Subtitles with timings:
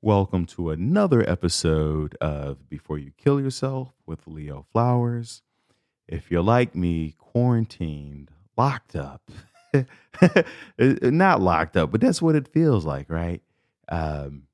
[0.00, 5.42] Welcome to another episode of Before You Kill Yourself with Leo Flowers.
[6.06, 9.28] If you're like me, quarantined, locked up,
[10.78, 13.42] not locked up, but that's what it feels like, right?
[13.88, 14.44] Um,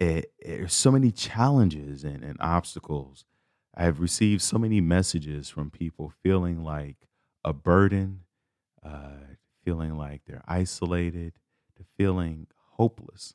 [0.00, 3.26] it, there's so many challenges and, and obstacles.
[3.76, 6.96] I have received so many messages from people feeling like
[7.44, 8.20] a burden,
[8.82, 11.34] uh, feeling like they're isolated,
[11.76, 13.34] to feeling hopeless.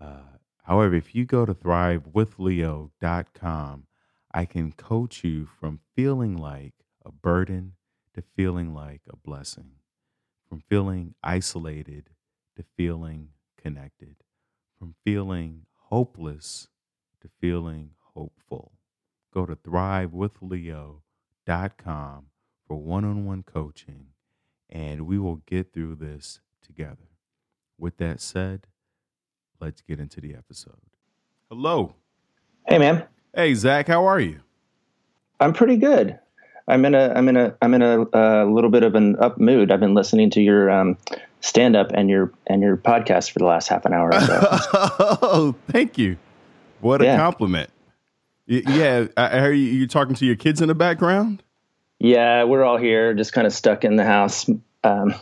[0.00, 3.86] Uh, however, if you go to thrivewithleo.com,
[4.32, 7.74] I can coach you from feeling like a burden
[8.14, 9.70] to feeling like a blessing,
[10.48, 12.10] from feeling isolated
[12.56, 14.16] to feeling connected,
[14.78, 16.68] from feeling hopeless
[17.20, 18.72] to feeling hopeful.
[19.32, 22.26] Go to thrivewithleo.com
[22.66, 24.06] for one on one coaching,
[24.68, 27.08] and we will get through this together.
[27.78, 28.66] With that said,
[29.60, 30.80] let's get into the episode.
[31.48, 31.94] Hello.
[32.66, 33.04] Hey, man.
[33.34, 33.88] Hey, Zach.
[33.88, 34.40] How are you?
[35.40, 36.18] I'm pretty good.
[36.66, 39.38] I'm in a I'm in a I'm in a uh, little bit of an up
[39.38, 39.70] mood.
[39.70, 40.96] I've been listening to your um,
[41.40, 44.40] stand up and your and your podcast for the last half an hour or so.
[45.22, 46.16] oh, thank you.
[46.80, 47.70] What a compliment.
[48.46, 51.42] Yeah, I I hear you, you're talking to your kids in the background.
[51.98, 54.48] yeah, we're all here, just kind of stuck in the house,
[54.84, 55.14] um,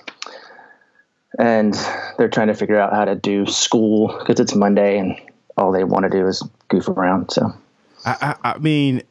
[1.38, 1.74] and
[2.18, 5.16] they're trying to figure out how to do school because it's Monday and
[5.56, 7.30] all they want to do is goof around.
[7.30, 7.52] So
[8.04, 9.02] I, I, I mean,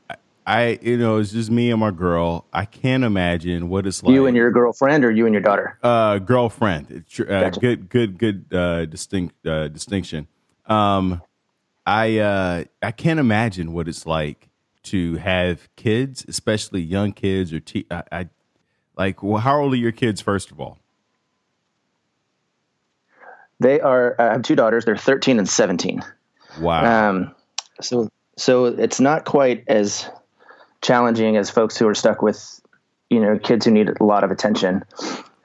[0.46, 2.46] I you know, it's just me and my girl.
[2.52, 4.14] I can't imagine what it's like.
[4.14, 5.78] you and your girlfriend, or you and your daughter?
[5.84, 7.06] uh, girlfriend.
[7.20, 7.60] Uh, Gotcha.
[7.60, 10.28] Good, good, good uh, distinct uh, distinction.
[10.66, 11.22] Um,
[11.86, 14.50] I uh, I can't imagine what it's like
[14.84, 18.30] to have kids, especially young kids or te- I, I
[18.98, 19.22] like.
[19.22, 20.22] Well, how old are your kids?
[20.22, 20.80] First of all,
[23.62, 24.16] They are.
[24.18, 24.86] I have two daughters.
[24.86, 26.02] They're 13 and 17.
[26.60, 27.10] wow.
[27.10, 27.36] Um,
[27.80, 30.10] so so it's not quite as
[30.82, 32.60] challenging as folks who are stuck with
[33.12, 34.84] you know kids who need a lot of attention.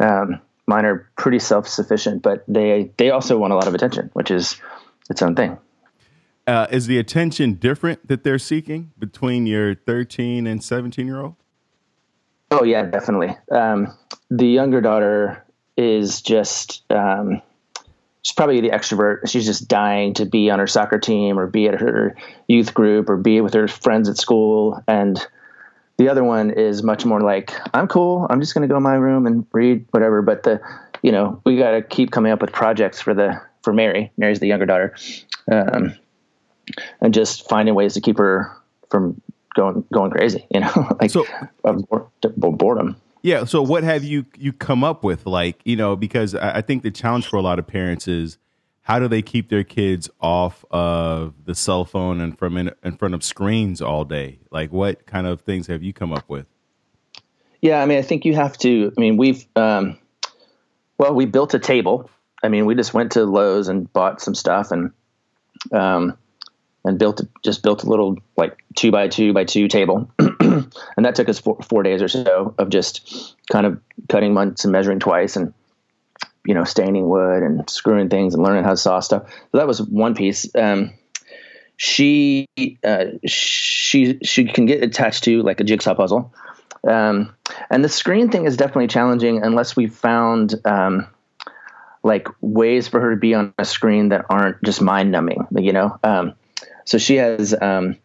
[0.01, 4.09] Um, mine are pretty self sufficient, but they they also want a lot of attention,
[4.15, 4.59] which is
[5.11, 5.59] its own thing.
[6.47, 11.35] Uh, is the attention different that they're seeking between your 13 and 17 year old?
[12.51, 13.37] Oh yeah, definitely.
[13.51, 13.95] Um,
[14.31, 15.45] the younger daughter
[15.77, 17.43] is just um,
[18.27, 19.29] she's probably the extrovert.
[19.29, 22.17] She's just dying to be on her soccer team or be at her
[22.49, 24.83] youth group or be with her friends at school.
[24.89, 25.25] And
[25.97, 28.27] the other one is much more like, I'm cool.
[28.29, 30.23] I'm just going to go in my room and read whatever.
[30.23, 30.61] But the,
[31.03, 34.11] you know, we got to keep coming up with projects for the for Mary.
[34.17, 34.97] Mary's the younger daughter,
[35.51, 35.95] um,
[37.01, 38.51] and just finding ways to keep her
[38.91, 39.21] from
[39.55, 40.45] going going crazy.
[40.51, 41.27] You know, like So-
[41.63, 41.85] of
[42.37, 42.97] boredom.
[43.27, 43.43] Yeah.
[43.43, 45.27] So what have you you come up with?
[45.27, 48.39] Like, you know, because I, I think the challenge for a lot of parents is
[48.83, 52.97] how do they keep their kids off of the cell phone and from in, in
[52.97, 54.39] front of screens all day?
[54.53, 56.47] Like, what kind of things have you come up with?
[57.61, 58.93] Yeah, I mean, I think you have to.
[58.97, 59.99] I mean, we've um,
[60.97, 62.09] well, we built a table.
[62.45, 64.93] I mean, we just went to Lowe's and bought some stuff and
[65.73, 66.17] um,
[66.87, 70.71] and built just built a little like two by two by two table, and
[71.05, 74.73] that took us four, four days or so of just kind of cutting once and
[74.73, 75.53] measuring twice and
[76.45, 79.29] you know staining wood and screwing things and learning how to saw stuff.
[79.53, 80.49] So that was one piece.
[80.55, 80.93] Um,
[81.77, 82.49] she
[82.85, 86.33] uh, she she can get attached to like a jigsaw puzzle.
[86.87, 87.35] Um,
[87.69, 91.09] and the screen thing is definitely challenging unless we found um,
[92.07, 95.73] like ways for her to be on a screen that aren't just mind numbing, you
[95.73, 95.99] know?
[96.03, 96.35] Um,
[96.87, 97.97] so she has um,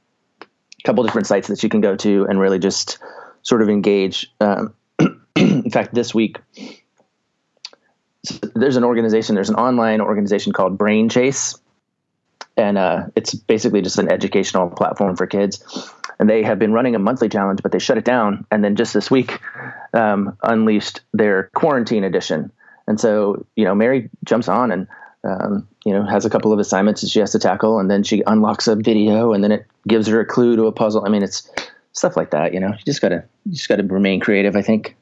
[0.42, 3.00] a couple different sites that she can go to and really just
[3.42, 4.32] sort of engage.
[4.42, 4.74] Um,
[5.36, 6.40] in fact, this week,
[8.54, 11.58] there's an organization, there's an online organization called Brain Chase.
[12.58, 15.64] And uh, it's basically just an educational platform for kids
[16.22, 18.46] and they have been running a monthly challenge, but they shut it down.
[18.52, 19.40] And then just this week,
[19.92, 22.52] um, unleashed their quarantine edition.
[22.88, 24.88] And so, you know, Mary jumps on and,
[25.24, 28.04] um, you know, has a couple of assignments that she has to tackle, and then
[28.04, 31.06] she unlocks a video, and then it gives her a clue to a puzzle.
[31.06, 31.50] I mean, it's
[31.94, 32.54] stuff like that.
[32.54, 34.56] You know, you just gotta, you just gotta remain creative.
[34.56, 34.96] I think.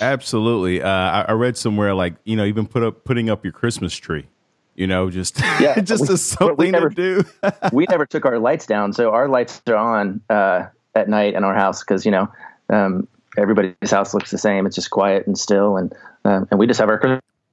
[0.00, 0.82] Absolutely.
[0.82, 3.94] Uh, I, I read somewhere like you know even put up putting up your Christmas
[3.94, 4.26] tree.
[4.74, 7.24] You know, just Yeah, just we- something never- to do.
[7.72, 11.44] we never took our lights down, so our lights are on uh, at night in
[11.44, 12.28] our house because you know
[12.68, 14.66] um, everybody's house looks the same.
[14.66, 15.94] It's just quiet and still, and
[16.26, 16.98] um, and we just have our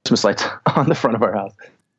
[0.04, 0.44] Christmas lights
[0.76, 1.54] on the front of our house.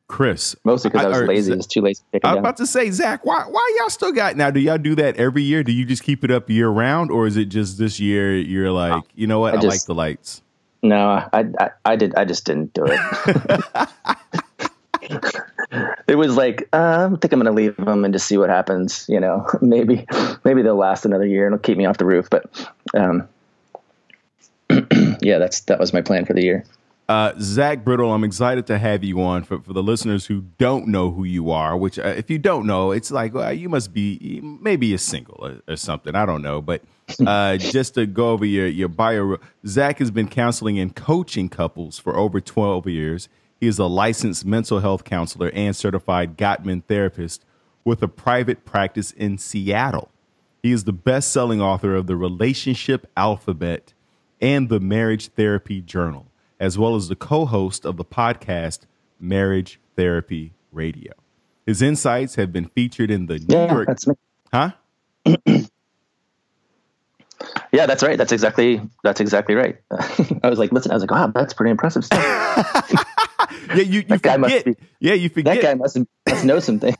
[0.08, 1.42] Chris, Mostly because I, was lazy.
[1.42, 3.90] Za- It was too lazy to I was about to say, Zach, why why y'all
[3.90, 4.50] still got now?
[4.50, 5.62] Do y'all do that every year?
[5.64, 8.70] Do you just keep it up year round, or is it just this year you're
[8.70, 10.42] like, you know what, I, I just- like the lights?
[10.82, 13.88] No, I, I I did I just didn't do it.
[16.08, 18.50] it was like uh, I think I'm going to leave them and just see what
[18.50, 19.06] happens.
[19.08, 20.06] You know, maybe
[20.44, 22.28] maybe they'll last another year and it'll keep me off the roof.
[22.30, 22.44] But
[22.94, 23.28] um,
[25.20, 26.64] yeah, that's that was my plan for the year.
[27.08, 29.44] Uh, Zach Brittle, I'm excited to have you on.
[29.44, 32.66] For, for the listeners who don't know who you are, which uh, if you don't
[32.66, 36.16] know, it's like well, you must be maybe a single or, or something.
[36.16, 36.82] I don't know, but
[37.24, 39.36] uh, just to go over your your bio,
[39.66, 43.28] Zach has been counseling and coaching couples for over 12 years.
[43.60, 47.44] He is a licensed mental health counselor and certified Gottman therapist
[47.84, 50.10] with a private practice in Seattle.
[50.62, 53.94] He is the best selling author of The Relationship Alphabet
[54.40, 56.26] and the Marriage Therapy Journal,
[56.60, 58.80] as well as the co host of the podcast
[59.20, 61.12] Marriage Therapy Radio.
[61.66, 63.86] His insights have been featured in the New Yeah, York.
[63.88, 64.14] that's me.
[64.52, 64.70] Huh?
[67.72, 68.16] Yeah, that's right.
[68.16, 69.76] That's exactly that's exactly right.
[70.42, 72.92] I was like, listen, I was like, wow, that's pretty impressive stuff.
[73.68, 74.78] Yeah, you, you That guy must forget.
[74.78, 75.56] be- yeah, you forget.
[75.56, 75.98] That guy must
[76.28, 76.96] must know some things.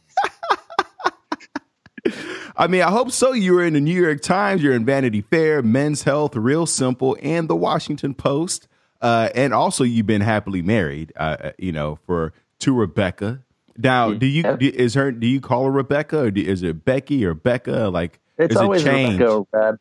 [2.56, 3.32] I mean, I hope so.
[3.32, 7.17] You were in the New York Times, you're in Vanity Fair, Men's Health, Real Simple,
[7.23, 8.69] and the Washington Post.
[9.06, 13.41] Uh, and also, you've been happily married, uh, you know, for to Rebecca.
[13.79, 15.12] Now, do you do, is her?
[15.12, 17.88] Do you call her Rebecca, or do, is it Becky or Becca?
[17.88, 19.20] Like, It's is always it changed?
[19.20, 19.79] Rebecca or Reb.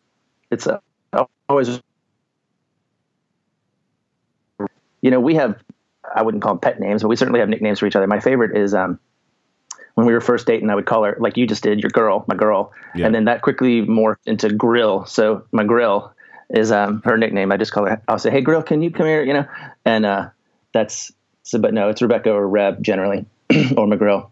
[0.51, 0.77] It's uh,
[1.49, 1.81] always.
[5.01, 5.59] You know, we have.
[6.15, 8.05] I wouldn't call them pet names, but we certainly have nicknames for each other.
[8.05, 8.99] My favorite is um,
[9.95, 10.69] when we were first dating.
[10.69, 13.07] I would call her like you just did, your girl, my girl, Yeah.
[13.07, 15.05] and then that quickly morphed into Grill.
[15.05, 16.13] So my Grill
[16.49, 17.51] is um, her nickname.
[17.51, 18.01] I just call her.
[18.07, 19.45] I'll say, "Hey, Grill, can you come here?" You know,
[19.85, 20.29] and uh,
[20.73, 21.11] that's.
[21.43, 24.29] So, but no, it's Rebecca or Reb generally, or McGrill.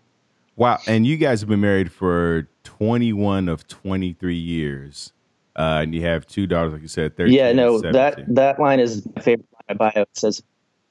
[0.56, 5.12] Wow, and you guys have been married for 21 of 23 years,
[5.56, 7.34] uh, and you have two daughters, like you said, 13.
[7.34, 10.44] yeah no that that line is my favorite line in my bio it says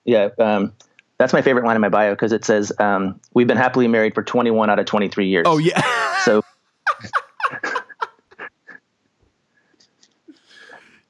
[0.04, 0.72] yeah um,
[1.19, 4.14] that's my favorite line in my bio because it says um, we've been happily married
[4.14, 5.80] for 21 out of 23 years Oh yeah,
[6.24, 6.42] so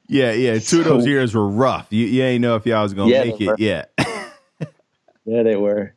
[0.07, 0.59] yeah, yeah.
[0.59, 1.87] Two of those years were rough.
[1.89, 3.55] You, you ain't know if y'all was gonna Yeah, make it were.
[3.57, 3.91] yet.
[5.25, 5.93] yeah they were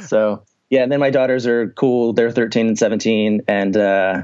[0.00, 4.22] so yeah and then my daughters are cool they're 13 and 17 and uh,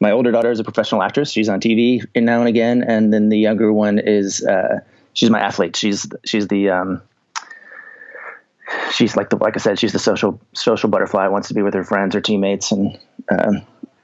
[0.00, 3.28] my older daughter is a professional actress she's on tv now and again and then
[3.28, 4.80] the younger one is uh,
[5.12, 7.02] she's my athlete she's she's the um,
[8.92, 11.26] she's like the like I said, she's the social social butterfly.
[11.28, 12.98] Wants to be with her friends, her teammates, and
[13.30, 13.62] um,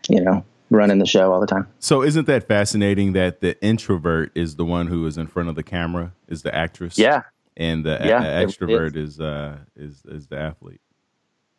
[0.08, 1.66] you know, running the show all the time.
[1.78, 5.54] So isn't that fascinating that the introvert is the one who is in front of
[5.54, 6.98] the camera, is the actress?
[6.98, 7.22] Yeah,
[7.56, 10.80] And the Yeah, a- extrovert is uh is is the athlete.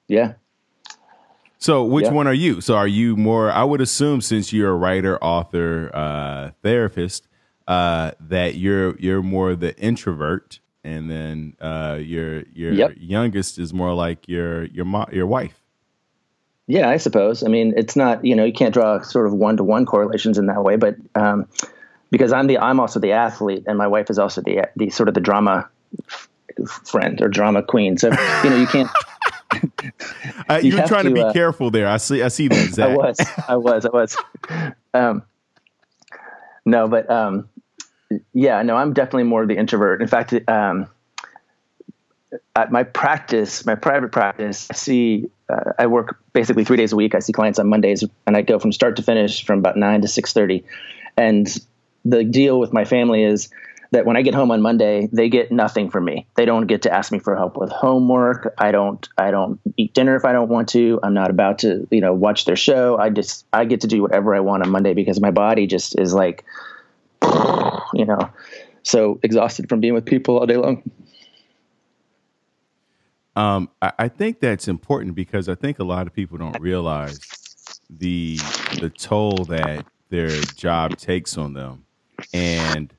[0.07, 0.33] yeah.
[1.57, 2.11] So which Yeah.
[2.13, 2.61] one are you?
[2.61, 7.27] So are you more I would assume since you're a writer, author, uh therapist,
[7.67, 12.91] uh that you're you're more the introvert and then uh your your Yep.
[12.97, 15.58] youngest is more like your your mo- your wife.
[16.69, 17.43] Yeah, I suppose.
[17.43, 20.37] I mean, it's not you know you can't draw sort of one to one correlations
[20.37, 21.47] in that way, but um,
[22.11, 25.09] because I'm the I'm also the athlete, and my wife is also the the sort
[25.09, 25.67] of the drama
[26.07, 26.29] f-
[26.85, 27.97] friend or drama queen.
[27.97, 28.09] So
[28.43, 28.89] you know you can't.
[30.47, 31.87] Uh, You you're trying to, to, be uh, careful there.
[31.87, 32.89] I see I see that Zach.
[32.89, 33.17] I was,
[33.47, 34.17] I was, I was.
[34.93, 35.23] Um,
[36.65, 37.49] no, but um,
[38.33, 40.01] yeah, no, I'm definitely more the introvert.
[40.03, 40.87] In fact, um,
[42.55, 46.95] at my practice, my private practice, I see, uh, I work basically three days a
[46.95, 47.15] week.
[47.15, 50.01] I see clients on Mondays, and I go from start to finish from about nine
[50.01, 50.63] to six thirty.
[51.17, 51.47] And
[52.05, 53.49] the deal with my family is
[53.91, 56.27] that when I get home on Monday, they get nothing from me.
[56.35, 58.53] They don't get to ask me for help with homework.
[58.57, 60.99] I don't I don't eat dinner if I don't want to.
[61.01, 62.97] I'm not about to, you know, watch their show.
[62.97, 65.97] I just I get to do whatever I want on Monday because my body just
[65.97, 66.45] is like
[67.93, 68.29] you know,
[68.83, 70.83] so exhausted from being with people all day long.
[73.39, 77.21] Um, I, I think that's important because I think a lot of people don't realize
[77.89, 78.37] the
[78.81, 81.85] the toll that their job takes on them,
[82.33, 82.93] and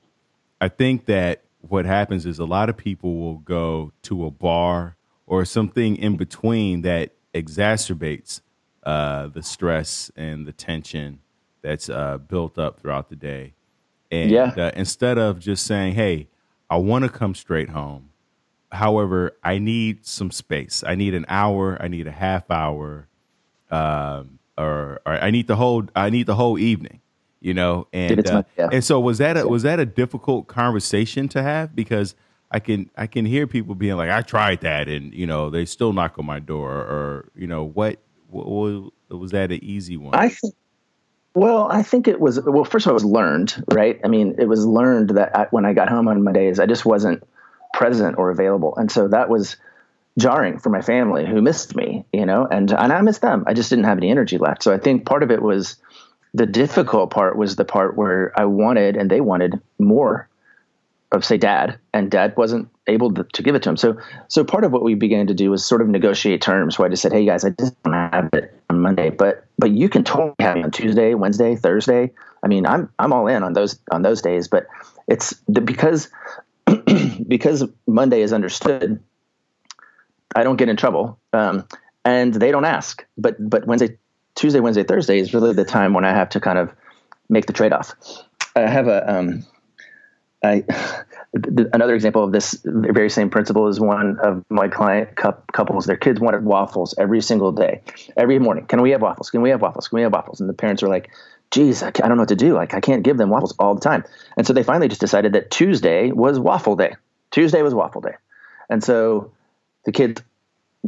[0.60, 4.96] I think that what happens is a lot of people will go to a bar
[5.26, 8.40] or something in between that exacerbates
[8.84, 11.20] uh, the stress and the tension
[11.60, 13.52] that's uh, built up throughout the day.
[14.10, 14.54] And Yeah.
[14.56, 16.28] uh, instead of just saying, "Hey,
[16.70, 18.09] I want to come straight home,"
[18.72, 20.82] however, I need some space.
[20.86, 21.76] I need an hour.
[21.80, 23.08] I need a half hour,
[23.70, 25.84] um, or, or I need the whole.
[25.94, 27.00] I need the whole evening.
[27.42, 28.68] You know, and uh, yeah.
[28.70, 32.14] and so was that a was that a difficult conversation to have because
[32.50, 35.64] I can I can hear people being like I tried that and you know they
[35.64, 37.98] still knock on my door or you know what,
[38.28, 38.46] what,
[39.08, 40.14] what was that an easy one?
[40.14, 40.54] I think,
[41.34, 44.00] well, I think it was, well, first of all, it was learned, right?
[44.04, 46.84] I mean, it was learned that I, when I got home on Mondays, I just
[46.84, 47.22] wasn't
[47.74, 48.74] present or available.
[48.76, 49.56] And so that was,
[50.18, 53.44] jarring for my family who missed me, you know, and and I missed them.
[53.46, 54.62] I just didn't have any energy left.
[54.62, 55.76] So I think part of it was
[56.34, 60.28] the difficult part was the part where I wanted and they wanted more
[61.12, 63.76] of say dad and dad wasn't able to, to, give it to him.
[63.76, 63.98] So,
[64.28, 66.88] so part of what we began to do was sort of negotiate terms where I
[66.88, 70.04] just said, Hey guys, I just don't have it on Monday, but, but you can
[70.04, 72.12] totally have it on Tuesday, Wednesday, Thursday.
[72.44, 74.68] I mean, I'm, I'm all in on those, on those days, but
[75.08, 76.08] it's the, because,
[77.28, 79.02] because Monday is understood,
[80.34, 81.18] I don't get in trouble.
[81.32, 81.66] Um,
[82.04, 83.98] and they don't ask, but, but Wednesday,
[84.34, 86.72] Tuesday, Wednesday, Thursday is really the time when I have to kind of
[87.28, 87.94] make the trade off.
[88.56, 89.44] I have a, um,
[90.42, 90.64] I,
[91.34, 95.86] another example of this very same principle is one of my client couples.
[95.86, 97.82] Their kids wanted waffles every single day,
[98.16, 98.66] every morning.
[98.66, 99.30] Can we have waffles?
[99.30, 99.88] Can we have waffles?
[99.88, 100.40] Can we have waffles?
[100.40, 101.10] And the parents are like,
[101.50, 102.54] geez, I, don't know what to do.
[102.54, 104.04] Like, I can't give them waffles all the time.
[104.36, 106.94] And so they finally just decided that Tuesday was waffle day.
[107.30, 108.14] Tuesday was waffle day.
[108.68, 109.32] And so
[109.84, 110.22] the kids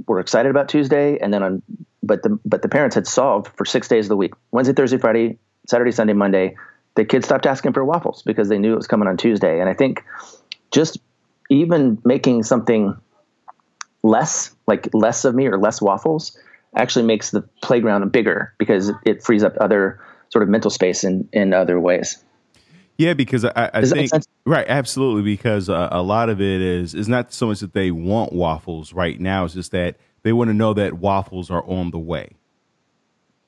[0.06, 1.18] were excited about Tuesday.
[1.18, 1.62] And then on,
[2.02, 4.98] but the, but the parents had solved for six days of the week Wednesday, Thursday,
[4.98, 6.56] Friday, Saturday, Sunday, Monday
[6.94, 9.60] the kids stopped asking for waffles because they knew it was coming on Tuesday.
[9.60, 10.04] And I think
[10.70, 10.98] just
[11.50, 12.96] even making something
[14.02, 16.36] less, like less of me or less waffles,
[16.76, 20.00] actually makes the playground bigger because it frees up other
[20.32, 22.22] sort of mental space in, in other ways.
[22.96, 24.10] Yeah, because I, I think
[24.44, 25.22] right, absolutely.
[25.22, 28.92] Because uh, a lot of it is is not so much that they want waffles
[28.92, 32.36] right now; it's just that they want to know that waffles are on the way.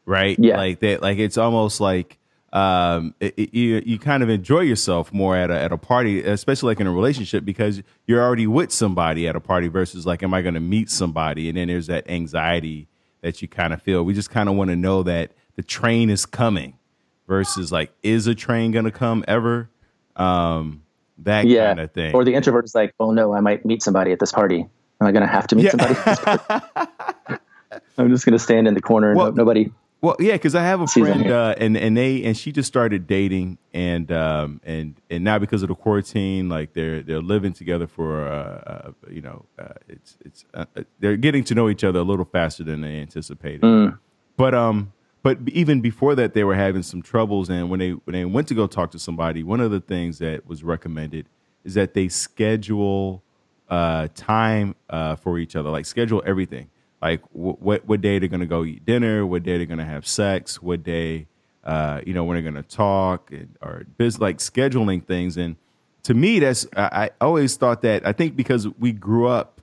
[0.07, 0.39] Right?
[0.39, 0.57] Yeah.
[0.57, 1.03] Like that.
[1.03, 2.19] Like it's almost like
[2.53, 6.23] um, it, it, you you kind of enjoy yourself more at a at a party,
[6.23, 10.23] especially like in a relationship, because you're already with somebody at a party versus like,
[10.23, 11.49] am I going to meet somebody?
[11.49, 12.89] And then there's that anxiety
[13.21, 14.03] that you kind of feel.
[14.05, 16.79] We just kind of want to know that the train is coming,
[17.27, 19.71] versus like, is a train going to come ever?
[20.17, 20.83] Um,
[21.19, 21.69] that yeah.
[21.69, 22.15] kind of thing.
[22.15, 24.67] Or the introvert is like, oh no, I might meet somebody at this party.
[25.01, 25.71] Am I going to have to meet yeah.
[25.71, 27.41] somebody?
[27.99, 29.71] I'm just going to stand in the corner and well, nobody
[30.05, 33.07] well, yeah, because I have a friend, uh, and and they and she just started
[33.07, 37.87] dating, and um and and now because of the quarantine, like they're they're living together
[37.87, 38.35] for uh,
[38.67, 42.03] uh you know uh, it's it's uh, uh, they're getting to know each other a
[42.03, 43.63] little faster than they anticipated.
[43.63, 43.99] Mm.
[44.37, 44.93] But um,
[45.25, 48.47] but even before that, they were having some troubles, and when they when they went
[48.49, 51.29] to go talk to somebody, one of the things that was recommended
[51.65, 53.25] is that they schedule
[53.69, 56.71] uh time uh for each other, like schedule everything
[57.05, 60.63] like what what day they're gonna go eat dinner, what day they're gonna have sex,
[60.63, 61.27] what day
[61.63, 65.37] uh, you know when they're gonna talk, and, or biz like scheduling things.
[65.37, 65.57] And
[66.05, 69.54] to me, that's I, I always thought that I think because we grew up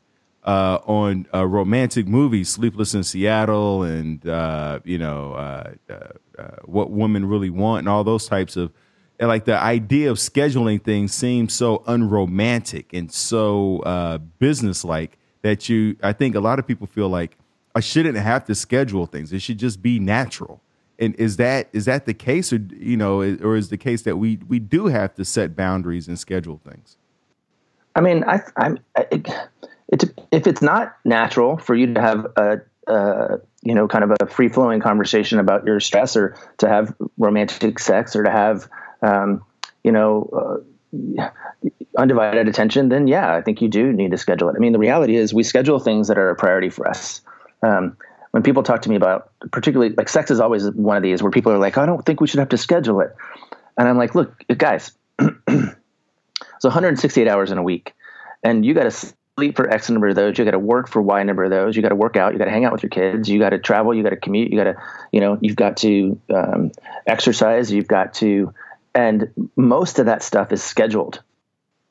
[0.43, 5.71] uh, on uh, romantic movies, Sleepless in Seattle, and uh, you know uh,
[6.37, 8.71] uh, what women really want, and all those types of.
[9.19, 15.95] Like the idea of scheduling things seems so unromantic and so uh, businesslike that you
[16.01, 17.37] I think a lot of people feel like
[17.75, 19.31] I shouldn't have to schedule things.
[19.31, 20.59] It should just be natural.
[20.97, 24.17] And is that is that the case, or you know, or is the case that
[24.17, 26.97] we we do have to set boundaries and schedule things?
[27.95, 29.27] I mean, I, I'm it,
[29.91, 34.11] it, if it's not natural for you to have a, a you know kind of
[34.19, 38.69] a free flowing conversation about your stress, or to have romantic sex, or to have
[39.01, 39.43] um,
[39.83, 40.29] you know.
[40.33, 41.29] Uh,
[41.97, 44.55] undivided attention, then yeah, I think you do need to schedule it.
[44.57, 47.21] I mean, the reality is we schedule things that are a priority for us.
[47.63, 47.95] Um,
[48.31, 51.31] when people talk to me about, particularly like sex is always one of these where
[51.31, 53.15] people are like, I don't think we should have to schedule it.
[53.77, 55.75] And I'm like, look, guys, it's
[56.61, 57.93] 168 hours in a week,
[58.43, 60.37] and you got to sleep for X number of those.
[60.37, 61.75] You got to work for Y number of those.
[61.75, 62.33] You got to work out.
[62.33, 63.29] You got to hang out with your kids.
[63.29, 63.93] You got to travel.
[63.93, 64.51] You got to commute.
[64.51, 64.75] You got to,
[65.11, 66.71] you know, you've got to um,
[67.07, 67.71] exercise.
[67.71, 68.53] You've got to,
[68.93, 71.23] and most of that stuff is scheduled.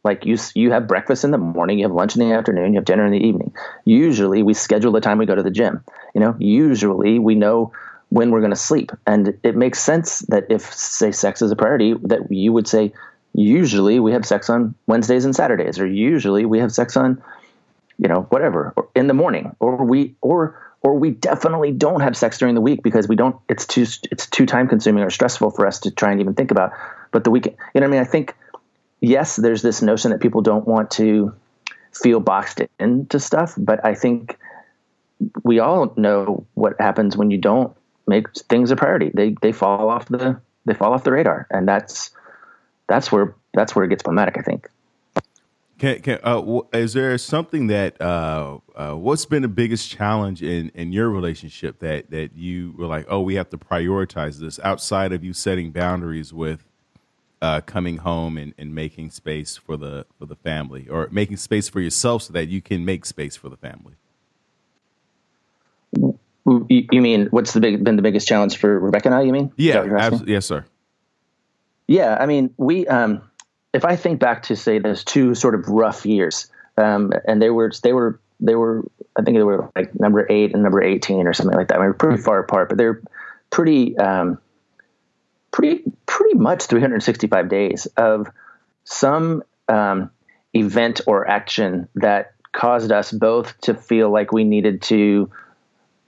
[0.04, 2.78] Like you, you have breakfast in the morning, you have lunch in the afternoon, you
[2.78, 3.52] have dinner in the evening.
[3.84, 5.84] Usually, we schedule the time we go to the gym.
[6.14, 7.72] You know, usually we know
[8.08, 11.56] when we're going to sleep, and it makes sense that if, say, sex is a
[11.56, 12.92] priority, that you would say,
[13.34, 17.22] usually we have sex on Wednesdays and Saturdays, or usually we have sex on,
[17.98, 22.16] you know, whatever, or in the morning, or we, or or we definitely don't have
[22.16, 23.36] sex during the week because we don't.
[23.48, 26.50] It's too it's too time consuming or stressful for us to try and even think
[26.50, 26.72] about.
[27.10, 28.34] But the weekend, you know, what I mean, I think
[29.00, 31.34] yes, there's this notion that people don't want to
[31.92, 34.38] feel boxed into stuff, but I think
[35.42, 39.10] we all know what happens when you don't make things a priority.
[39.12, 42.10] They they fall off the they fall off the radar, and that's
[42.90, 44.36] that's where that's where it gets problematic.
[44.36, 44.68] I think.
[45.78, 50.70] Can, can, uh, is there something that uh, uh, what's been the biggest challenge in,
[50.74, 55.12] in your relationship that that you were like, oh, we have to prioritize this outside
[55.12, 56.68] of you setting boundaries with
[57.40, 61.70] uh, coming home and, and making space for the for the family or making space
[61.70, 63.94] for yourself so that you can make space for the family
[66.68, 69.22] You, mean what's the big been the biggest challenge for Rebecca and I?
[69.22, 69.52] You mean?
[69.56, 70.10] Yeah.
[70.26, 70.66] Yes, sir.
[71.90, 72.86] Yeah, I mean, we.
[72.86, 73.20] Um,
[73.74, 77.50] if I think back to say those two sort of rough years, um, and they
[77.50, 78.84] were they were they were
[79.18, 81.80] I think they were like number eight and number eighteen or something like that.
[81.80, 83.02] I mean, pretty far apart, but they're
[83.50, 84.38] pretty um,
[85.50, 88.28] pretty pretty much 365 days of
[88.84, 90.12] some um,
[90.54, 95.28] event or action that caused us both to feel like we needed to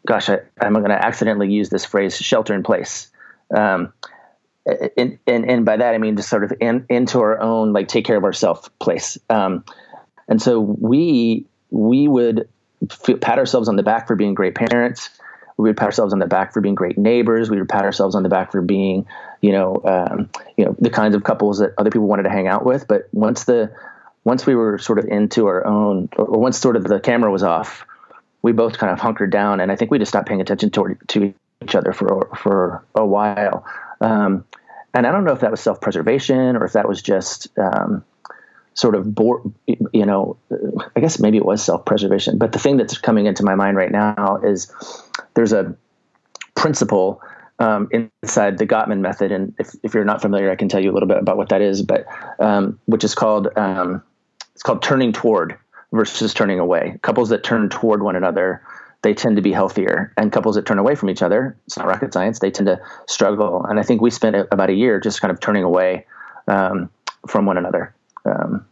[0.06, 3.10] gosh I, am going to accidentally use this phrase shelter in place
[3.54, 3.92] um,
[4.64, 7.88] and, and, and by that I mean just sort of in, into our own like
[7.88, 9.18] take care of ourselves place.
[9.28, 9.64] Um,
[10.28, 12.48] and so we we would
[12.90, 15.10] feel, pat ourselves on the back for being great parents.
[15.56, 17.50] We would pat ourselves on the back for being great neighbors.
[17.50, 19.06] We would pat ourselves on the back for being
[19.40, 22.48] you know um, you know the kinds of couples that other people wanted to hang
[22.48, 22.86] out with.
[22.88, 23.72] But once the
[24.24, 27.42] once we were sort of into our own, or once sort of the camera was
[27.42, 27.84] off,
[28.42, 30.96] we both kind of hunkered down, and I think we just stopped paying attention to,
[31.08, 33.64] to each other for for a while.
[34.02, 34.44] Um,
[34.94, 38.04] and I don't know if that was self preservation or if that was just um,
[38.74, 39.16] sort of.
[39.92, 40.36] You know,
[40.96, 42.38] I guess maybe it was self preservation.
[42.38, 44.72] But the thing that's coming into my mind right now is
[45.34, 45.74] there's a
[46.54, 47.22] principle
[47.58, 47.88] um,
[48.22, 50.94] inside the Gottman method, and if, if you're not familiar, I can tell you a
[50.94, 51.82] little bit about what that is.
[51.82, 52.06] But
[52.38, 54.02] um, which is called um,
[54.52, 55.56] it's called turning toward
[55.92, 56.98] versus turning away.
[57.02, 58.62] Couples that turn toward one another,
[59.02, 61.86] they tend to be healthier, and couples that turn away from each other, it's not
[61.86, 63.64] rocket science, they tend to struggle.
[63.64, 66.06] And I think we spent about a year just kind of turning away
[66.48, 66.90] um,
[67.26, 67.94] from one another
[68.24, 68.64] um,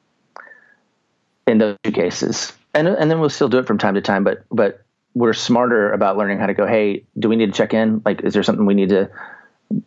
[1.46, 2.52] in those two cases.
[2.74, 4.84] And and then we'll still do it from time to time, but but
[5.14, 6.66] we're smarter about learning how to go.
[6.66, 8.00] Hey, do we need to check in?
[8.04, 9.10] Like, is there something we need to,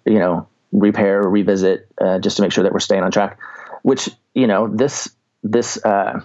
[0.05, 3.39] you know, repair or revisit uh, just to make sure that we're staying on track?
[3.83, 5.09] Which you know this
[5.43, 6.21] this uh,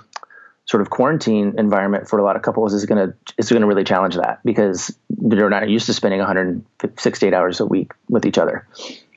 [0.68, 3.66] sort of quarantine environment for a lot of couples is going to is going to
[3.66, 8.38] really challenge that because they're not used to spending 168 hours a week with each
[8.38, 8.66] other.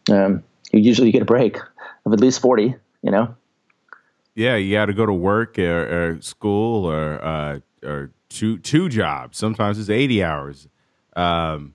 [0.09, 1.57] Um, you usually get a break
[2.05, 3.35] of at least 40, you know.
[4.33, 8.87] Yeah, you got to go to work or, or school or uh, or two two
[8.87, 9.37] jobs.
[9.37, 10.67] Sometimes it's 80 hours.
[11.17, 11.73] Um,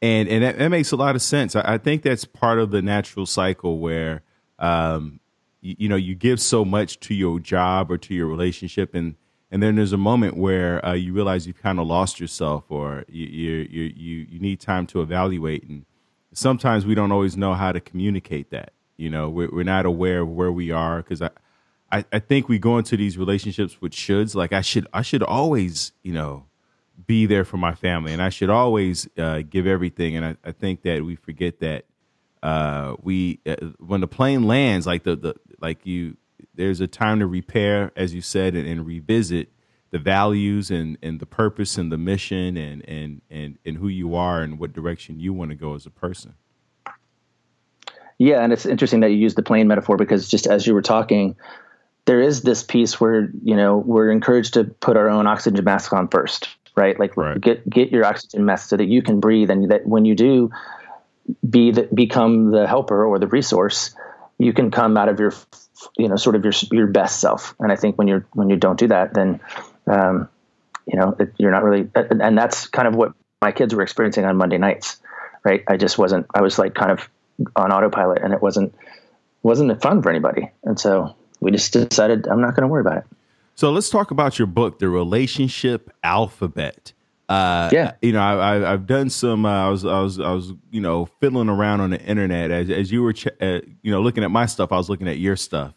[0.00, 1.54] and and that, that, makes a lot of sense.
[1.54, 4.22] I, I, think that's part of the natural cycle where
[4.58, 5.20] um,
[5.62, 9.16] you, you, know you give so much to your job or to your relationship and
[9.50, 13.04] and then there's a moment where uh, you realize you've kind of lost yourself or
[13.08, 15.86] you, you you you need time to evaluate and
[16.32, 19.28] sometimes we don't always know how to communicate that you know?
[19.28, 21.30] We're, we're not aware of where we are because I,
[21.90, 25.22] I i think we go into these relationships with shoulds like i should i should
[25.22, 26.46] always you know
[27.06, 30.52] be there for my family and i should always uh, give everything and I, I
[30.52, 31.84] think that we forget that
[32.42, 36.16] uh, we uh, when the plane lands, like the, the like you,
[36.54, 39.48] there's a time to repair, as you said, and, and revisit
[39.90, 44.14] the values and, and the purpose and the mission and, and, and, and who you
[44.14, 46.34] are and what direction you want to go as a person.
[48.18, 50.82] Yeah, and it's interesting that you use the plane metaphor because just as you were
[50.82, 51.36] talking,
[52.04, 55.92] there is this piece where you know we're encouraged to put our own oxygen mask
[55.92, 56.98] on first, right?
[56.98, 57.40] Like right.
[57.40, 60.50] get get your oxygen mask so that you can breathe, and that when you do
[61.48, 63.94] be the, become the helper or the resource,
[64.42, 65.32] you can come out of your,
[65.96, 67.54] you know, sort of your your best self.
[67.60, 69.40] And I think when you're when you don't do that, then,
[69.86, 70.28] um,
[70.86, 71.88] you know, it, you're not really.
[71.94, 75.00] And that's kind of what my kids were experiencing on Monday nights,
[75.44, 75.62] right?
[75.68, 76.26] I just wasn't.
[76.34, 77.08] I was like kind of
[77.54, 78.74] on autopilot, and it wasn't
[79.44, 80.50] wasn't fun for anybody.
[80.64, 83.04] And so we just decided I'm not going to worry about it.
[83.54, 86.94] So let's talk about your book, The Relationship Alphabet.
[87.28, 89.46] Uh, yeah, you know, I, have done some.
[89.46, 92.68] Uh, I was, I was, I was, you know, fiddling around on the internet as
[92.68, 94.72] as you were, ch- uh, you know, looking at my stuff.
[94.72, 95.74] I was looking at your stuff,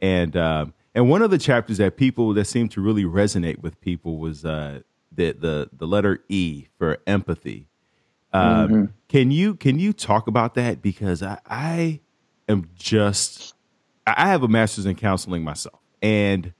[0.00, 3.80] and um, and one of the chapters that people that seemed to really resonate with
[3.80, 4.80] people was uh,
[5.12, 7.68] the the the letter E for empathy.
[8.32, 8.84] Um, mm-hmm.
[9.08, 12.00] Can you can you talk about that because I, I
[12.48, 13.54] am just
[14.06, 16.52] I have a master's in counseling myself, and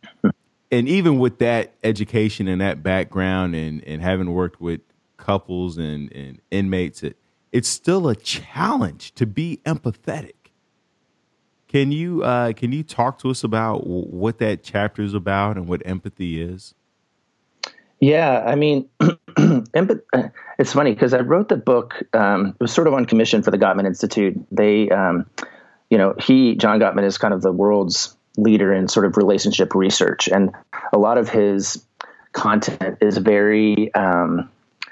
[0.70, 4.80] and even with that education and that background and, and having worked with
[5.16, 7.16] couples and, and inmates, it,
[7.52, 10.32] it's still a challenge to be empathetic.
[11.68, 15.66] Can you uh, can you talk to us about what that chapter is about and
[15.66, 16.74] what empathy is?
[18.00, 18.88] Yeah, I mean,
[19.38, 22.02] it's funny because I wrote the book.
[22.12, 24.36] Um, it was sort of on commission for the Gottman Institute.
[24.50, 25.26] They, um,
[25.90, 29.74] you know, he John Gottman is kind of the world's leader in sort of relationship
[29.74, 30.52] research, and
[30.92, 31.84] a lot of his
[32.32, 34.48] content is very um,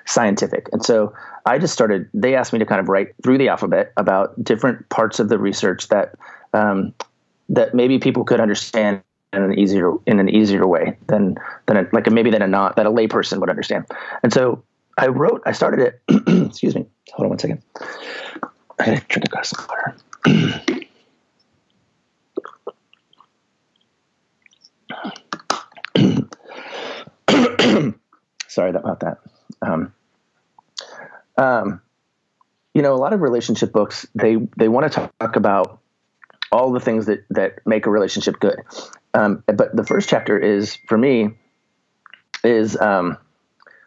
[0.06, 0.68] scientific.
[0.72, 1.12] And so
[1.46, 2.08] I just started.
[2.14, 5.38] They asked me to kind of write through the alphabet about different parts of the
[5.38, 6.14] research that
[6.52, 6.94] um,
[7.48, 9.02] that maybe people could understand
[9.32, 12.48] in an easier in an easier way than than a, like a, maybe than a
[12.48, 13.86] not that a layperson would understand.
[14.22, 14.62] And so
[14.96, 16.02] I wrote, I started it,
[16.48, 17.62] excuse me, hold on one second.
[18.78, 20.80] I gotta drink a glass of water.
[28.48, 29.18] Sorry about that.
[29.62, 29.92] Um,
[31.36, 31.80] um,
[32.74, 35.80] you know, a lot of relationship books they they want to talk about
[36.52, 38.56] all the things that that make a relationship good.
[39.14, 41.30] Um, but the first chapter is for me
[42.42, 43.16] is um,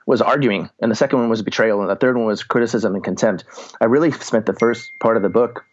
[0.06, 3.04] was arguing, and the second one was betrayal, and the third one was criticism and
[3.04, 3.44] contempt.
[3.80, 5.66] I really spent the first part of the book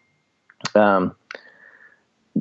[0.75, 1.15] um,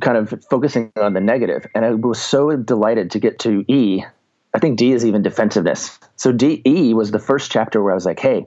[0.02, 4.04] kind of focusing on the negative, and I was so delighted to get to E.
[4.54, 6.00] I think D is even defensiveness.
[6.16, 8.46] So D E was the first chapter where I was like, hey,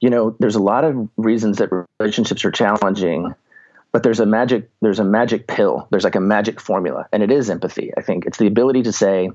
[0.00, 3.34] you know, there's a lot of reasons that relationships are challenging,
[3.92, 5.86] but there's a magic there's a magic pill.
[5.90, 7.92] There's like a magic formula, and it is empathy.
[7.96, 9.30] I think it's the ability to say,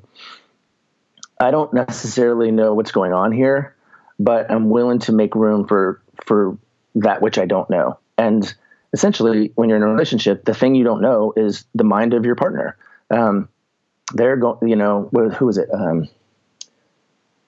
[1.39, 3.75] I don't necessarily know what's going on here,
[4.19, 6.57] but I'm willing to make room for for
[6.95, 7.99] that which I don't know.
[8.17, 8.53] And
[8.93, 12.25] essentially, when you're in a relationship, the thing you don't know is the mind of
[12.25, 12.77] your partner.
[13.11, 13.49] Um,
[14.15, 15.69] they're going, you know, who was it?
[15.71, 16.07] Um,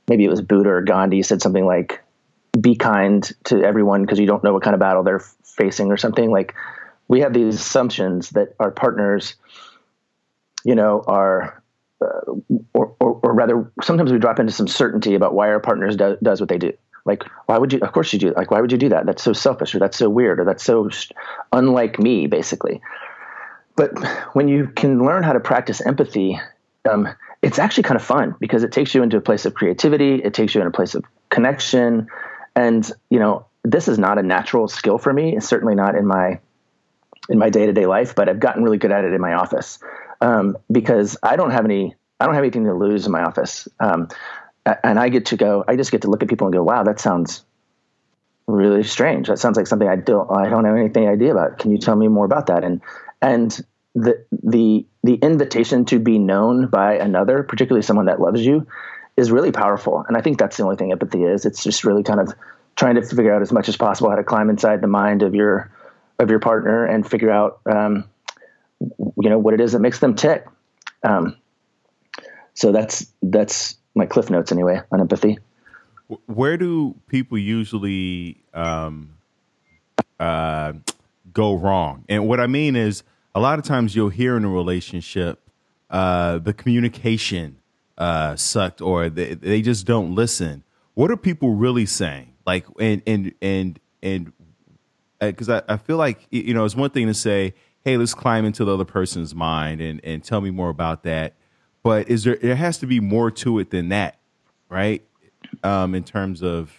[0.08, 2.04] maybe it was Buddha or Gandhi said something like,
[2.60, 5.98] "Be kind to everyone because you don't know what kind of battle they're facing," or
[5.98, 6.54] something like.
[7.10, 9.36] We have these assumptions that our partners,
[10.66, 11.64] you know, are
[12.02, 12.34] uh,
[12.74, 16.18] or, or, or, rather, sometimes we drop into some certainty about why our partners do,
[16.22, 16.74] does what they do.
[17.06, 17.80] Like, why would you?
[17.80, 18.34] Of course you do.
[18.36, 19.06] Like, why would you do that?
[19.06, 20.90] That's so selfish, or that's so weird, or that's so
[21.54, 22.82] unlike me, basically.
[23.78, 23.92] But
[24.34, 26.38] when you can learn how to practice empathy,
[26.88, 27.08] um,
[27.42, 30.16] it's actually kind of fun because it takes you into a place of creativity.
[30.16, 32.08] It takes you in a place of connection,
[32.56, 35.36] and you know, this is not a natural skill for me.
[35.36, 36.40] It's certainly not in my
[37.30, 39.34] in my day to day life, but I've gotten really good at it in my
[39.34, 39.80] office
[40.22, 43.68] um, because I don't have any I don't have anything to lose in my office,
[43.80, 44.08] um,
[44.84, 45.64] and I get to go.
[45.68, 47.46] I just get to look at people and go, "Wow, that sounds
[48.48, 49.28] really strange.
[49.28, 51.60] That sounds like something I don't I don't have anything idea about.
[51.60, 52.82] Can you tell me more about that?" And
[53.22, 58.68] and the the the invitation to be known by another, particularly someone that loves you,
[59.16, 60.04] is really powerful.
[60.06, 61.46] And I think that's the only thing empathy is.
[61.46, 62.34] It's just really kind of
[62.76, 65.34] trying to figure out as much as possible how to climb inside the mind of
[65.34, 65.72] your
[66.20, 68.04] of your partner and figure out um,
[68.82, 70.46] you know what it is that makes them tick.
[71.04, 71.38] Um,
[72.54, 75.40] so that's that's my cliff notes anyway on empathy.
[76.26, 79.14] Where do people usually um,
[80.20, 80.74] uh,
[81.34, 82.04] go wrong?
[82.10, 83.04] And what I mean is,
[83.38, 85.40] a lot of times you'll hear in a relationship
[85.92, 87.60] uh, the communication
[87.96, 90.64] uh, sucked, or they, they just don't listen.
[90.96, 92.34] What are people really saying?
[92.48, 94.34] Like, and and and and
[95.20, 98.16] because uh, I, I feel like you know it's one thing to say hey, let's
[98.16, 101.36] climb into the other person's mind and, and tell me more about that.
[101.84, 104.18] But is there there has to be more to it than that,
[104.68, 105.04] right?
[105.64, 106.74] Um, in terms of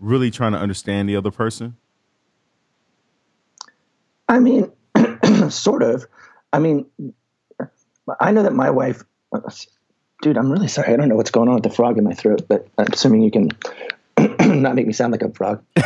[0.00, 1.76] really trying to understand the other person?
[4.28, 4.72] I mean,
[5.50, 6.06] sort of.
[6.52, 6.86] I mean,
[8.20, 9.02] I know that my wife,
[10.22, 10.92] dude, I'm really sorry.
[10.92, 13.22] I don't know what's going on with the frog in my throat, but I'm assuming
[13.22, 13.50] you can
[14.62, 15.64] not make me sound like a frog.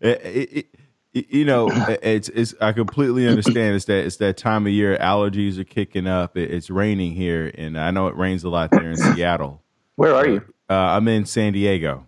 [0.00, 0.66] it,
[1.12, 1.68] it, you know,
[2.02, 2.54] it's it's.
[2.60, 3.74] I completely understand.
[3.74, 4.96] It's that it's that time of year.
[4.98, 6.36] Allergies are kicking up.
[6.36, 9.62] it's raining here, and I know it rains a lot there in Seattle.
[9.96, 10.42] Where are you?
[10.70, 12.06] Uh, I'm in San Diego.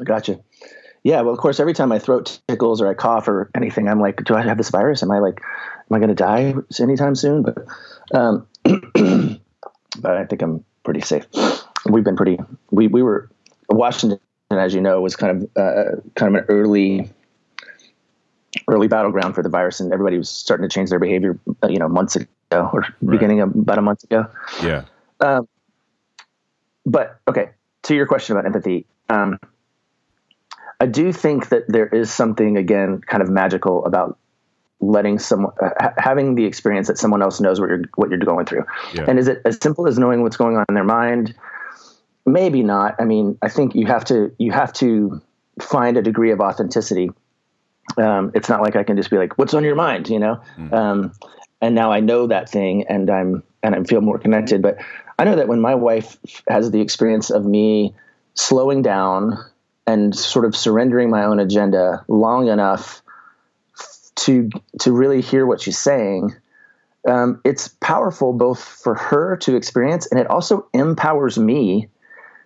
[0.00, 0.40] I gotcha.
[1.06, 4.00] Yeah, well, of course, every time my throat tickles or I cough or anything, I'm
[4.00, 5.04] like, do I have this virus?
[5.04, 7.44] Am I like, am I going to die anytime soon?
[7.44, 7.58] But,
[8.12, 8.44] um,
[10.00, 11.24] but I think I'm pretty safe.
[11.88, 12.40] We've been pretty.
[12.72, 13.30] We we were
[13.68, 14.18] Washington,
[14.50, 17.08] as you know, was kind of uh, kind of an early
[18.66, 21.78] early battleground for the virus, and everybody was starting to change their behavior, uh, you
[21.78, 22.28] know, months ago
[22.72, 23.10] or right.
[23.12, 24.26] beginning of about a month ago.
[24.60, 24.86] Yeah.
[25.20, 25.46] Um,
[26.84, 27.50] but okay,
[27.84, 29.38] to your question about empathy, um,
[30.80, 34.18] I do think that there is something again kind of magical about
[34.80, 38.46] letting someone uh, having the experience that someone else knows what you're what you're going
[38.46, 38.64] through.
[38.94, 39.06] Yeah.
[39.08, 41.34] And is it as simple as knowing what's going on in their mind?
[42.26, 42.96] Maybe not.
[42.98, 45.22] I mean, I think you have to you have to
[45.60, 47.10] find a degree of authenticity
[47.96, 50.40] um, it's not like I can just be like, "What's on your mind?" You know.
[50.56, 50.72] Mm.
[50.72, 51.12] Um,
[51.60, 54.62] and now I know that thing, and I'm and I feel more connected.
[54.62, 54.78] But
[55.18, 57.94] I know that when my wife has the experience of me
[58.34, 59.38] slowing down
[59.86, 63.02] and sort of surrendering my own agenda long enough
[64.16, 66.34] to to really hear what she's saying,
[67.08, 71.88] um, it's powerful both for her to experience, and it also empowers me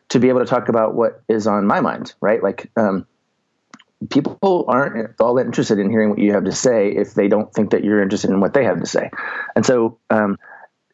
[0.08, 2.14] to be able to talk about what is on my mind.
[2.20, 2.70] Right, like.
[2.76, 3.06] Um,
[4.08, 7.52] people aren't all that interested in hearing what you have to say if they don't
[7.52, 9.10] think that you're interested in what they have to say.
[9.54, 10.38] And so um,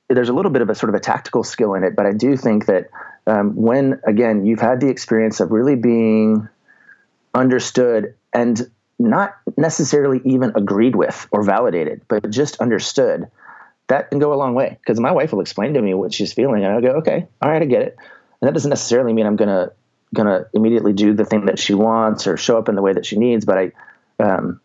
[0.08, 2.12] there's a little bit of a sort of a tactical skill in it, but I
[2.12, 2.88] do think that
[3.26, 6.48] um, when again you've had the experience of really being
[7.34, 13.26] understood and not necessarily even agreed with or validated, but just understood,
[13.88, 14.78] that can go a long way.
[14.80, 17.50] Because my wife will explain to me what she's feeling, and I'll go, okay, all
[17.50, 17.96] right, I get it.
[18.40, 19.70] And that doesn't necessarily mean I'm gonna
[20.14, 23.04] gonna immediately do the thing that she wants or show up in the way that
[23.04, 23.72] she needs, but I,
[24.22, 24.60] um,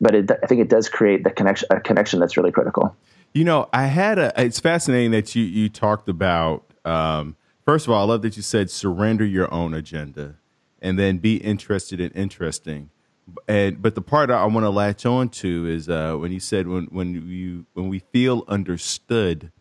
[0.00, 2.96] but it, I think it does create the connection a connection that's really critical.
[3.34, 4.32] You know, I had a.
[4.40, 6.64] It's fascinating that you you talked about.
[6.84, 7.36] Um,
[7.68, 10.36] first of all, I love that you said surrender your own agenda,
[10.80, 12.88] and then be interested in interesting.
[13.46, 16.66] And but the part I want to latch on to is uh, when you said
[16.66, 19.52] when when you when we feel understood,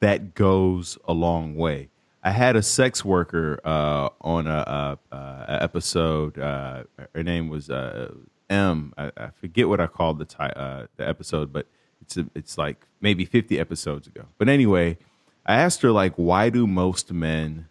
[0.00, 1.88] that goes a long way.
[2.22, 6.38] I had a sex worker uh, on a, a, a episode.
[6.38, 6.82] Uh,
[7.14, 8.12] her name was uh,
[8.50, 8.92] M.
[8.98, 11.66] I, I forget what I called the ty- uh, the episode, but
[12.02, 14.26] it's a, it's like maybe fifty episodes ago.
[14.36, 14.98] But anyway,
[15.46, 17.68] I asked her like, why do most men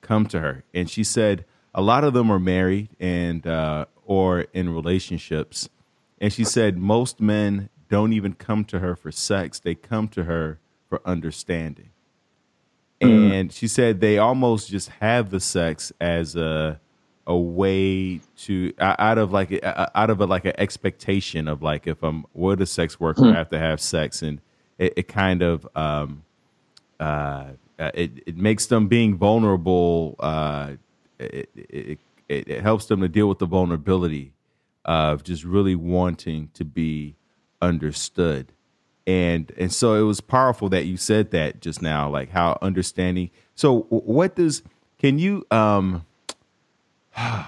[0.00, 0.64] come to her?
[0.72, 5.68] And she said a lot of them are married and uh, or in relationships.
[6.18, 10.24] And she said most men don't even come to her for sex; they come to
[10.24, 10.58] her
[10.88, 11.90] for understanding.
[13.02, 13.32] Mm.
[13.32, 16.80] And she said they almost just have the sex as a
[17.26, 22.02] a way to out of like out of a, like an expectation of like if
[22.02, 23.34] I'm with a sex worker, mm.
[23.34, 24.40] I have to have sex, and
[24.78, 26.22] it, it kind of um,
[27.00, 30.16] uh, uh, it it makes them being vulnerable.
[30.18, 30.72] Uh,
[31.18, 34.32] it, it, it, it helps them to deal with the vulnerability
[34.84, 37.16] of just really wanting to be
[37.62, 38.52] understood
[39.06, 43.30] and and so it was powerful that you said that just now like how understanding
[43.54, 44.62] so what does
[44.98, 46.04] can you um
[47.16, 47.46] I,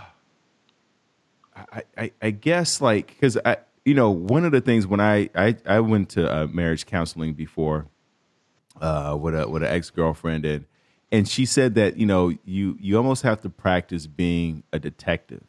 [1.98, 5.56] I, I guess like because I you know one of the things when I I,
[5.66, 7.86] I went to uh, marriage counseling before
[8.80, 10.64] uh, with a with an ex girlfriend and
[11.10, 15.42] and she said that you know you you almost have to practice being a detective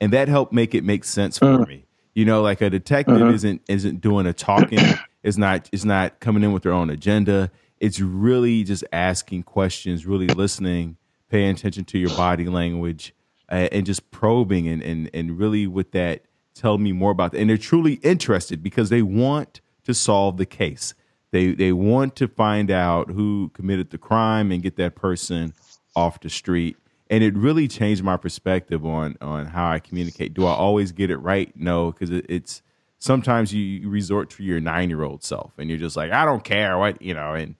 [0.00, 1.68] and that helped make it make sense for mm.
[1.68, 3.34] me you know like a detective mm-hmm.
[3.34, 4.78] isn't isn't doing a talking
[5.26, 7.50] it's not it's not coming in with their own agenda.
[7.80, 10.96] It's really just asking questions, really listening,
[11.28, 13.12] paying attention to your body language,
[13.50, 16.22] uh, and just probing and and and really with that
[16.54, 17.40] tell me more about that.
[17.40, 20.94] And they're truly interested because they want to solve the case.
[21.32, 25.54] They they want to find out who committed the crime and get that person
[25.94, 26.76] off the street.
[27.08, 30.34] And it really changed my perspective on on how I communicate.
[30.34, 31.52] Do I always get it right?
[31.56, 32.62] No, because it, it's
[32.98, 36.44] sometimes you resort to your nine year old self and you're just like, I don't
[36.44, 37.54] care what you know, and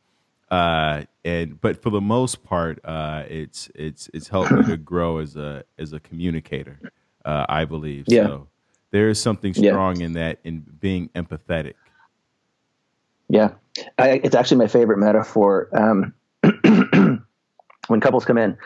[0.50, 5.18] uh and but for the most part, uh it's it's it's helped me to grow
[5.18, 6.78] as a as a communicator,
[7.24, 8.04] uh, I believe.
[8.06, 8.26] Yeah.
[8.26, 8.48] So
[8.90, 10.06] there is something strong yeah.
[10.06, 11.74] in that in being empathetic.
[13.28, 13.50] Yeah.
[13.98, 15.68] I, it's actually my favorite metaphor.
[15.72, 16.14] Um,
[17.88, 18.56] when couples come in,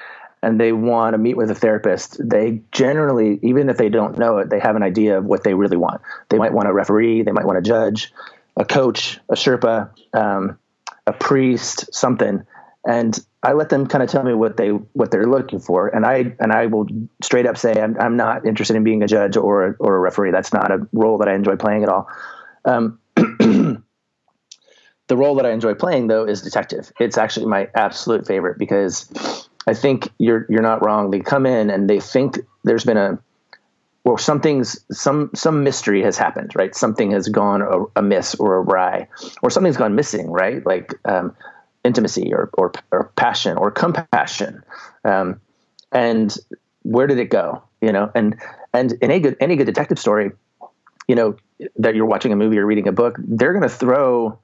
[0.42, 4.38] and they want to meet with a therapist, they generally, even if they don't know
[4.38, 6.00] it, they have an idea of what they really want.
[6.28, 8.12] They might want a referee, they might want a judge,
[8.56, 10.58] a coach, a Sherpa, um,
[11.06, 12.42] a priest, something.
[12.86, 16.06] And I let them kind of tell me what they what they're looking for, and
[16.06, 16.86] I and I will
[17.22, 19.98] straight up say I'm, I'm not interested in being a judge or a, or a
[19.98, 20.30] referee.
[20.30, 22.08] That's not a role that I enjoy playing at all.
[22.64, 22.98] Um,
[25.10, 26.92] the role that I enjoy playing though is detective.
[27.00, 29.10] It's actually my absolute favorite because
[29.66, 31.10] I think you're you're not wrong.
[31.10, 33.18] They come in and they think there's been a
[34.04, 36.76] well something's some some mystery has happened, right?
[36.76, 39.08] Something has gone amiss or awry,
[39.42, 40.64] or something's gone missing, right?
[40.64, 41.36] Like um,
[41.84, 44.62] intimacy or, or or passion or compassion,
[45.04, 45.40] um,
[45.90, 46.36] and
[46.82, 47.64] where did it go?
[47.80, 48.36] You know, and
[48.72, 50.30] and in a good any good detective story,
[51.08, 51.36] you know
[51.76, 54.38] that you're watching a movie or reading a book, they're going to throw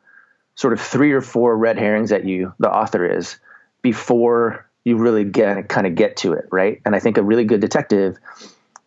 [0.56, 2.52] sort of three or four red herrings at you.
[2.58, 3.38] The author is
[3.82, 6.80] before you really get kind of get to it, right?
[6.84, 8.18] And I think a really good detective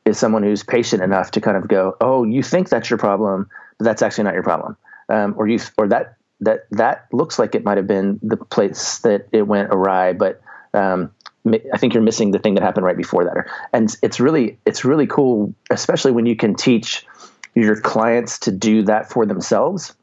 [0.05, 3.49] is someone who's patient enough to kind of go, "Oh, you think that's your problem,
[3.77, 4.75] but that's actually not your problem,"
[5.07, 8.99] um, or you or that that that looks like it might have been the place
[8.99, 10.41] that it went awry, but
[10.73, 11.11] um,
[11.73, 13.45] I think you're missing the thing that happened right before that.
[13.73, 17.05] And it's really it's really cool, especially when you can teach
[17.55, 19.95] your clients to do that for themselves.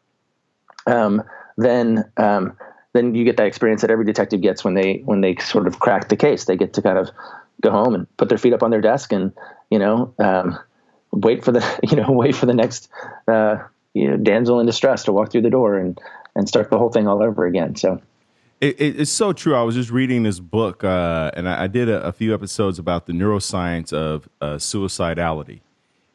[0.87, 1.22] Um,
[1.57, 2.57] then um,
[2.97, 5.79] then you get that experience that every detective gets when they when they sort of
[5.79, 6.45] crack the case.
[6.45, 7.11] They get to kind of
[7.61, 9.33] go home and put their feet up on their desk and
[9.71, 10.59] you know um,
[11.12, 12.88] wait for the you know wait for the next
[13.29, 13.57] uh,
[13.95, 16.01] you know damsel in distress to walk through the door and
[16.35, 17.77] and start the whole thing all over again.
[17.77, 18.01] So.
[18.59, 19.55] It, it, it's so true.
[19.55, 22.79] I was just reading this book, uh, and I, I did a, a, few episodes
[22.79, 25.61] about the neuroscience of uh, suicidality.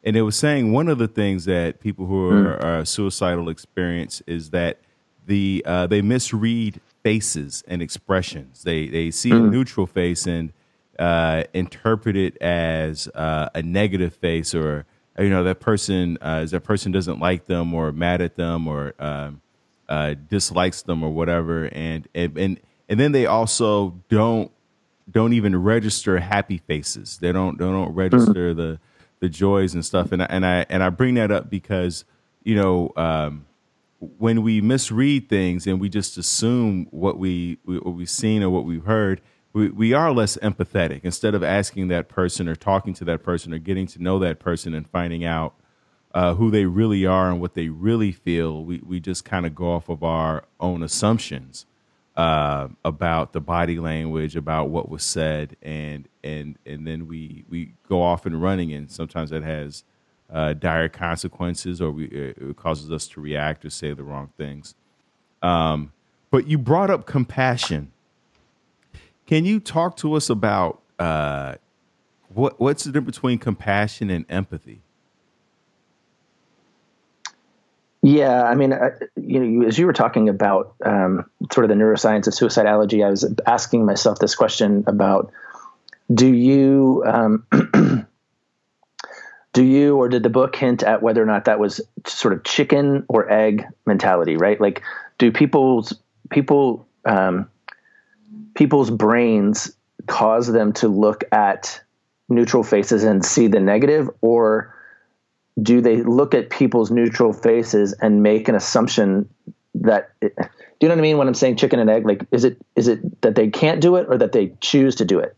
[0.02, 2.64] And it was saying one of the things that people who are, mm.
[2.64, 4.80] are suicidal experience is that
[5.26, 8.62] the uh, they misread faces and expressions.
[8.62, 9.46] They they see mm.
[9.46, 10.52] a neutral face and
[10.98, 14.86] uh, interpret it as uh, a negative face, or
[15.18, 18.94] you know that person uh, that person doesn't like them, or mad at them, or
[18.98, 19.40] um,
[19.88, 21.64] uh, dislikes them, or whatever.
[21.64, 24.50] And, and and and then they also don't
[25.10, 27.18] don't even register happy faces.
[27.18, 28.56] They don't they don't register mm.
[28.56, 28.80] the
[29.20, 30.12] the joys and stuff.
[30.12, 32.04] And I, and I and I bring that up because
[32.42, 32.92] you know.
[32.96, 33.46] Um,
[34.18, 38.64] when we misread things and we just assume what we what we've seen or what
[38.64, 39.20] we've heard,
[39.52, 41.02] we, we are less empathetic.
[41.04, 44.40] Instead of asking that person or talking to that person or getting to know that
[44.40, 45.54] person and finding out
[46.14, 49.54] uh, who they really are and what they really feel, we, we just kind of
[49.54, 51.66] go off of our own assumptions
[52.16, 57.74] uh, about the body language, about what was said, and and and then we we
[57.88, 59.84] go off and running, and sometimes that has
[60.30, 64.74] uh, dire consequences, or we, it causes us to react or say the wrong things.
[65.42, 65.92] Um,
[66.30, 67.92] but you brought up compassion.
[69.26, 71.56] Can you talk to us about uh,
[72.28, 74.80] what what's the difference between compassion and empathy?
[78.04, 81.76] Yeah, I mean, uh, you know, as you were talking about um, sort of the
[81.76, 85.30] neuroscience of suicidality, I was asking myself this question about:
[86.12, 87.46] Do you um,
[89.52, 92.42] do you or did the book hint at whether or not that was sort of
[92.44, 94.60] chicken or egg mentality right?
[94.60, 94.82] Like
[95.18, 95.94] do people's
[96.30, 97.48] people um,
[98.54, 99.72] people's brains
[100.06, 101.80] cause them to look at
[102.28, 104.74] neutral faces and see the negative or
[105.60, 109.28] do they look at people's neutral faces and make an assumption
[109.74, 110.42] that it, do
[110.80, 112.06] you know what i mean when i'm saying chicken and egg?
[112.06, 115.04] Like is it is it that they can't do it or that they choose to
[115.04, 115.36] do it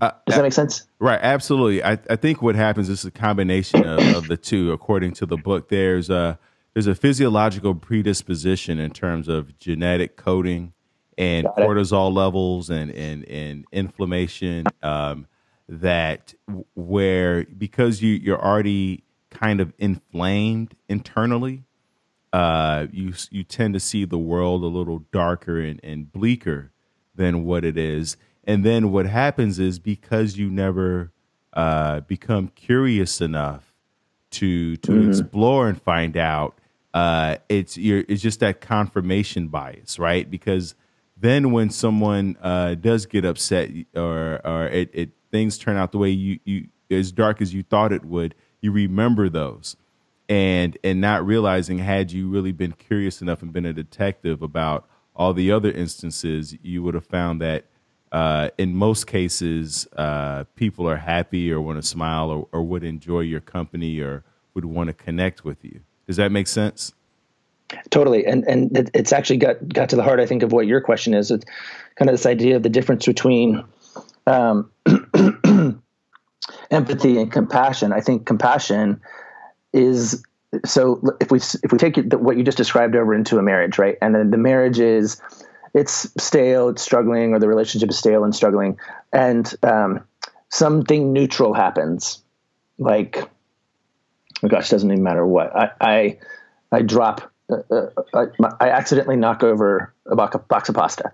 [0.00, 0.86] uh, Does that make sense?
[0.98, 1.82] Right, absolutely.
[1.82, 4.72] I, I think what happens is a combination of, of, the two.
[4.72, 6.38] According to the book, there's a
[6.74, 10.72] there's a physiological predisposition in terms of genetic coding
[11.18, 15.26] and cortisol levels and and, and inflammation um,
[15.68, 16.34] that
[16.74, 21.64] where because you you're already kind of inflamed internally,
[22.32, 26.70] uh, you you tend to see the world a little darker and, and bleaker
[27.14, 31.12] than what it is and then what happens is because you never
[31.52, 33.72] uh, become curious enough
[34.30, 35.08] to to mm-hmm.
[35.08, 36.58] explore and find out,
[36.94, 40.30] uh, it's you're, it's just that confirmation bias, right?
[40.30, 40.74] Because
[41.16, 45.98] then when someone uh, does get upset or or it, it things turn out the
[45.98, 49.76] way you you as dark as you thought it would, you remember those
[50.28, 54.88] and and not realizing had you really been curious enough and been a detective about
[55.14, 57.66] all the other instances, you would have found that
[58.12, 62.84] uh, in most cases, uh, people are happy or want to smile or, or, would
[62.84, 64.22] enjoy your company or
[64.52, 65.80] would want to connect with you.
[66.06, 66.92] Does that make sense?
[67.88, 70.82] Totally, and and it's actually got got to the heart, I think, of what your
[70.82, 71.30] question is.
[71.30, 71.46] It's
[71.94, 73.64] kind of this idea of the difference between
[74.26, 74.70] um,
[76.70, 77.94] empathy and compassion.
[77.94, 79.00] I think compassion
[79.72, 80.22] is
[80.66, 81.00] so.
[81.18, 84.14] If we if we take what you just described over into a marriage, right, and
[84.14, 85.18] then the marriage is
[85.74, 88.78] it's stale, it's struggling, or the relationship is stale and struggling,
[89.12, 90.04] and um,
[90.50, 92.22] something neutral happens,
[92.78, 93.28] like,
[94.42, 95.54] oh gosh, doesn't even matter what.
[95.56, 96.18] I I,
[96.70, 98.26] I drop, uh, uh, I,
[98.60, 101.12] I, accidentally knock over a box of pasta.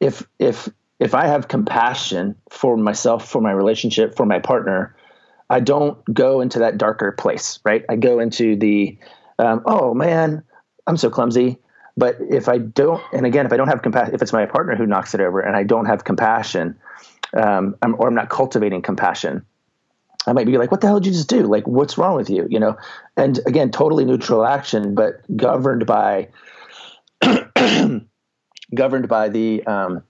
[0.00, 0.68] If if
[1.00, 4.94] if I have compassion for myself, for my relationship, for my partner,
[5.50, 7.84] I don't go into that darker place, right?
[7.88, 8.96] I go into the,
[9.38, 10.42] um, oh man,
[10.86, 11.58] I'm so clumsy.
[11.96, 14.74] But if I don't, and again, if I don't have compassion, if it's my partner
[14.74, 16.76] who knocks it over and I don't have compassion,
[17.34, 19.44] um, I'm, or I'm not cultivating compassion,
[20.26, 21.42] I might be like, what the hell did you just do?
[21.42, 22.46] Like, what's wrong with you?
[22.50, 22.76] You know?
[23.16, 26.28] And again, totally neutral action, but governed by,
[28.74, 30.02] governed by the, um,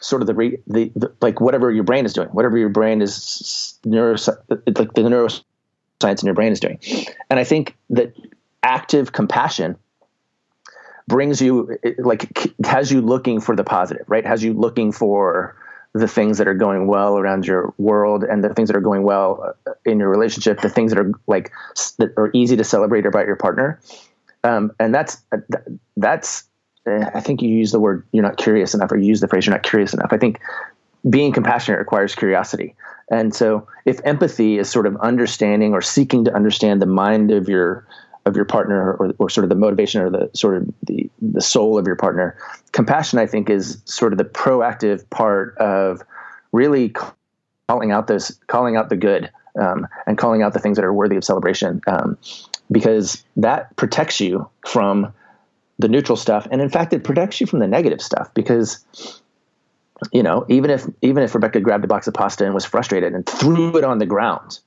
[0.00, 3.02] sort of the, re, the, the, like whatever your brain is doing, whatever your brain
[3.02, 6.80] is neuro, like the neuroscience in your brain is doing.
[7.30, 8.14] And I think that
[8.62, 9.76] active compassion
[11.08, 14.24] brings you like has you looking for the positive right?
[14.26, 15.56] Has you looking for
[15.94, 19.02] the things that are going well around your world and the things that are going
[19.02, 21.52] well uh, in your relationship the things that are like
[21.98, 23.80] that are easy to celebrate about your partner.
[24.44, 25.38] Um, and that's uh,
[25.96, 26.44] that's
[26.86, 29.28] uh, i think you use the word you're not curious enough or you use the
[29.28, 30.12] phrase you're not curious enough.
[30.12, 30.40] I think
[31.08, 32.74] being compassionate requires curiosity.
[33.10, 37.48] And so if empathy is sort of understanding or seeking to understand the mind of
[37.48, 37.86] your
[38.24, 41.40] of your partner or, or sort of the motivation or the sort of the, the
[41.40, 42.36] soul of your partner.
[42.72, 46.02] Compassion, I think, is sort of the proactive part of
[46.52, 46.94] really
[47.68, 50.92] calling out those, calling out the good um, and calling out the things that are
[50.92, 52.16] worthy of celebration um,
[52.70, 55.12] because that protects you from
[55.78, 58.84] the neutral stuff, and in fact, it protects you from the negative stuff because
[60.12, 63.12] you know even if even if Rebecca grabbed a box of pasta and was frustrated
[63.14, 64.60] and threw it on the ground,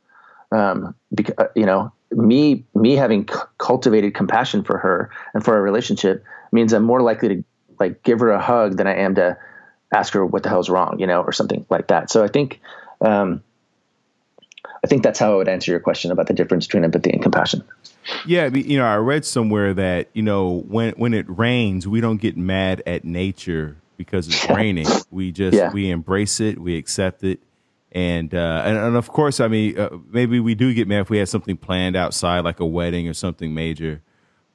[0.51, 5.55] um, because uh, you know me me having c- cultivated compassion for her and for
[5.55, 7.43] our relationship means I'm more likely to
[7.79, 9.37] like give her a hug than I am to
[9.93, 12.09] ask her what the hell's wrong, you know, or something like that.
[12.09, 12.61] So I think
[13.01, 13.43] um,
[14.83, 17.21] I think that's how I would answer your question about the difference between empathy and
[17.21, 17.63] compassion.
[18.25, 22.21] Yeah, you know, I read somewhere that you know when when it rains, we don't
[22.21, 24.87] get mad at nature because it's raining.
[25.11, 25.71] We just yeah.
[25.71, 27.39] we embrace it, we accept it,
[27.95, 31.09] and uh, and, and of course, I mean, uh, maybe we do get mad if
[31.09, 34.01] we had something planned outside, like a wedding or something major,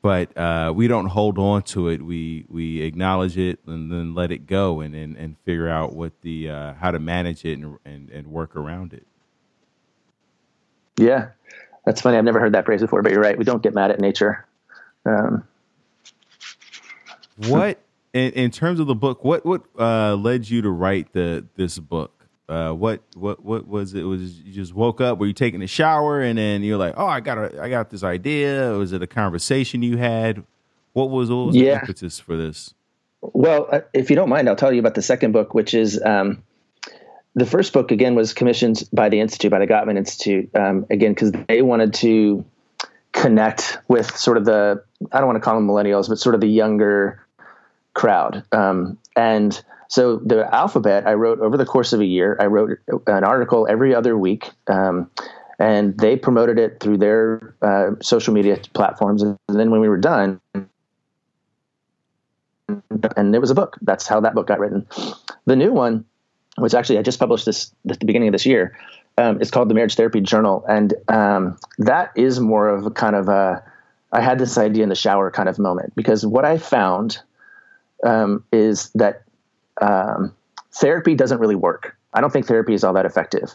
[0.02, 2.02] but uh, we don't hold on to it.
[2.02, 6.12] We we acknowledge it and then let it go, and and, and figure out what
[6.20, 9.06] the uh, how to manage it and, and and work around it.
[10.98, 11.28] Yeah,
[11.86, 12.18] that's funny.
[12.18, 13.38] I've never heard that phrase before, but you're right.
[13.38, 14.46] We don't get mad at nature.
[15.06, 15.48] Um,
[17.48, 17.78] what
[18.12, 19.24] in, in, terms of the book?
[19.24, 22.19] What what uh, led you to write the this book?
[22.50, 24.02] Uh, what what what was it?
[24.02, 25.18] Was you just woke up?
[25.18, 27.90] Were you taking a shower and then you're like, oh, I got a, I got
[27.90, 28.72] this idea?
[28.72, 30.42] Was it a conversation you had?
[30.92, 31.74] What was, what was yeah.
[31.74, 32.74] the impetus for this?
[33.20, 36.02] Well, uh, if you don't mind, I'll tell you about the second book, which is
[36.02, 36.42] um,
[37.34, 41.12] the first book again was commissioned by the institute by the gottman institute um, again
[41.12, 42.44] because they wanted to
[43.12, 44.82] connect with sort of the
[45.12, 47.24] i don't want to call them millennials but sort of the younger
[47.94, 52.46] crowd um, and so the alphabet i wrote over the course of a year i
[52.46, 55.10] wrote an article every other week um,
[55.60, 59.22] and they promoted it through their uh, social media platforms.
[59.22, 60.40] And then when we were done
[63.16, 63.76] and it was a book.
[63.82, 64.86] That's how that book got written.
[65.44, 66.04] The new one
[66.56, 68.76] which actually I just published this at the beginning of this year.
[69.18, 73.14] Um, it's called the Marriage Therapy Journal, and um, that is more of a kind
[73.14, 73.62] of a
[74.12, 77.18] I had this idea in the shower kind of moment because what I found
[78.04, 79.22] um, is that
[79.80, 80.34] um,
[80.72, 81.96] therapy doesn't really work.
[82.14, 83.54] I don't think therapy is all that effective.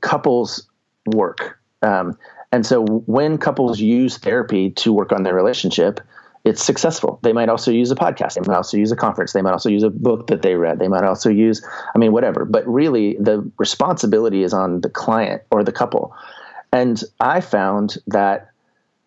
[0.00, 0.66] Couples
[1.06, 2.16] work, um,
[2.52, 6.00] and so when couples use therapy to work on their relationship,
[6.44, 7.18] it's successful.
[7.22, 8.34] They might also use a podcast.
[8.34, 9.32] They might also use a conference.
[9.32, 10.78] They might also use a book that they read.
[10.78, 12.44] They might also use, I mean, whatever.
[12.44, 16.14] But really, the responsibility is on the client or the couple.
[16.70, 18.50] And I found that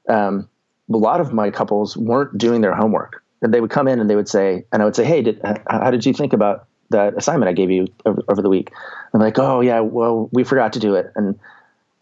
[0.09, 0.49] um,
[0.91, 3.23] a lot of my couples weren't doing their homework.
[3.41, 5.41] And they would come in and they would say, and I would say, hey, did,
[5.67, 8.71] how did you think about that assignment I gave you over, over the week?
[9.13, 11.11] I'm like, oh, yeah, well, we forgot to do it.
[11.15, 11.39] And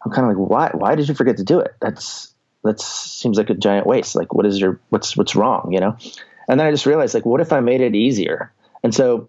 [0.04, 0.70] I'm kind of like, why?
[0.72, 1.74] Why did you forget to do it?
[1.80, 2.32] That's
[2.62, 4.14] that seems like a giant waste.
[4.14, 5.72] Like, what is your what's what's wrong?
[5.72, 5.96] You know?
[6.48, 8.52] And then I just realized, like, what if I made it easier?
[8.82, 9.28] And so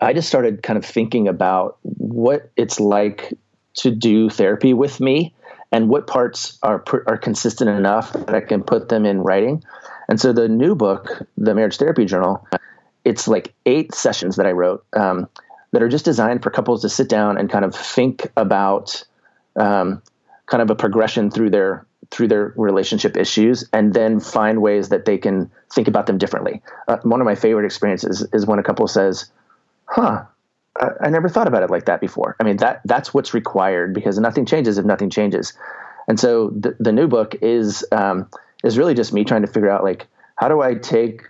[0.00, 3.32] I just started kind of thinking about what it's like
[3.74, 5.34] to do therapy with me
[5.70, 9.62] and what parts are are consistent enough that I can put them in writing.
[10.08, 12.46] And so the new book, the Marriage Therapy Journal,
[13.04, 15.28] it's like eight sessions that I wrote um,
[15.72, 19.04] that are just designed for couples to sit down and kind of think about
[19.56, 20.02] um,
[20.46, 25.04] kind of a progression through their through their relationship issues and then find ways that
[25.04, 26.62] they can think about them differently.
[26.86, 29.30] Uh, one of my favorite experiences is when a couple says,
[29.86, 30.24] "Huh,
[30.78, 33.94] I, I, never thought about it like that before." I mean, that that's what's required
[33.94, 35.54] because nothing changes if nothing changes.
[36.06, 38.28] And so the, the new book is um,
[38.64, 40.06] is really just me trying to figure out like
[40.36, 41.22] how do I take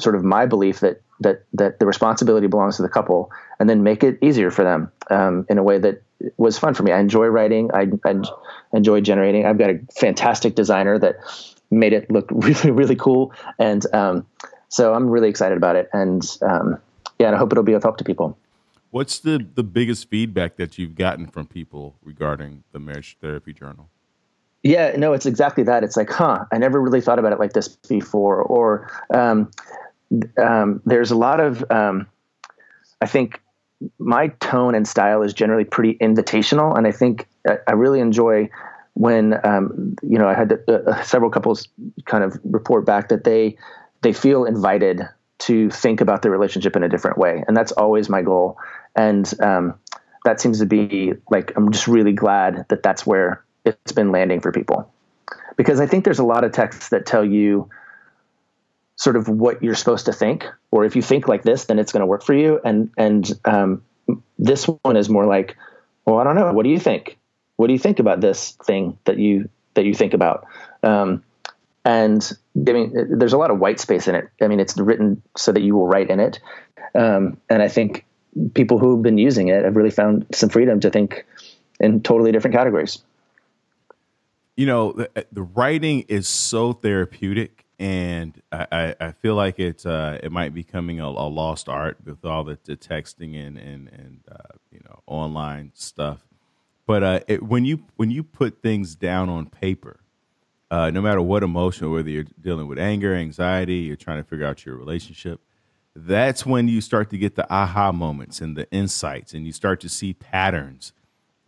[0.00, 3.82] sort of my belief that that that the responsibility belongs to the couple and then
[3.82, 6.02] make it easier for them um, in a way that
[6.36, 6.92] was fun for me.
[6.92, 7.70] I enjoy writing.
[7.72, 8.22] I, I
[8.72, 9.46] enjoy generating.
[9.46, 11.16] I've got a fantastic designer that
[11.70, 13.32] made it look really, really cool.
[13.58, 14.26] And um,
[14.68, 15.88] so I'm really excited about it.
[15.92, 16.78] And um,
[17.18, 18.36] yeah, and I hope it'll be of help to people.
[18.90, 23.90] What's the, the biggest feedback that you've gotten from people regarding the marriage therapy journal?
[24.66, 25.84] Yeah, no, it's exactly that.
[25.84, 28.42] It's like, huh, I never really thought about it like this before.
[28.42, 29.48] Or um,
[30.42, 32.06] um there's a lot of, um,
[33.00, 33.40] I think,
[33.98, 37.28] my tone and style is generally pretty invitational, and I think
[37.68, 38.48] I really enjoy
[38.94, 41.68] when um, you know I had uh, uh, several couples
[42.06, 43.56] kind of report back that they
[44.00, 45.02] they feel invited
[45.40, 48.56] to think about their relationship in a different way, and that's always my goal.
[48.96, 49.74] And um,
[50.24, 54.40] that seems to be like I'm just really glad that that's where it's been landing
[54.40, 54.92] for people,
[55.56, 57.68] because I think there's a lot of texts that tell you
[58.96, 61.92] sort of what you're supposed to think, or if you think like this, then it's
[61.92, 62.60] going to work for you.
[62.64, 63.82] And and um,
[64.38, 65.56] this one is more like,
[66.04, 66.52] well, I don't know.
[66.52, 67.18] What do you think?
[67.56, 70.46] What do you think about this thing that you that you think about?
[70.82, 71.22] Um,
[71.84, 74.28] and mean, there's a lot of white space in it.
[74.40, 76.40] I mean, it's written so that you will write in it.
[76.94, 78.04] Um, and I think
[78.54, 81.24] people who've been using it have really found some freedom to think
[81.78, 83.02] in totally different categories.
[84.56, 90.18] You know, the, the writing is so therapeutic and I, I, feel like it's uh,
[90.22, 93.88] it might be becoming a, a lost art with all the, the texting and and
[93.88, 96.26] and uh, you know online stuff.
[96.86, 100.00] But uh, it, when you when you put things down on paper,
[100.70, 104.46] uh, no matter what emotion, whether you're dealing with anger, anxiety, you're trying to figure
[104.46, 105.40] out your relationship,
[105.94, 109.80] that's when you start to get the aha moments and the insights, and you start
[109.80, 110.94] to see patterns,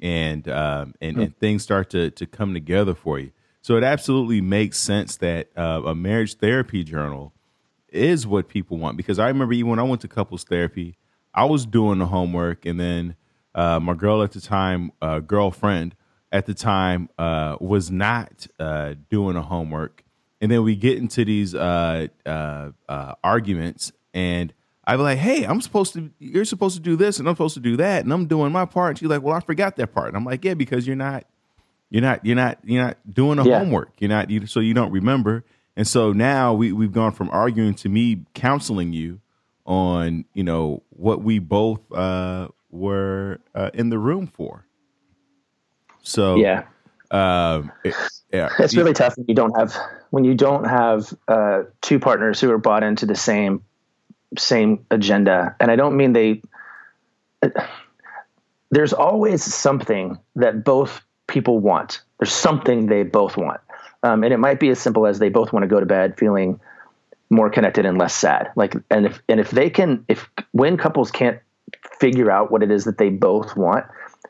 [0.01, 1.23] and um, and, mm.
[1.25, 3.33] and things start to to come together for you.
[3.61, 7.33] So it absolutely makes sense that uh, a marriage therapy journal
[7.89, 8.97] is what people want.
[8.97, 10.97] Because I remember even when I went to couples therapy,
[11.35, 13.17] I was doing the homework, and then
[13.55, 15.95] uh, my girl at the time, uh, girlfriend
[16.31, 20.05] at the time, uh, was not uh, doing the homework.
[20.41, 22.09] And then we get into these uh,
[23.25, 24.53] arguments, and
[24.89, 26.11] I'd be like, "Hey, I'm supposed to.
[26.19, 28.65] You're supposed to do this, and I'm supposed to do that, and I'm doing my
[28.65, 30.97] part." And she's like, "Well, I forgot that part." And I'm like, "Yeah, because you're
[30.97, 31.25] not."
[31.91, 33.61] You're not you're not you're not doing the yeah.
[33.61, 33.93] homework.
[33.99, 35.43] You're not you, so you don't remember.
[35.75, 39.23] And so now we we've gone from arguing to me counseling you
[39.65, 44.67] on you know what we both uh, were uh, in the room for.
[46.03, 46.65] So yeah,
[47.11, 47.95] um, it,
[48.31, 49.75] yeah, it's really tough when you don't have
[50.11, 53.63] when you don't have uh, two partners who are bought into the same
[54.37, 55.57] same agenda.
[55.61, 56.43] And I don't mean they.
[58.71, 62.03] There's always something that both people want.
[62.19, 63.61] There's something they both want.
[64.03, 66.19] Um, and it might be as simple as they both want to go to bed
[66.19, 66.61] feeling
[67.31, 68.51] more connected and less sad.
[68.57, 71.41] Like, and if, and if they can, if when couples can't
[72.01, 73.87] figure out what it is that they both want,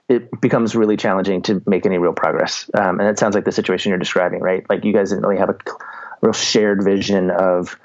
[0.09, 2.70] it becomes really challenging to make any real progress.
[2.74, 4.64] Um, and it sounds like the situation you're describing, right?
[4.68, 5.57] Like you guys didn't really have a
[6.22, 7.78] real shared vision of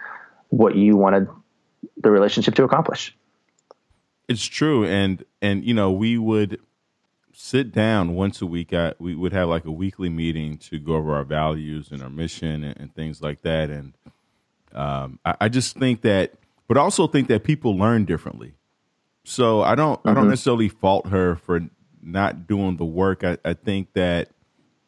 [0.49, 1.28] what you wanted
[1.98, 3.16] the relationship to accomplish.
[4.28, 4.86] It's true.
[4.86, 6.60] And, and, you know, we would,
[7.34, 8.74] sit down once a week.
[8.74, 12.10] I, we would have like a weekly meeting to go over our values and our
[12.10, 13.70] mission and, and things like that.
[13.70, 13.94] And
[14.72, 16.34] um, I, I, just think that,
[16.68, 18.54] but also think that people learn differently.
[19.26, 20.10] So I don't, mm-hmm.
[20.10, 20.30] I don't mm-hmm.
[20.32, 21.62] necessarily fault her for
[22.02, 23.24] not doing the work.
[23.24, 24.30] I, I think that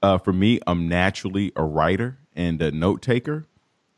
[0.01, 3.47] uh, for me, I'm naturally a writer and a note taker.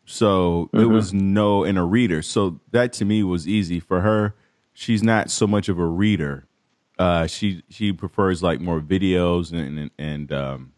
[0.08, 0.80] So mm-hmm.
[0.80, 2.24] it was no, and a reader.
[2.24, 3.80] So that to me was easy.
[3.80, 4.34] For her,
[4.74, 6.48] she's not so much of a reader
[7.00, 10.74] uh, she she prefers like more videos and and, and um,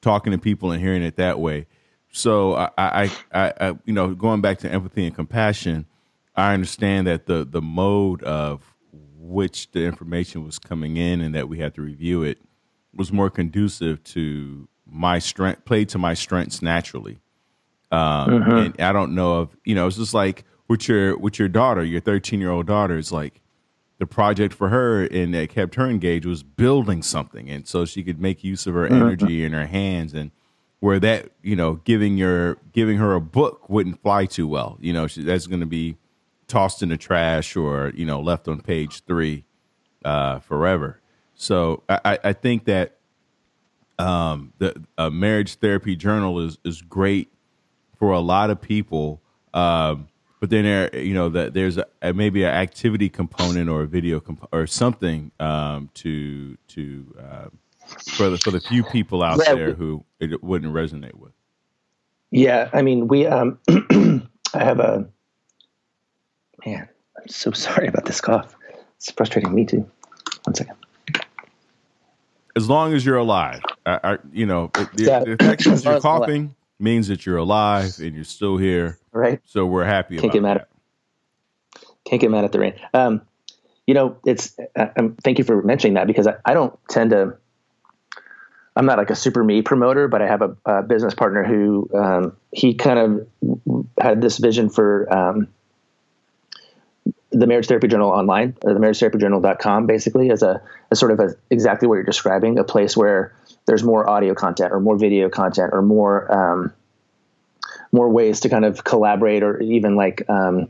[0.00, 1.66] talking to people and hearing it that way.
[2.12, 5.86] So I, I, I, I, you know, going back to empathy and compassion,
[6.36, 8.74] I understand that the the mode of
[9.18, 12.38] which the information was coming in and that we had to review it
[12.94, 17.18] was more conducive to my strength, played to my strengths naturally.
[17.90, 18.50] Um, mm-hmm.
[18.50, 21.84] And I don't know if you know, it's just like with your with your daughter,
[21.84, 22.98] your thirteen year old daughter.
[22.98, 23.40] It's like
[23.98, 28.02] the project for her and that kept her engaged was building something and so she
[28.02, 28.94] could make use of her mm-hmm.
[28.94, 30.30] energy in her hands and
[30.80, 34.92] where that you know giving your giving her a book wouldn't fly too well you
[34.92, 35.96] know she, that's going to be
[36.48, 39.44] tossed in the trash or you know left on page three
[40.04, 41.00] uh, forever
[41.34, 42.96] so I, I think that
[43.98, 47.32] um, the a marriage therapy journal is is great
[48.04, 49.22] for a lot of people
[49.54, 50.08] um,
[50.40, 54.20] but then there, you know, that there's a, maybe an activity component or a video
[54.20, 57.46] comp- or something um, to to uh,
[58.10, 61.32] for the for the few people out yeah, there who it wouldn't resonate with.
[62.30, 65.08] Yeah, I mean, we um, I have a
[66.66, 66.88] man.
[67.16, 68.54] I'm so sorry about this cough.
[68.96, 69.88] It's frustrating me too.
[70.42, 70.76] One second.
[72.54, 75.20] As long as you're alive, I, I, you know, the, yeah.
[75.20, 78.98] the fact that you're coughing means that you're alive and you're still here.
[79.12, 79.40] Right.
[79.44, 80.68] So we're happy Can't get mad that.
[81.76, 82.74] At, can't get mad at the rain.
[82.92, 83.22] Um,
[83.86, 84.56] you know, it's.
[84.76, 87.36] Uh, um, thank you for mentioning that because I, I, don't tend to.
[88.76, 91.88] I'm not like a super me promoter, but I have a, a business partner who
[91.94, 95.48] um, he kind of had this vision for um,
[97.30, 101.12] the Marriage Therapy Journal online or the Marriage Therapy Journal.com basically as a as sort
[101.12, 103.34] of a, exactly what you're describing, a place where
[103.66, 106.72] there's more audio content or more video content or more um,
[107.92, 110.68] more ways to kind of collaborate or even like um,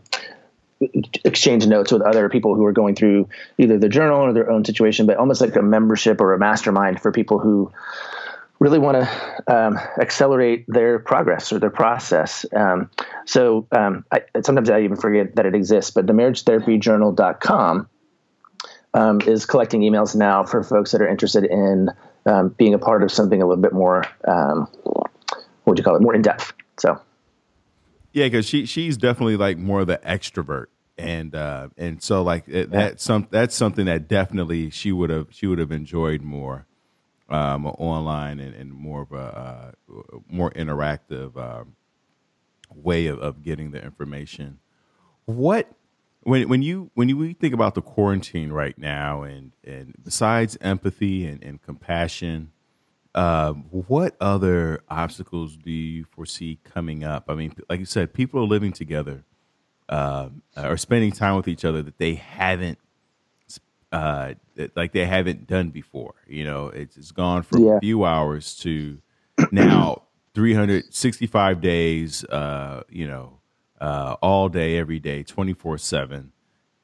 [1.25, 3.29] exchange notes with other people who are going through
[3.59, 7.01] either the journal or their own situation, but almost like a membership or a mastermind
[7.01, 7.73] for people who
[8.59, 12.47] really want to um, accelerate their progress or their process.
[12.55, 12.91] Um,
[13.25, 17.89] so um, I, sometimes I even forget that it exists, but the marriagetherapyjournal.com
[18.95, 21.91] um, is collecting emails now for folks that are interested in
[22.27, 25.11] um, being a part of something a little bit more, um, what
[25.67, 26.53] would you call it, more in depth.
[26.79, 26.99] So,
[28.13, 30.67] yeah, because she she's definitely like more of the extrovert,
[30.97, 32.79] and uh, and so like it, yeah.
[32.79, 36.67] that's some that's something that definitely she would have she would have enjoyed more
[37.29, 41.75] um, online and, and more of a uh, more interactive um,
[42.75, 44.61] way of, of getting the information.
[45.27, 45.69] What
[46.25, 50.57] when when you when you we think about the quarantine right now, and and besides
[50.61, 52.51] empathy and, and compassion,
[53.15, 57.25] um, what other obstacles do you foresee coming up?
[57.29, 59.25] I mean, like you said, people are living together
[59.89, 62.79] uh, or spending time with each other that they haven't,
[63.93, 64.35] uh,
[64.75, 66.15] like they haven't done before.
[66.27, 67.77] You know, it's, it's gone from yeah.
[67.77, 68.99] a few hours to
[69.53, 70.03] now
[70.35, 72.25] 365 days.
[72.25, 73.39] Uh, you know,
[73.81, 76.33] uh, all day, every day, 24 seven.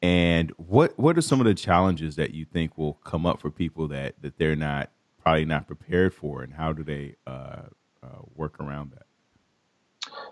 [0.02, 3.50] And what what are some of the challenges that you think will come up for
[3.50, 4.90] people that that they're not
[5.22, 7.62] probably not prepared for, and how do they uh,
[8.02, 9.06] uh, work around that?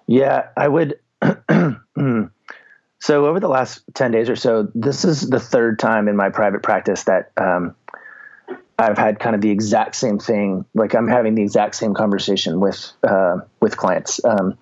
[0.06, 0.98] Yeah, I would.
[2.98, 6.30] so over the last ten days or so, this is the third time in my
[6.30, 7.76] private practice that um,
[8.78, 10.64] I've had kind of the exact same thing.
[10.72, 14.24] Like I'm having the exact same conversation with uh, with clients.
[14.24, 14.56] Um,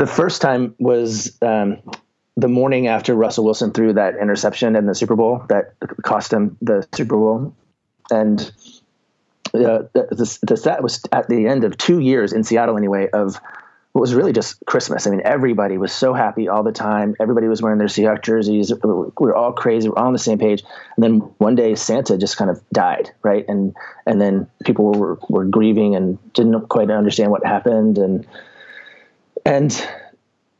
[0.00, 1.76] the first time was um,
[2.34, 6.56] the morning after Russell Wilson threw that interception in the Super Bowl that cost him
[6.62, 7.54] the Super Bowl,
[8.10, 8.40] and
[9.52, 13.38] uh, this, this, that was at the end of two years in Seattle anyway of
[13.92, 15.06] what was really just Christmas.
[15.06, 17.14] I mean, everybody was so happy all the time.
[17.20, 18.72] Everybody was wearing their Seahawks jerseys.
[18.72, 19.88] We were all crazy.
[19.88, 20.62] We are all on the same page.
[20.96, 23.44] And then one day Santa just kind of died, right?
[23.48, 23.74] And
[24.06, 27.98] and then people were were grieving and didn't quite understand what happened.
[27.98, 28.26] And
[29.44, 29.88] and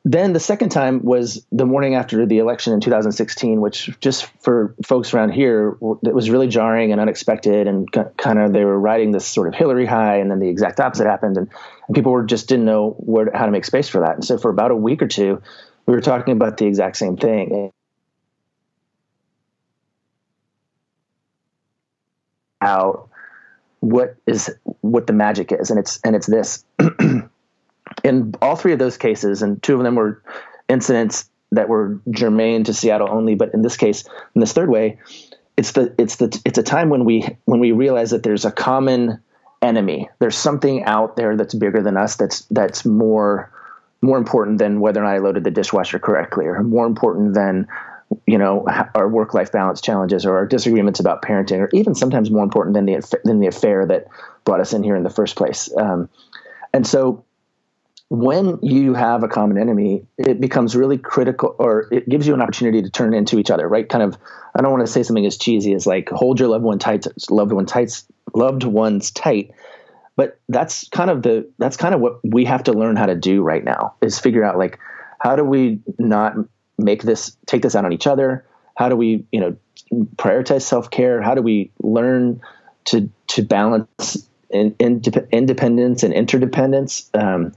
[0.04, 4.74] then the second time was the morning after the election in 2016, which just for
[4.84, 7.66] folks around here, it was really jarring and unexpected.
[7.66, 10.80] And kind of they were riding this sort of Hillary high, and then the exact
[10.80, 11.50] opposite happened, and,
[11.86, 14.14] and people were just didn't know where how to make space for that.
[14.14, 15.42] And so for about a week or two,
[15.84, 17.70] we were talking about the exact same thing.
[22.62, 23.10] Out
[23.80, 24.50] what is
[24.80, 26.64] what the magic is, and it's and it's this.
[28.04, 30.22] in all three of those cases, and two of them were
[30.68, 34.98] incidents that were germane to Seattle only, but in this case, in this third way,
[35.56, 38.52] it's the it's the it's a time when we when we realize that there's a
[38.52, 39.20] common
[39.60, 40.08] enemy.
[40.18, 42.16] There's something out there that's bigger than us.
[42.16, 43.52] That's that's more
[44.00, 47.68] more important than whether or not I loaded the dishwasher correctly, or more important than
[48.26, 52.30] you know our work life balance challenges or our disagreements about parenting, or even sometimes
[52.30, 54.06] more important than the than the affair that
[54.44, 55.68] brought us in here in the first place.
[55.76, 56.08] Um,
[56.72, 57.24] and so
[58.10, 62.42] when you have a common enemy, it becomes really critical, or it gives you an
[62.42, 63.88] opportunity to turn into each other, right?
[63.88, 64.18] Kind of,
[64.52, 67.06] I don't want to say something as cheesy as like hold your loved one tight,
[67.30, 68.02] loved one tight,
[68.34, 69.52] loved ones tight,
[70.16, 73.14] but that's kind of the that's kind of what we have to learn how to
[73.14, 74.80] do right now is figure out like
[75.20, 76.34] how do we not
[76.78, 78.44] make this take this out on each other?
[78.76, 79.56] How do we you know
[80.16, 81.22] prioritize self care?
[81.22, 82.40] How do we learn
[82.86, 85.00] to to balance in, in,
[85.30, 87.08] independence and interdependence?
[87.14, 87.52] Um,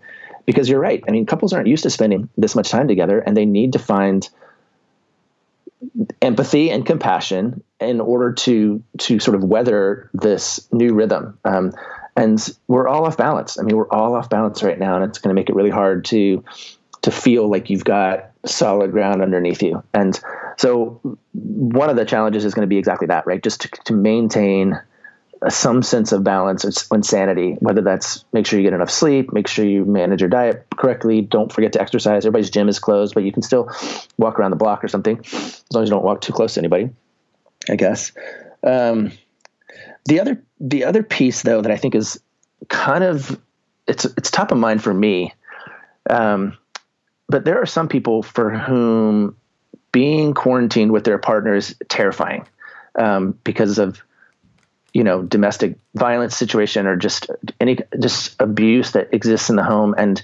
[0.46, 1.04] because you're right.
[1.08, 3.80] I mean, couples aren't used to spending this much time together, and they need to
[3.80, 4.28] find
[6.22, 11.38] empathy and compassion in order to to sort of weather this new rhythm.
[11.44, 11.74] Um,
[12.16, 13.60] and we're all off balance.
[13.60, 15.70] I mean, we're all off balance right now, and it's going to make it really
[15.70, 16.44] hard to
[17.02, 19.84] to feel like you've got solid ground underneath you.
[19.94, 20.20] And
[20.58, 21.00] so,
[21.34, 23.42] one of the challenges is going to be exactly that, right?
[23.42, 24.80] Just to, to maintain
[25.50, 29.48] some sense of balance and sanity, whether that's make sure you get enough sleep, make
[29.48, 32.26] sure you manage your diet correctly, don't forget to exercise.
[32.26, 33.70] Everybody's gym is closed, but you can still
[34.18, 36.62] walk around the block or something, as long as you don't walk too close to
[36.62, 36.90] anybody,
[37.70, 38.12] I guess.
[38.64, 39.12] Um,
[40.06, 42.20] the other the other piece though that I think is
[42.70, 43.40] kind of
[43.88, 45.34] it's it's top of mind for me,
[46.10, 46.58] um,
[47.28, 49.36] but there are some people for whom
[49.92, 52.48] being quarantined with their partner is terrifying
[52.98, 54.02] um, because of
[54.94, 57.30] you know domestic violence situation or just
[57.60, 59.96] any just abuse that exists in the home.
[59.98, 60.22] And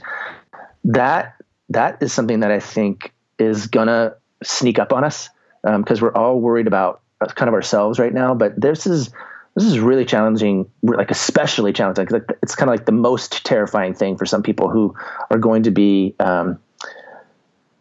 [0.85, 1.35] that
[1.69, 5.29] that is something that i think is gonna sneak up on us
[5.63, 8.33] because um, we're all worried about uh, kind of ourselves right now.
[8.33, 9.11] But this is
[9.55, 12.05] this is really challenging like especially challenging.
[12.05, 14.95] Because it's kind of like the most terrifying thing for some people who
[15.29, 16.59] are going to be um,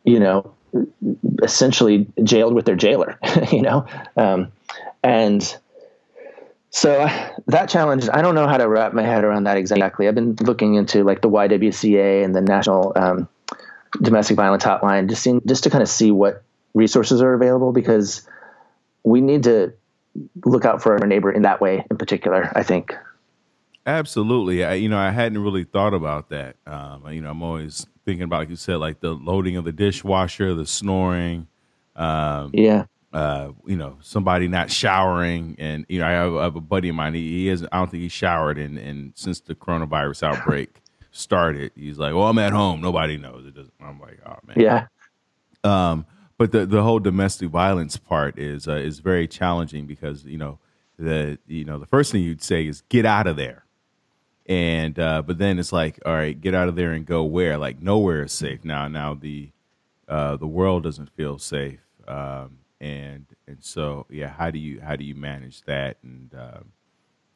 [0.05, 0.53] you know
[1.43, 3.19] essentially jailed with their jailer
[3.53, 3.87] you know?
[4.17, 4.53] Um,
[5.03, 5.57] and
[6.71, 7.09] so
[7.47, 10.07] that challenge, I don't know how to wrap my head around that exactly.
[10.07, 13.29] I've been looking into like the YWCA and the National um,
[14.03, 16.43] Domestic Violence Hotline, just seeing, just to kind of see what
[16.75, 18.29] resources are available because
[19.03, 19.73] we need to
[20.45, 22.53] look out for our neighbor in that way in particular.
[22.55, 22.95] I think.
[23.87, 26.57] Absolutely, I, you know, I hadn't really thought about that.
[26.67, 29.73] Um, you know, I'm always thinking about, like you said, like the loading of the
[29.73, 31.47] dishwasher, the snoring.
[31.97, 36.57] Um, yeah uh, you know, somebody not showering, and you know, I have, I have
[36.57, 37.15] a buddy of mine.
[37.15, 40.81] He, he has, I don't think he showered, and in since the coronavirus outbreak.
[41.11, 41.73] started.
[41.75, 42.81] He's like, "Well, I'm at home.
[42.81, 43.73] Nobody knows." It doesn't.
[43.81, 44.87] I'm like, "Oh man." Yeah.
[45.65, 46.07] Um,
[46.37, 50.59] but the the whole domestic violence part is uh, is very challenging because you know
[50.99, 53.65] the you know the first thing you'd say is get out of there,
[54.47, 57.59] and uh, but then it's like, all right, get out of there and go where?
[57.59, 58.87] Like nowhere is safe now.
[58.87, 59.51] Now the
[60.09, 64.97] uh, the world doesn't feel safe, um, and and so yeah, how do you how
[64.97, 66.73] do you manage that and um,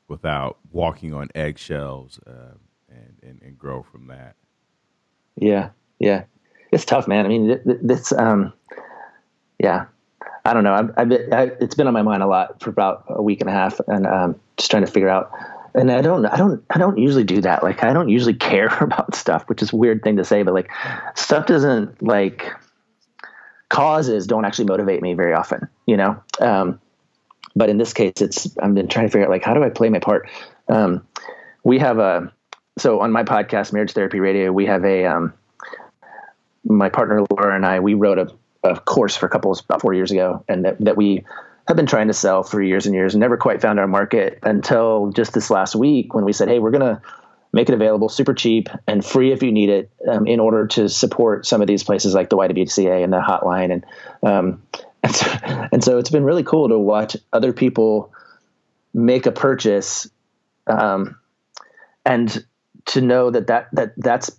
[0.09, 2.57] without walking on eggshells uh,
[2.89, 4.37] and, and and grow from that?
[5.37, 6.25] Yeah, yeah,
[6.71, 7.25] it's tough, man.
[7.25, 8.53] I mean, this, um,
[9.59, 9.87] yeah,
[10.45, 10.75] I don't know.
[10.75, 13.41] I've, I've been, I, it's been on my mind a lot for about a week
[13.41, 15.31] and a half, and um, just trying to figure out.
[15.75, 17.63] And I don't, I don't, I don't usually do that.
[17.63, 20.71] Like, I don't usually care about stuff, which is weird thing to say, but like,
[21.15, 22.53] stuff doesn't like
[23.73, 26.23] causes don't actually motivate me very often, you know.
[26.39, 26.79] Um,
[27.57, 29.71] but in this case, it's I've been trying to figure out like how do I
[29.71, 30.29] play my part.
[30.69, 31.07] Um,
[31.65, 32.33] we have a
[32.79, 35.33] so on my podcast, Marriage Therapy Radio, we have a um,
[36.65, 38.29] my partner Laura and I we wrote a,
[38.63, 41.25] a course for couples about four years ago, and that, that we
[41.67, 45.11] have been trying to sell for years and years never quite found our market until
[45.13, 47.01] just this last week when we said, hey, we're gonna
[47.53, 50.89] make it available super cheap and free if you need it um, in order to
[50.89, 53.73] support some of these places like the YWCA and the hotline.
[53.73, 53.87] And
[54.23, 54.63] um,
[55.03, 55.27] and, so,
[55.73, 58.13] and so it's been really cool to watch other people
[58.95, 60.09] make a purchase
[60.67, 61.19] um,
[62.05, 62.45] and
[62.85, 64.31] to know that, that that that's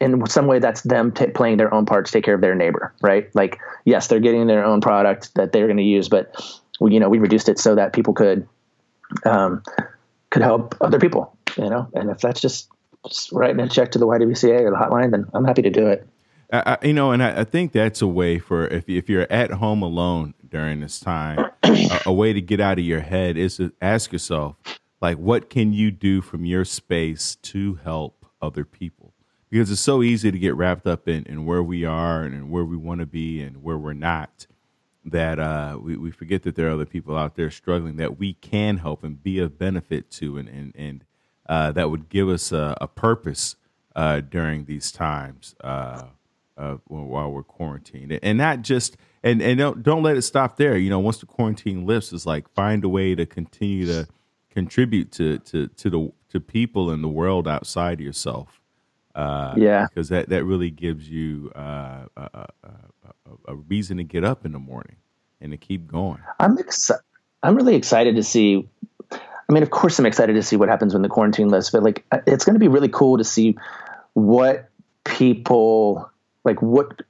[0.00, 2.54] in some way that's them t- playing their own part to take care of their
[2.54, 3.34] neighbor right?
[3.34, 6.34] Like yes they're getting their own product that they're going to use but
[6.80, 8.46] we, you know we reduced it so that people could
[9.24, 9.62] um,
[10.30, 12.68] could help other people you know, and if that's just,
[13.06, 15.86] just writing a check to the YWCA or the hotline, then I'm happy to do
[15.88, 16.06] it.
[16.50, 19.50] I, you know, and I, I, think that's a way for if if you're at
[19.50, 23.58] home alone during this time, a, a, way to get out of your head is
[23.58, 24.56] to ask yourself,
[25.02, 29.12] like, what can you do from your space to help other people?
[29.50, 32.64] Because it's so easy to get wrapped up in, in where we are and where
[32.64, 34.46] we want to be and where we're not
[35.04, 38.34] that uh, we, we forget that there are other people out there struggling that we
[38.34, 41.04] can help and be of benefit to and, and, and
[41.48, 43.56] uh, that would give us a, a purpose
[43.96, 46.04] uh, during these times uh,
[46.86, 50.76] while we're quarantined, and not just and and don't don't let it stop there.
[50.76, 54.08] You know, once the quarantine lifts, it's like find a way to continue to
[54.50, 58.60] contribute to to to the to people in the world outside yourself.
[59.14, 62.76] Uh, yeah, because that that really gives you uh, a, a,
[63.48, 64.96] a, reason to get up in the morning
[65.40, 66.20] and to keep going.
[66.38, 67.02] I'm excited.
[67.42, 68.68] I'm really excited to see
[69.48, 71.82] I mean, of course, I'm excited to see what happens when the quarantine lifts, but
[71.82, 73.56] like, it's going to be really cool to see
[74.12, 74.68] what
[75.04, 76.10] people
[76.44, 77.02] like what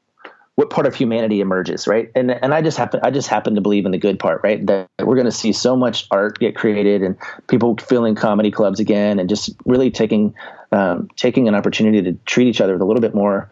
[0.54, 2.10] what part of humanity emerges, right?
[2.14, 4.64] And and I just happen I just happen to believe in the good part, right?
[4.66, 7.16] That we're going to see so much art get created and
[7.48, 10.34] people filling comedy clubs again, and just really taking
[10.72, 13.50] um, taking an opportunity to treat each other with a little bit more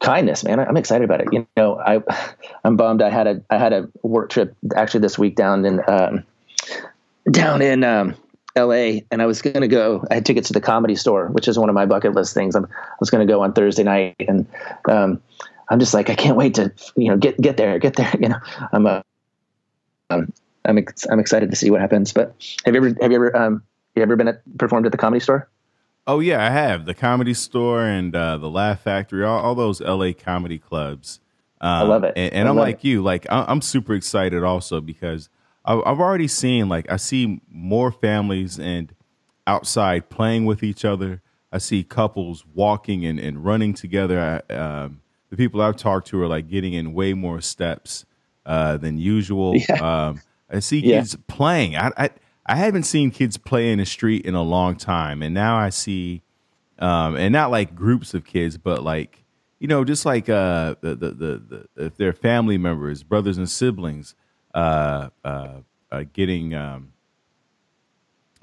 [0.00, 0.60] kindness, man.
[0.60, 1.28] I'm excited about it.
[1.32, 2.02] You know, I
[2.64, 3.02] I'm bummed.
[3.02, 6.24] I had a I had a work trip actually this week down in um,
[7.30, 8.14] down in um,
[8.54, 9.04] L.A.
[9.10, 10.04] and I was going to go.
[10.10, 12.54] I had tickets to the Comedy Store, which is one of my bucket list things.
[12.54, 14.46] I'm, i was going to go on Thursday night, and
[14.88, 15.22] um,
[15.68, 18.12] I'm just like, I can't wait to you know get get there, get there.
[18.20, 18.38] You know,
[18.72, 19.02] I'm uh,
[20.10, 20.32] um,
[20.64, 22.12] I'm ex- I'm excited to see what happens.
[22.12, 23.62] But have you ever have you ever um
[23.94, 25.48] you ever been at, performed at the Comedy Store?
[26.06, 29.80] Oh yeah, I have the Comedy Store and uh, the Laugh Factory, all, all those
[29.80, 30.14] L.A.
[30.14, 31.20] comedy clubs.
[31.60, 32.88] Um, I love it, and, and I'm like it.
[32.88, 35.28] you, like I'm super excited also because
[35.66, 38.94] I've already seen like I see more families and
[39.46, 41.22] outside playing with each other.
[41.52, 44.42] I see couples walking and, and running together.
[44.48, 45.00] I, um,
[45.30, 48.04] the people I've talked to are like getting in way more steps
[48.44, 49.54] uh, than usual.
[49.68, 50.06] Yeah.
[50.08, 51.76] Um, I see kids playing.
[51.76, 52.10] I, I,
[52.46, 55.70] I haven't seen kids play in the street in a long time, and now I
[55.70, 56.22] see,
[56.78, 59.24] um, and not like groups of kids, but like
[59.58, 63.50] you know, just like uh, the, the the the if they're family members, brothers and
[63.50, 64.14] siblings
[64.56, 65.60] uh, uh,
[65.92, 66.92] uh, getting um,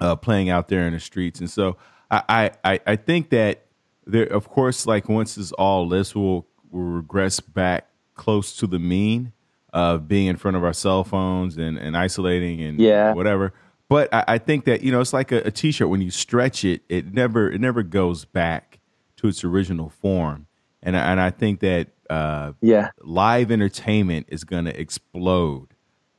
[0.00, 1.40] uh, playing out there in the streets.
[1.40, 1.76] And so
[2.10, 3.66] I, I, I think that
[4.06, 8.78] there, of course, like once this all this will we'll regress back close to the
[8.78, 9.32] mean
[9.72, 13.12] of being in front of our cell phones and, and isolating and yeah.
[13.12, 13.52] whatever.
[13.88, 16.64] But I, I think that you know it's like a a t-shirt when you stretch
[16.64, 18.78] it, it never it never goes back
[19.16, 20.46] to its original form.
[20.80, 25.73] And and I think that uh, yeah, live entertainment is going to explode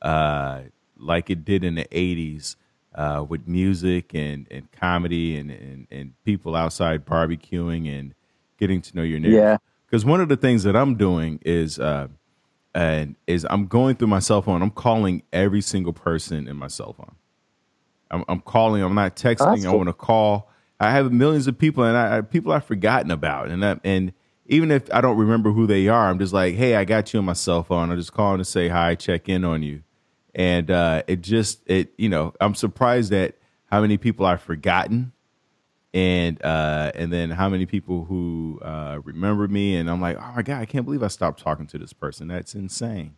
[0.05, 0.61] uh,
[0.97, 2.55] like it did in the 80s
[2.93, 8.13] uh, with music and, and comedy and, and, and people outside barbecuing and
[8.57, 9.35] getting to know your neighbors.
[9.35, 9.57] Yeah.
[9.85, 12.07] Because one of the things that I'm doing is uh,
[12.73, 14.61] and is I'm going through my cell phone.
[14.61, 17.15] I'm calling every single person in my cell phone.
[18.11, 18.81] I'm, I'm calling.
[18.81, 19.59] I'm not texting.
[19.59, 19.71] Oh, cool.
[19.71, 20.49] I want to call
[20.79, 24.13] I have millions of people, and I, people I've forgotten about, and I, and
[24.47, 27.19] even if I don't remember who they are, I'm just like, hey, I got you
[27.19, 27.89] on my cell phone.
[27.91, 29.83] I'm just calling to say hi, check in on you,
[30.35, 33.35] and uh, it just it you know I'm surprised at
[33.71, 35.13] how many people I've forgotten,
[35.93, 40.33] and uh, and then how many people who uh, remember me, and I'm like, oh
[40.35, 42.27] my god, I can't believe I stopped talking to this person.
[42.27, 43.15] That's insane.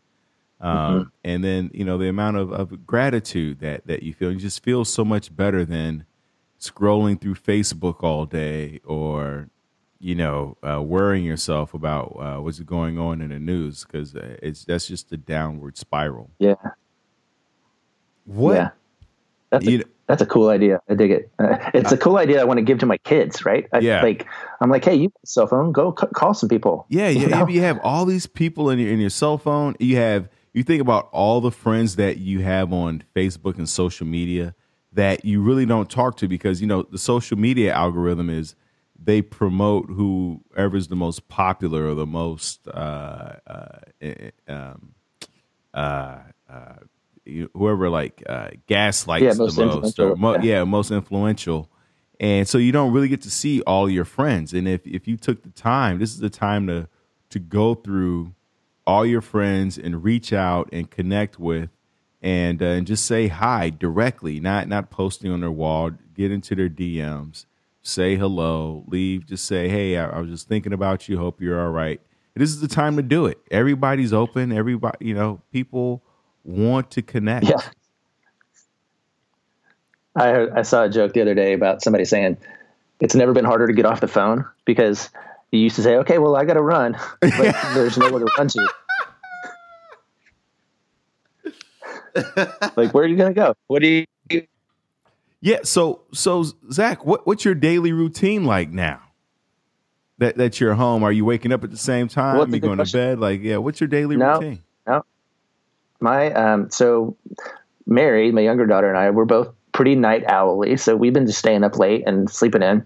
[0.61, 1.03] Um, mm-hmm.
[1.23, 4.63] And then you know the amount of, of gratitude that that you feel, you just
[4.63, 6.05] feel so much better than
[6.59, 9.49] scrolling through Facebook all day or
[9.99, 14.37] you know, uh, worrying yourself about uh, what's going on in the news because uh,
[14.43, 16.29] it's that's just a downward spiral.
[16.37, 16.53] Yeah.
[18.27, 18.55] What?
[18.55, 18.69] Yeah.
[19.49, 20.81] That's a, that's a cool idea.
[20.89, 21.31] I dig it.
[21.39, 23.67] Uh, it's a cool idea I want to give to my kids, right?
[23.73, 24.01] I, yeah.
[24.01, 24.25] Like,
[24.61, 26.85] I'm like, hey, you have a cell phone, go c- call some people.
[26.89, 27.21] Yeah, yeah.
[27.21, 27.47] You, know?
[27.47, 29.75] you have all these people in your in your cell phone.
[29.79, 34.07] You have you think about all the friends that you have on Facebook and social
[34.07, 34.55] media
[34.93, 38.55] that you really don't talk to because you know the social media algorithm is
[38.99, 44.93] they promote whoever's the most popular or the most uh, uh, eh, eh, um,
[45.73, 46.19] uh,
[46.49, 46.75] uh
[47.53, 50.41] whoever like uh, gaslights yeah, most the most, or mo- yeah.
[50.41, 51.69] yeah, most influential.
[52.19, 54.53] And so you don't really get to see all your friends.
[54.53, 56.87] And if if you took the time, this is the time to
[57.29, 58.33] to go through
[58.85, 61.69] all your friends and reach out and connect with
[62.21, 65.91] and uh, and just say hi directly, not not posting on their wall.
[66.15, 67.45] Get into their DMs
[67.87, 71.17] say hello, leave, just say, hey, I, I, was just thinking about you.
[71.17, 72.01] Hope you're all right.
[72.35, 73.39] This is the time to do it.
[73.49, 74.51] Everybody's open.
[74.51, 76.03] Everybody, you know, people
[76.47, 77.45] want to connect.
[77.45, 77.57] Yeah.
[80.15, 82.37] I, heard, I saw a joke the other day about somebody saying
[82.99, 85.09] it's never been harder to get off the phone because
[85.51, 87.31] you used to say, okay, well, I got to run, but
[87.73, 88.67] there's nowhere to run to.
[92.75, 93.53] like, where are you going to go?
[93.67, 94.05] What do you,
[95.39, 95.59] yeah.
[95.63, 99.01] So so Zach, what what's your daily routine like now?
[100.17, 101.03] That that you're home.
[101.03, 102.37] Are you waking up at the same time?
[102.37, 102.99] Well, you going question.
[102.99, 103.19] to bed?
[103.19, 103.57] Like, yeah.
[103.57, 104.63] What's your daily no, routine?
[105.99, 106.69] My um.
[106.69, 107.15] So
[107.85, 110.77] Mary, my younger daughter, and I, we're both pretty night owly.
[110.77, 112.85] So we've been just staying up late and sleeping in.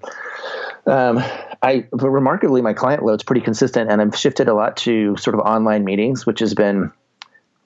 [0.86, 1.24] Um,
[1.64, 5.41] I remarkably, my client load's pretty consistent, and I've shifted a lot to sort of
[5.41, 6.91] online meetings, which has been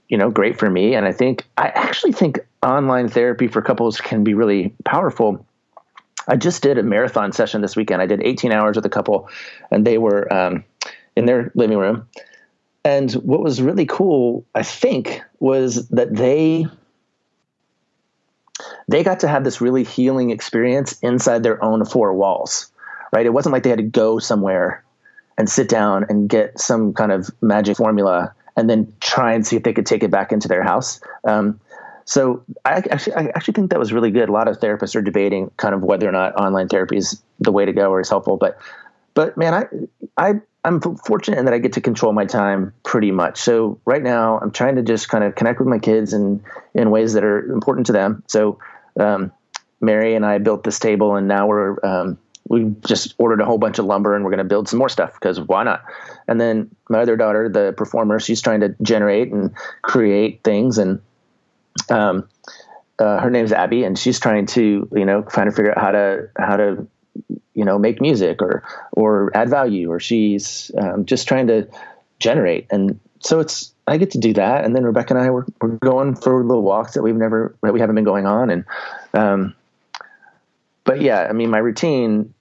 [0.07, 0.95] you know, great for me.
[0.95, 5.45] And I think, I actually think online therapy for couples can be really powerful.
[6.27, 8.01] I just did a marathon session this weekend.
[8.01, 9.29] I did 18 hours with a couple,
[9.71, 10.63] and they were um,
[11.15, 12.07] in their living room.
[12.85, 16.67] And what was really cool, I think, was that they
[18.87, 22.71] they got to have this really healing experience inside their own four walls.
[23.11, 23.25] Right?
[23.25, 24.83] It wasn't like they had to go somewhere
[25.37, 29.55] and sit down and get some kind of magic formula and then try and see
[29.55, 31.01] if they could take it back into their house.
[31.25, 31.59] Um,
[32.05, 34.29] so I actually, I actually think that was really good.
[34.29, 37.51] A lot of therapists are debating kind of whether or not online therapy is the
[37.51, 38.37] way to go or is helpful.
[38.37, 38.59] But,
[39.15, 39.65] but man, I,
[40.17, 40.33] I,
[40.65, 43.37] I'm fortunate in that I get to control my time pretty much.
[43.39, 46.43] So right now I'm trying to just kind of connect with my kids in,
[46.73, 48.23] in ways that are important to them.
[48.27, 48.59] So,
[48.99, 49.31] um,
[49.79, 53.57] Mary and I built this table and now we're, um, we just ordered a whole
[53.57, 55.83] bunch of lumber and we're going to build some more stuff because why not?
[56.27, 59.51] And then my other daughter, the performer, she's trying to generate and
[59.81, 60.77] create things.
[60.77, 61.01] And
[61.89, 62.27] um,
[62.99, 65.91] uh, her name's Abby, and she's trying to, you know, trying to figure out how
[65.91, 66.87] to how to,
[67.55, 71.67] you know, make music or or add value, or she's um, just trying to
[72.19, 72.67] generate.
[72.69, 74.65] And so it's I get to do that.
[74.65, 77.73] And then Rebecca and I we're, we're going for little walks that we've never that
[77.73, 78.49] we haven't been going on.
[78.49, 78.65] And
[79.13, 79.55] um,
[80.83, 82.33] but yeah, I mean, my routine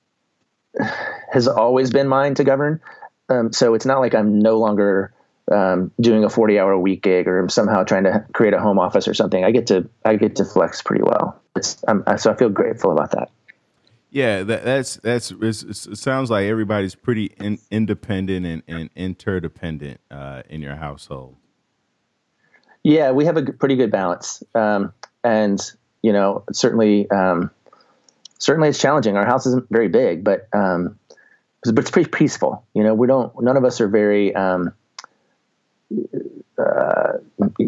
[1.33, 2.81] has always been mine to govern.
[3.29, 5.13] Um, so it's not like I'm no longer
[5.51, 8.61] um, doing a 40 hour a week gig or I'm somehow trying to create a
[8.61, 9.45] home office or something.
[9.45, 11.41] I get to I get to flex pretty well.
[11.61, 13.31] So I feel grateful about that.
[14.15, 20.45] Yeah, that, that's that's it sounds like everybody's pretty in, independent and, and interdependent uh,
[20.49, 21.35] in your household.
[22.85, 24.93] Yeah, we have a pretty good balance, um,
[25.25, 25.61] and
[26.03, 27.51] you know certainly um,
[28.39, 29.17] certainly it's challenging.
[29.17, 30.97] Our house isn't very big, but um,
[31.65, 32.65] but it's pretty peaceful.
[32.73, 33.33] You know, we don't.
[33.43, 34.33] None of us are very.
[34.33, 34.73] Um,
[36.57, 37.15] uh,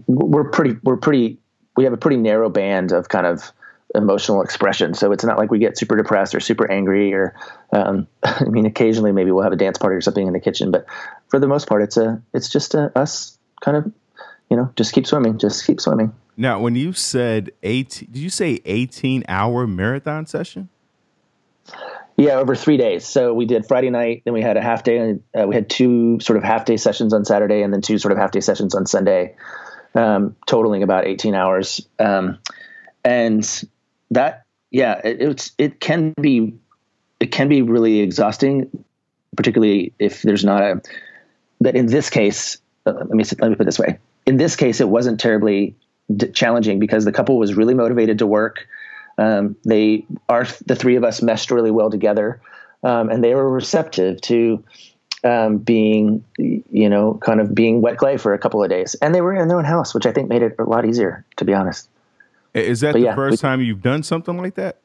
[0.06, 0.76] we're pretty.
[0.84, 1.38] We're pretty.
[1.76, 3.52] We have a pretty narrow band of kind of
[3.94, 4.94] emotional expression.
[4.94, 7.34] So it's not like we get super depressed or super angry or.
[7.72, 10.70] Um, I mean, occasionally maybe we'll have a dance party or something in the kitchen,
[10.70, 10.86] but
[11.28, 12.22] for the most part, it's a.
[12.32, 13.92] It's just a, us kind of,
[14.50, 16.12] you know, just keep swimming, just keep swimming.
[16.36, 20.68] Now, when you said 18, did you say eighteen hour marathon session?
[22.18, 23.06] Yeah, over three days.
[23.06, 25.68] So we did Friday night, then we had a half day, and uh, we had
[25.68, 28.40] two sort of half day sessions on Saturday, and then two sort of half day
[28.40, 29.34] sessions on Sunday,
[29.94, 31.86] um, totaling about 18 hours.
[31.98, 32.38] Um,
[33.04, 33.64] and
[34.10, 36.54] that, yeah, it, it's it can be
[37.20, 38.84] it can be really exhausting,
[39.36, 40.82] particularly if there's not a.
[41.60, 43.98] But in this case, uh, let me let me put it this way.
[44.26, 45.74] In this case, it wasn't terribly
[46.14, 48.66] d- challenging because the couple was really motivated to work.
[49.18, 52.40] Um, they are the three of us meshed really well together,
[52.82, 54.62] um, and they were receptive to
[55.24, 58.94] um, being, you know, kind of being wet clay for a couple of days.
[58.96, 61.24] And they were in their own house, which I think made it a lot easier,
[61.36, 61.88] to be honest.
[62.60, 64.78] Is that but the yeah, first we, time you've done something like that?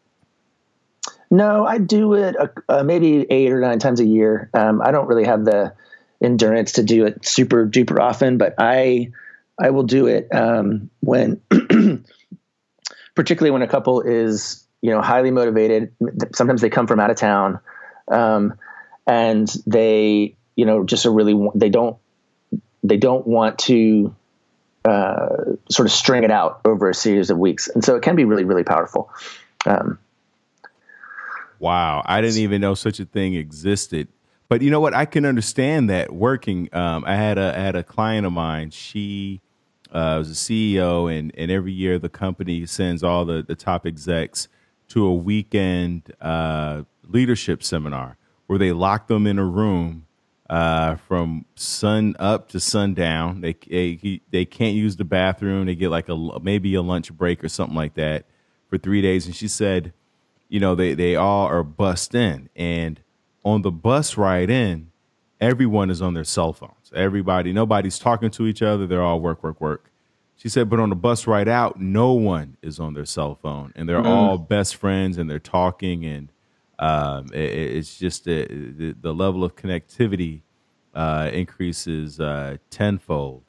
[1.29, 4.49] No, I do it uh, uh, maybe eight or nine times a year.
[4.53, 5.73] Um, I don't really have the
[6.21, 9.11] endurance to do it super duper often, but I
[9.59, 11.41] I will do it um, when,
[13.15, 15.93] particularly when a couple is you know highly motivated.
[16.35, 17.59] Sometimes they come from out of town.
[18.07, 18.55] Um,
[19.07, 21.97] and they you know just are really they don't
[22.83, 24.15] they don't want to
[24.85, 28.15] uh, sort of string it out over a series of weeks, and so it can
[28.15, 29.11] be really really powerful.
[29.65, 29.99] Um,
[31.59, 34.07] wow, I didn't even know such a thing existed.
[34.51, 34.93] But you know what?
[34.93, 36.67] I can understand that working.
[36.73, 38.71] Um, I had a I had a client of mine.
[38.71, 39.39] She
[39.93, 43.85] uh, was a CEO, and and every year the company sends all the the top
[43.85, 44.49] execs
[44.89, 48.17] to a weekend uh, leadership seminar
[48.47, 50.05] where they lock them in a room
[50.51, 53.39] uh, from sun up to sundown.
[53.39, 55.65] They, they they can't use the bathroom.
[55.65, 58.25] They get like a maybe a lunch break or something like that
[58.67, 59.25] for three days.
[59.25, 59.93] And she said,
[60.49, 62.99] you know, they they all are bussed in, and
[63.45, 64.91] on the bus ride in,
[65.39, 66.91] everyone is on their cell phones.
[66.93, 68.85] Everybody, nobody's talking to each other.
[68.85, 69.89] They're all work, work, work.
[70.35, 73.71] She said, but on the bus ride out, no one is on their cell phone,
[73.75, 74.07] and they're mm-hmm.
[74.07, 76.30] all best friends, and they're talking and
[76.81, 80.41] um, it, it's just the, the, the, level of connectivity
[80.95, 83.43] uh, increases uh, tenfold.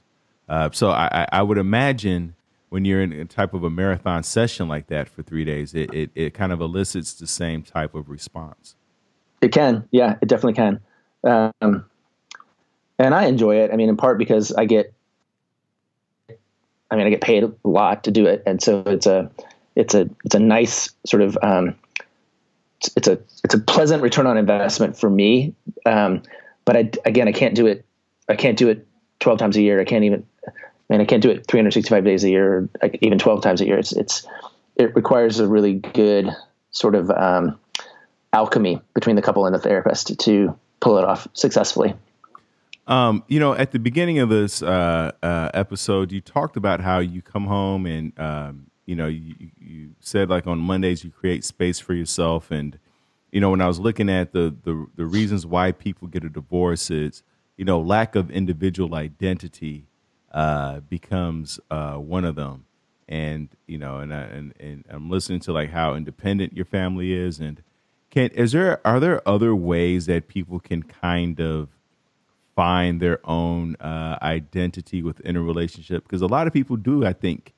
[0.49, 2.35] Uh, so I, I, would imagine
[2.69, 5.93] when you're in a type of a marathon session like that for three days, it,
[5.95, 8.77] it, it kind of elicits the same type of response.
[9.41, 10.81] It can, yeah, it definitely can.
[11.25, 11.87] Um,
[12.99, 13.71] and I enjoy it.
[13.73, 14.93] I mean, in part because I get,
[16.91, 19.31] I mean, I get paid a lot to do it, and so it's a,
[19.75, 21.77] it's a, it's a nice sort of um,
[22.97, 25.55] it's a it's a pleasant return on investment for me.
[25.87, 26.23] Um,
[26.65, 27.85] but I, again, I can't do it.
[28.29, 28.87] I can't do it
[29.21, 29.81] 12 times a year.
[29.81, 30.51] I can't even, I
[30.89, 32.69] mean, I can't do it 365 days a year,
[33.01, 33.79] even 12 times a year.
[33.79, 34.27] It's, it's,
[34.77, 36.29] it requires a really good
[36.71, 37.59] sort of, um,
[38.33, 41.95] alchemy between the couple and the therapist to pull it off successfully.
[42.87, 46.99] Um, you know, at the beginning of this uh, uh, episode, you talked about how
[46.99, 51.45] you come home and um, you know, you, you said like on Mondays you create
[51.45, 52.79] space for yourself, and
[53.31, 56.29] you know, when I was looking at the the, the reasons why people get a
[56.29, 57.23] divorce, is
[57.57, 59.87] you know, lack of individual identity
[60.31, 62.67] uh, becomes uh, one of them,
[63.09, 67.15] and you know, and, I, and and I'm listening to like how independent your family
[67.15, 67.63] is, and
[68.11, 71.71] can is there are there other ways that people can kind of
[72.55, 76.03] find their own uh, identity within a relationship?
[76.03, 77.55] Because a lot of people do, I think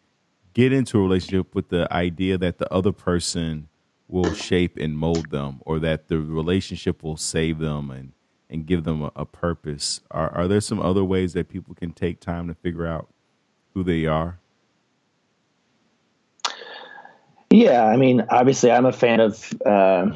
[0.54, 3.68] get into a relationship with the idea that the other person
[4.08, 8.12] will shape and mold them or that the relationship will save them and
[8.50, 10.00] and give them a, a, purpose.
[10.10, 13.08] Are are there some other ways that people can take time to figure out
[13.74, 14.38] who they are?
[17.50, 20.06] Yeah i mean obviously i'm a fan of uh,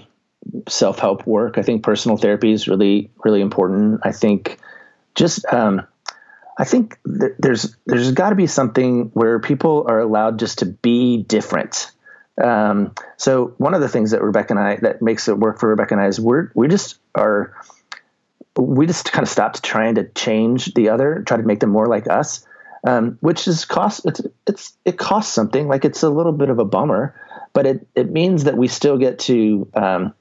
[0.68, 1.59] self-help work.
[1.59, 4.01] I think personal therapy is really really important.
[4.05, 4.59] I think
[5.14, 5.86] just um,
[6.59, 10.66] I think th- there's there's got to be something where people are allowed just to
[10.66, 11.92] be different.
[12.42, 15.68] Um, so one of the things that Rebecca and I that makes it work for
[15.68, 17.54] Rebecca and I is we're we just are
[18.56, 21.86] we just kind of stopped trying to change the other, try to make them more
[21.86, 22.44] like us,
[22.84, 25.68] um, which is cost it's it's it costs something.
[25.68, 27.14] Like it's a little bit of a bummer,
[27.52, 30.14] but it it means that we still get to um,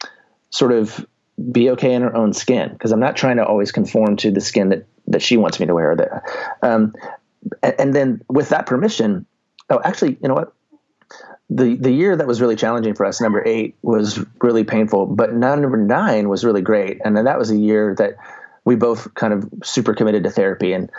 [0.51, 1.03] sort of
[1.51, 4.41] be okay in our own skin because I'm not trying to always conform to the
[4.41, 5.95] skin that that she wants me to wear.
[5.95, 6.23] That,
[6.61, 6.93] um,
[7.63, 9.25] and, and then with that permission,
[9.69, 10.53] oh, actually, you know what?
[11.49, 15.33] The the year that was really challenging for us, number eight, was really painful, but
[15.33, 18.17] number nine was really great, and then that was a year that
[18.67, 20.91] we both kind of super committed to therapy and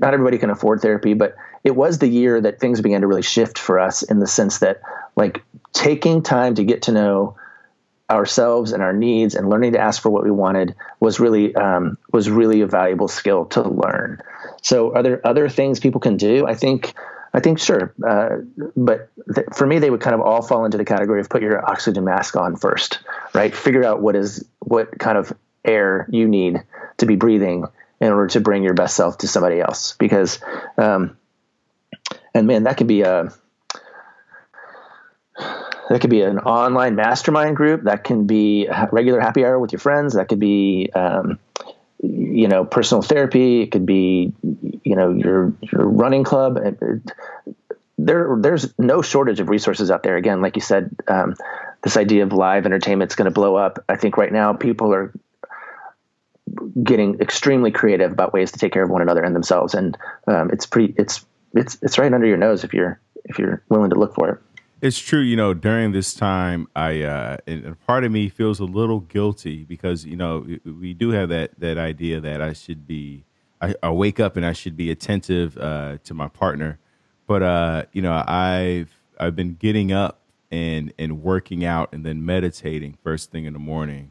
[0.00, 3.20] not everybody can afford therapy but it was the year that things began to really
[3.20, 4.80] shift for us in the sense that
[5.14, 5.42] like
[5.74, 7.36] taking time to get to know
[8.12, 11.98] ourselves and our needs and learning to ask for what we wanted was really um,
[12.12, 14.20] was really a valuable skill to learn.
[14.62, 16.46] So, are there other things people can do?
[16.46, 16.94] I think
[17.34, 18.38] I think sure, uh,
[18.76, 21.42] but th- for me, they would kind of all fall into the category of put
[21.42, 23.00] your oxygen mask on first,
[23.34, 23.54] right?
[23.54, 25.32] Figure out what is what kind of
[25.64, 26.62] air you need
[26.98, 27.66] to be breathing
[28.00, 30.40] in order to bring your best self to somebody else, because
[30.76, 31.16] um,
[32.34, 33.32] and man, that can be a
[35.92, 37.82] that could be an online mastermind group.
[37.82, 40.14] That can be a regular happy hour with your friends.
[40.14, 41.38] That could be, um,
[42.02, 43.60] you know, personal therapy.
[43.60, 46.58] It could be, you know, your your running club.
[47.98, 50.16] There, there's no shortage of resources out there.
[50.16, 51.34] Again, like you said, um,
[51.82, 53.84] this idea of live entertainment is going to blow up.
[53.86, 55.12] I think right now people are
[56.82, 60.48] getting extremely creative about ways to take care of one another and themselves, and um,
[60.52, 60.94] it's pretty.
[60.96, 61.22] It's
[61.54, 64.38] it's it's right under your nose if you're if you're willing to look for it.
[64.82, 65.54] It's true, you know.
[65.54, 70.16] During this time, I uh, and part of me feels a little guilty because you
[70.16, 73.24] know we do have that that idea that I should be,
[73.60, 76.80] I, I wake up and I should be attentive uh, to my partner,
[77.28, 80.18] but uh, you know I've I've been getting up
[80.50, 84.10] and and working out and then meditating first thing in the morning.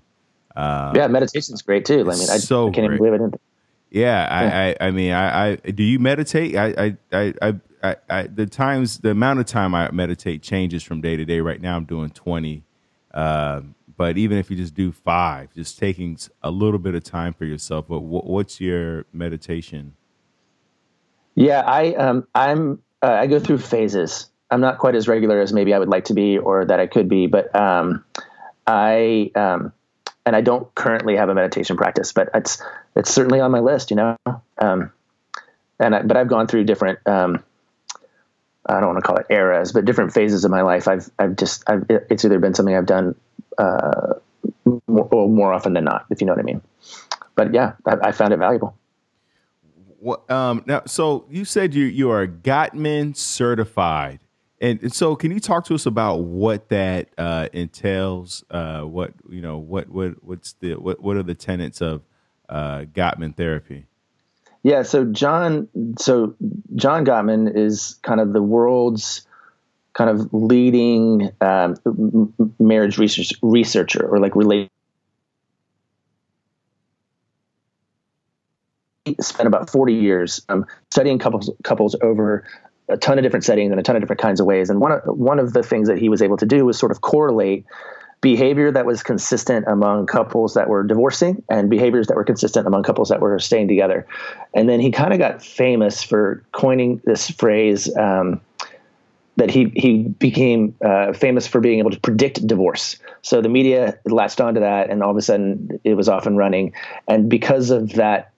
[0.56, 2.10] Uh, yeah, meditation's great too.
[2.10, 2.96] I mean, I, so I can't great.
[2.96, 3.42] even believe it.
[3.90, 4.58] Yeah, yeah.
[4.58, 6.56] I, I, I mean, I, I, do you meditate?
[6.56, 11.02] I, I, I, I, I, the times, the amount of time I meditate changes from
[11.02, 11.42] day to day.
[11.42, 12.64] Right now, I'm doing 20.
[13.14, 13.62] Uh,
[13.98, 17.46] but even if you just do five, just taking a little bit of time for
[17.46, 17.88] yourself.
[17.88, 19.96] But what's your meditation?
[21.36, 24.30] Yeah, I, um, I'm, uh, I go through phases.
[24.50, 26.88] I'm not quite as regular as maybe I would like to be or that I
[26.88, 28.04] could be, but um,
[28.68, 29.72] I, um,
[30.26, 32.62] and I don't currently have a meditation practice, but it's
[32.96, 34.18] it's certainly on my list, you know.
[34.58, 34.92] Um,
[35.80, 37.44] and I, but I've gone through different um,
[38.66, 40.88] I don't want to call it eras, but different phases of my life.
[40.88, 43.16] I've I've just I've, it's either been something I've done
[43.58, 44.14] uh,
[44.88, 46.62] more, more, often than not, if you know what I mean.
[47.36, 48.76] But yeah, I, I found it valuable.
[50.00, 54.20] Well, um, now, so you said you you are Gottman certified,
[54.60, 58.44] and, and, so can you talk to us about what that uh, entails?
[58.50, 62.04] Uh, what you know, what what what's the what what are the tenets of
[62.50, 63.88] uh, Gottman therapy?
[64.64, 66.36] Yeah, so John, so
[66.76, 69.26] John Gottman is kind of the world's
[69.94, 71.76] kind of leading um,
[72.60, 74.70] marriage research, researcher or like relate.
[79.20, 82.46] Spent about forty years um, studying couples couples over
[82.88, 84.70] a ton of different settings and a ton of different kinds of ways.
[84.70, 86.92] And one of one of the things that he was able to do was sort
[86.92, 87.66] of correlate
[88.22, 92.84] behavior that was consistent among couples that were divorcing and behaviors that were consistent among
[92.84, 94.06] couples that were staying together.
[94.54, 98.40] And then he kind of got famous for coining this phrase um,
[99.38, 102.98] that he he became uh, famous for being able to predict divorce.
[103.24, 106.38] So the media latched onto that, and all of a sudden it was off and
[106.38, 106.74] running.
[107.08, 108.34] And because of that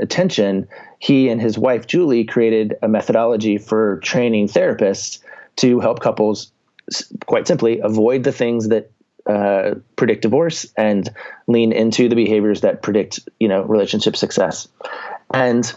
[0.00, 0.66] attention,
[0.98, 5.20] he and his wife Julie created a methodology for training therapists
[5.56, 6.50] to help couples
[7.26, 8.90] quite simply avoid the things that
[9.28, 11.10] uh, predict divorce and
[11.46, 14.68] lean into the behaviors that predict you know relationship success.
[15.32, 15.70] And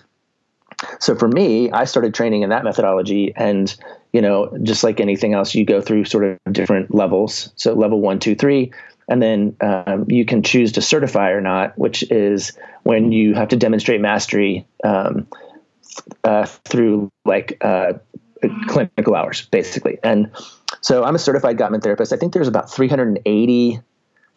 [0.99, 3.76] so for me i started training in that methodology and
[4.14, 7.52] you know just like anything else you go through sort of different levels.
[7.56, 8.72] So level one two three
[9.08, 13.49] and then um, you can choose to certify or not which is when you have
[13.49, 15.28] to demonstrate mastery um,
[16.24, 17.93] uh, through like uh,
[18.68, 20.32] clinical hours basically and
[20.82, 22.14] so I'm a certified Gottman therapist.
[22.14, 23.82] I think there's about 380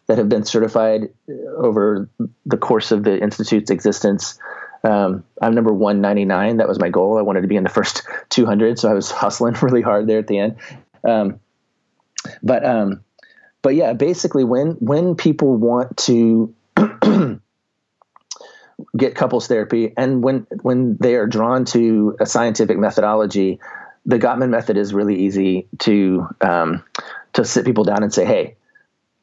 [0.07, 1.09] that have been certified
[1.57, 2.09] over
[2.45, 4.37] the course of the institute's existence.
[4.83, 6.57] Um, I'm number 199.
[6.57, 7.17] That was my goal.
[7.17, 10.19] I wanted to be in the first 200, so I was hustling really hard there
[10.19, 10.57] at the end.
[11.03, 11.39] Um,
[12.43, 13.03] but um,
[13.61, 16.53] but yeah, basically, when when people want to
[18.97, 23.59] get couples therapy, and when when they are drawn to a scientific methodology,
[24.05, 26.83] the Gottman method is really easy to um,
[27.33, 28.55] to sit people down and say, hey,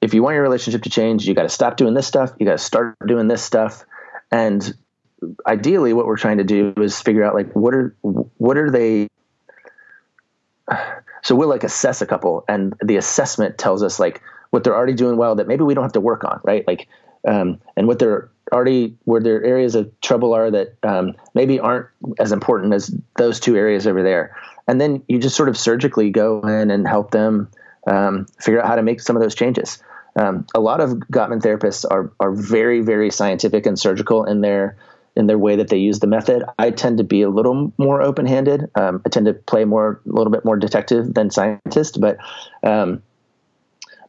[0.01, 2.33] if you want your relationship to change, you got to stop doing this stuff.
[2.39, 3.85] You got to start doing this stuff.
[4.31, 4.75] And
[5.47, 9.09] ideally, what we're trying to do is figure out like what are what are they.
[11.25, 14.95] So we'll like assess a couple, and the assessment tells us like what they're already
[14.95, 16.67] doing well that maybe we don't have to work on, right?
[16.67, 16.89] Like,
[17.27, 21.87] um, and what they're already where their areas of trouble are that um, maybe aren't
[22.19, 26.11] as important as those two areas over there and then you just sort of surgically
[26.11, 27.49] go in and help them
[27.87, 29.83] um, figure out how to make some of those changes.
[30.15, 34.77] Um, a lot of Gottman therapists are are very very scientific and surgical in their
[35.17, 36.45] in their way that they use the method.
[36.59, 38.71] I tend to be a little more open handed.
[38.75, 42.19] Um, I tend to play more a little bit more detective than scientist, but
[42.63, 43.03] um,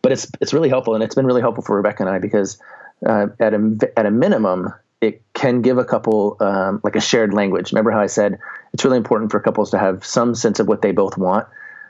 [0.02, 2.58] but it's it's really helpful and it's been really helpful for Rebecca and I because
[3.06, 4.74] uh, at a at a minimum
[5.04, 7.74] it can give a couple um, like a shared language.
[7.74, 8.40] Remember how I said
[8.74, 11.48] it's really important for couples to have some sense of what they both want,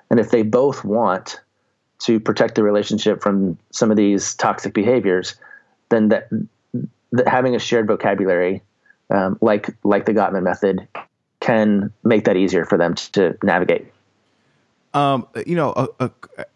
[0.09, 1.39] and if they both want
[1.99, 5.35] to protect the relationship from some of these toxic behaviors,
[5.89, 6.27] then that,
[7.11, 8.61] that having a shared vocabulary,
[9.09, 10.87] um, like like the Gottman method,
[11.39, 13.92] can make that easier for them to, to navigate.
[14.93, 16.09] Um, you know, uh, uh,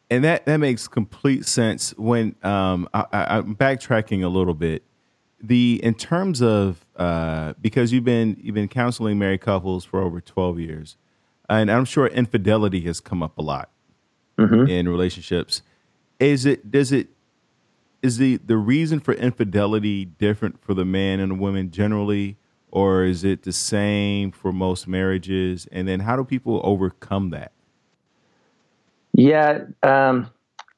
[0.09, 1.91] and that that makes complete sense.
[1.97, 4.83] When um, I, I'm backtracking a little bit,
[5.41, 10.21] the in terms of uh, because you've been you've been counseling married couples for over
[10.21, 10.97] 12 years,
[11.49, 13.69] and I'm sure infidelity has come up a lot
[14.37, 14.69] mm-hmm.
[14.69, 15.61] in relationships.
[16.19, 17.07] Is it does it
[18.01, 22.37] is the the reason for infidelity different for the man and the woman generally?
[22.69, 25.67] or is it the same for most marriages?
[25.71, 27.51] And then how do people overcome that?
[29.17, 30.29] Yeah, um,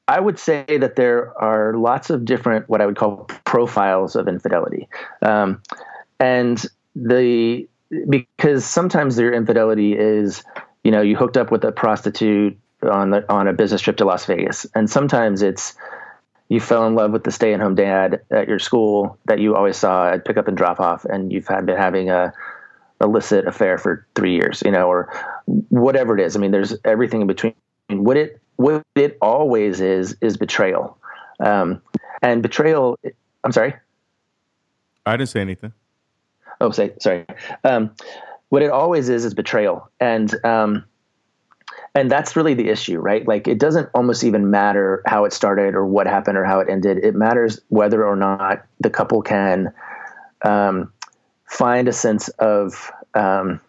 [0.08, 4.26] I would say that there are lots of different, what I would call profiles of
[4.28, 4.88] infidelity.
[5.20, 5.62] Um,
[6.18, 6.64] and
[6.96, 7.68] the,
[8.08, 10.42] because sometimes their infidelity is,
[10.82, 14.06] you know, you hooked up with a prostitute on the, on a business trip to
[14.06, 14.66] Las Vegas.
[14.74, 15.76] And sometimes it's,
[16.48, 20.08] you fell in love with the stay-at-home dad at your school that you always saw
[20.08, 22.32] at pick up and drop off, and you've had been having a
[23.00, 25.12] illicit affair for three years, you know, or
[25.68, 26.34] whatever it is.
[26.34, 27.54] I mean, there's everything in between.
[27.90, 30.98] What it what it always is is betrayal,
[31.44, 31.80] um,
[32.22, 32.98] and betrayal.
[33.44, 33.74] I'm sorry.
[35.06, 35.72] I didn't say anything.
[36.60, 37.26] Oh, say sorry.
[37.64, 37.94] Um,
[38.50, 40.84] what it always is is betrayal, and um,
[41.94, 45.74] and that's really the issue right like it doesn't almost even matter how it started
[45.74, 49.72] or what happened or how it ended it matters whether or not the couple can
[50.42, 50.92] um,
[51.46, 53.60] find a sense of um,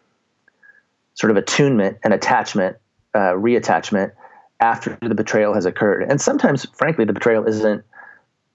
[1.16, 2.78] sort of attunement and attachment
[3.14, 4.12] uh, reattachment
[4.60, 7.84] after the betrayal has occurred and sometimes frankly the betrayal isn't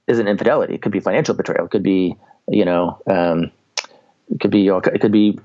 [0.07, 2.17] isn't infidelity it could be financial betrayal it could be
[2.49, 3.51] you know um,
[4.31, 5.39] it could be it could be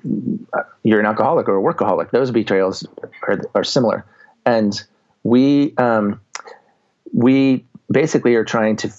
[0.54, 2.12] uh, you're an alcoholic or a workaholic.
[2.12, 2.86] Those betrayals
[3.28, 4.06] are, are similar,
[4.46, 4.82] and
[5.24, 6.20] we um,
[7.14, 8.92] we basically are trying to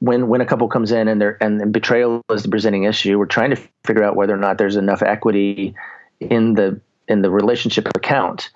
[0.00, 3.18] when when a couple comes in and they're and betrayal is the presenting issue.
[3.18, 5.74] We're trying to figure out whether or not there's enough equity
[6.20, 8.50] in the in the relationship account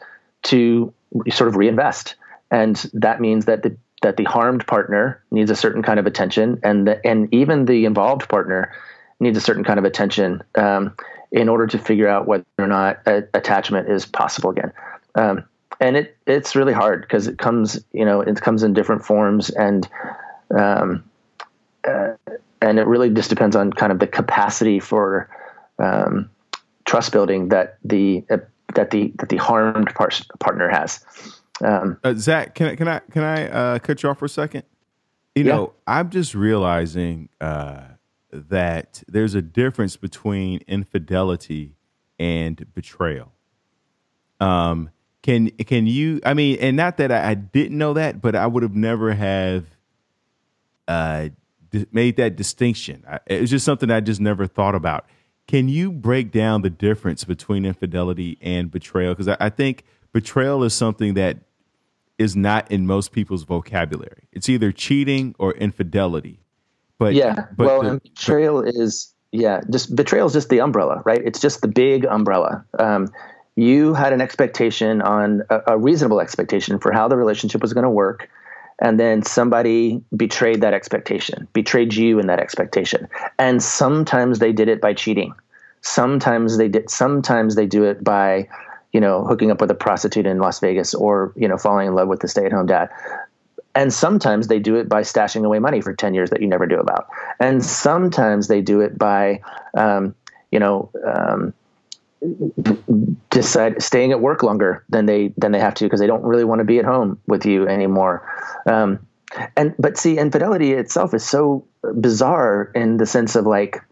[0.45, 0.93] to
[1.31, 2.15] sort of reinvest,
[2.51, 6.61] and that means that the that the harmed partner needs a certain kind of attention,
[6.63, 8.73] and the, and even the involved partner
[9.21, 10.95] needs a certain kind of attention um,
[11.33, 14.73] in order to figure out whether or not a, attachment is possible again.
[15.15, 15.45] Um,
[15.81, 19.51] and it it's really hard because it comes you know it comes in different forms
[19.51, 19.89] and
[20.57, 21.05] um,
[21.87, 22.13] uh,
[22.63, 25.29] and it really just depends on kind of the capacity for
[25.79, 26.31] um,
[26.85, 28.39] trust building that the uh,
[28.75, 30.11] that the that the harmed par-
[30.41, 31.05] partner has.
[31.63, 34.29] Um, uh, Zach, can I can I can I uh, cut you off for a
[34.29, 34.65] second?
[35.35, 35.55] You yeah.
[35.55, 37.83] know, I'm just realizing uh,
[38.31, 41.77] that there's a difference between infidelity
[42.19, 43.33] and betrayal.
[44.41, 44.91] Um,
[45.23, 46.21] can can you?
[46.25, 49.13] I mean, and not that I, I didn't know that, but I would have never
[49.13, 49.65] have
[50.89, 51.31] uh,
[51.91, 53.05] made that distinction.
[53.09, 55.07] I, it was just something I just never thought about.
[55.47, 59.15] Can you break down the difference between infidelity and betrayal?
[59.15, 61.39] Because I, I think betrayal is something that
[62.19, 64.29] is not in most people's vocabulary.
[64.33, 66.41] It's either cheating or infidelity.
[66.99, 71.03] But yeah, but well, the, betrayal but, is yeah, just betrayal is just the umbrella,
[71.05, 71.21] right?
[71.25, 72.65] It's just the big umbrella.
[72.79, 73.09] Um,
[73.55, 77.85] you had an expectation on a, a reasonable expectation for how the relationship was going
[77.85, 78.29] to work,
[78.79, 83.09] and then somebody betrayed that expectation, betrayed you in that expectation,
[83.39, 85.35] and sometimes they did it by cheating.
[85.83, 86.91] Sometimes they did.
[86.91, 88.49] Sometimes they do it by
[88.97, 91.95] you know, hooking up with a prostitute in Las Vegas or, you know, falling in
[91.95, 92.89] love with the stay at home dad.
[93.75, 96.67] And sometimes they do it by stashing away money for 10 years that you never
[96.67, 97.07] do about.
[97.39, 99.43] And sometimes they do it by,
[99.77, 100.15] um,
[100.51, 101.53] you know, um,
[103.31, 106.45] decide staying at work longer than they than they have to because they don't really
[106.45, 108.27] want to be at home with you anymore.
[108.67, 109.07] Um,
[109.57, 111.67] and but see, infidelity itself is so
[112.01, 113.83] bizarre in the sense of like,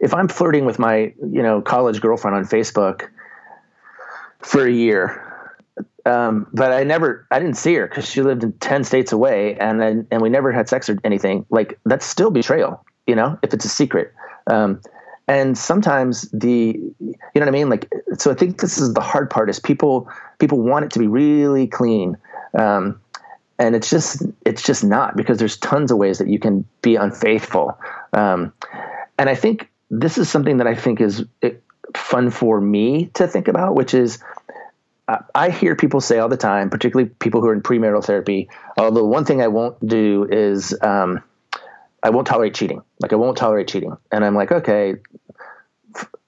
[0.00, 3.08] if I'm flirting with my you know college girlfriend on Facebook
[4.40, 5.30] for a year
[6.06, 9.56] um, but I never, I didn't see her because she lived in ten states away,
[9.56, 11.46] and then and we never had sex or anything.
[11.50, 14.12] Like that's still betrayal, you know, if it's a secret.
[14.46, 14.80] Um,
[15.28, 17.68] and sometimes the, you know what I mean?
[17.68, 20.98] Like, so I think this is the hard part is people people want it to
[20.98, 22.16] be really clean,
[22.58, 23.00] um,
[23.58, 26.96] and it's just it's just not because there's tons of ways that you can be
[26.96, 27.78] unfaithful,
[28.12, 28.52] um,
[29.18, 31.24] and I think this is something that I think is
[31.94, 34.18] fun for me to think about, which is
[35.34, 38.48] I hear people say all the time, particularly people who are in premarital therapy.
[38.76, 41.22] Although one thing I won't do is um,
[42.02, 42.82] I won't tolerate cheating.
[43.00, 44.94] Like I won't tolerate cheating, and I'm like, okay,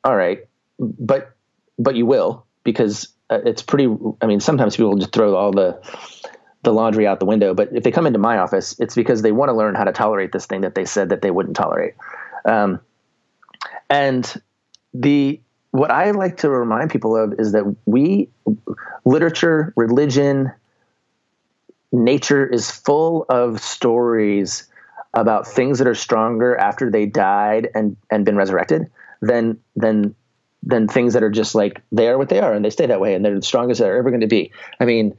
[0.04, 0.46] all right,
[0.78, 1.34] but
[1.78, 3.94] but you will because uh, it's pretty.
[4.20, 5.80] I mean, sometimes people just throw all the
[6.62, 7.54] the laundry out the window.
[7.54, 9.92] But if they come into my office, it's because they want to learn how to
[9.92, 11.94] tolerate this thing that they said that they wouldn't tolerate.
[12.44, 12.80] Um,
[13.88, 14.40] and
[14.94, 15.40] the
[15.70, 18.28] what I like to remind people of is that we,
[19.04, 20.52] literature, religion,
[21.92, 24.68] nature is full of stories
[25.14, 28.90] about things that are stronger after they died and, and been resurrected
[29.20, 30.14] than, than,
[30.62, 33.00] than things that are just like they are what they are and they stay that
[33.00, 34.52] way and they're the strongest they're ever going to be.
[34.80, 35.16] I mean,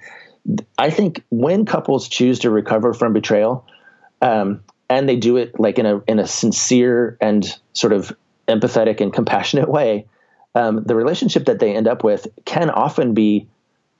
[0.77, 3.65] I think when couples choose to recover from betrayal,
[4.21, 8.15] um, and they do it like in a in a sincere and sort of
[8.47, 10.05] empathetic and compassionate way,
[10.55, 13.47] um, the relationship that they end up with can often be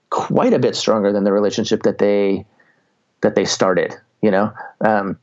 [0.10, 2.46] quite a bit stronger than the relationship that they
[3.22, 3.96] that they started.
[4.22, 4.54] You know,
[4.86, 5.18] um,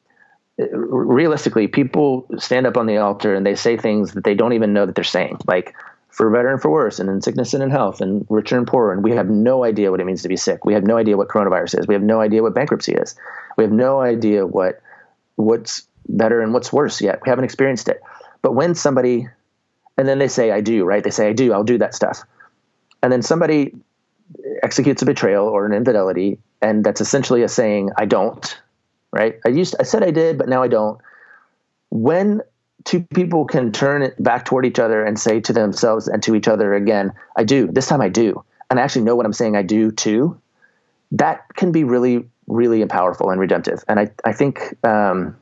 [0.72, 4.72] realistically, people stand up on the altar and they say things that they don't even
[4.72, 5.74] know that they're saying, like
[6.08, 8.92] for better and for worse, and in sickness and in health, and richer and poorer.
[8.92, 10.64] And we have no idea what it means to be sick.
[10.64, 11.86] We have no idea what coronavirus is.
[11.86, 13.14] We have no idea what bankruptcy is.
[13.56, 14.82] We have no idea what
[15.36, 17.20] what's better and what's worse yet.
[17.24, 18.02] We haven't experienced it.
[18.42, 19.28] But when somebody
[19.96, 21.04] and then they say I do, right?
[21.04, 22.22] They say I do, I'll do that stuff.
[23.02, 23.74] And then somebody
[24.62, 28.60] executes a betrayal or an infidelity, and that's essentially a saying I don't,
[29.12, 29.38] right?
[29.44, 31.00] I used I said I did, but now I don't.
[31.90, 32.42] When
[32.84, 36.34] two people can turn it back toward each other and say to themselves and to
[36.34, 37.66] each other again, I do.
[37.66, 38.44] This time I do.
[38.68, 40.40] And I actually know what I'm saying I do too.
[41.12, 43.84] That can be really, really powerful and redemptive.
[43.88, 45.36] And I, I think um,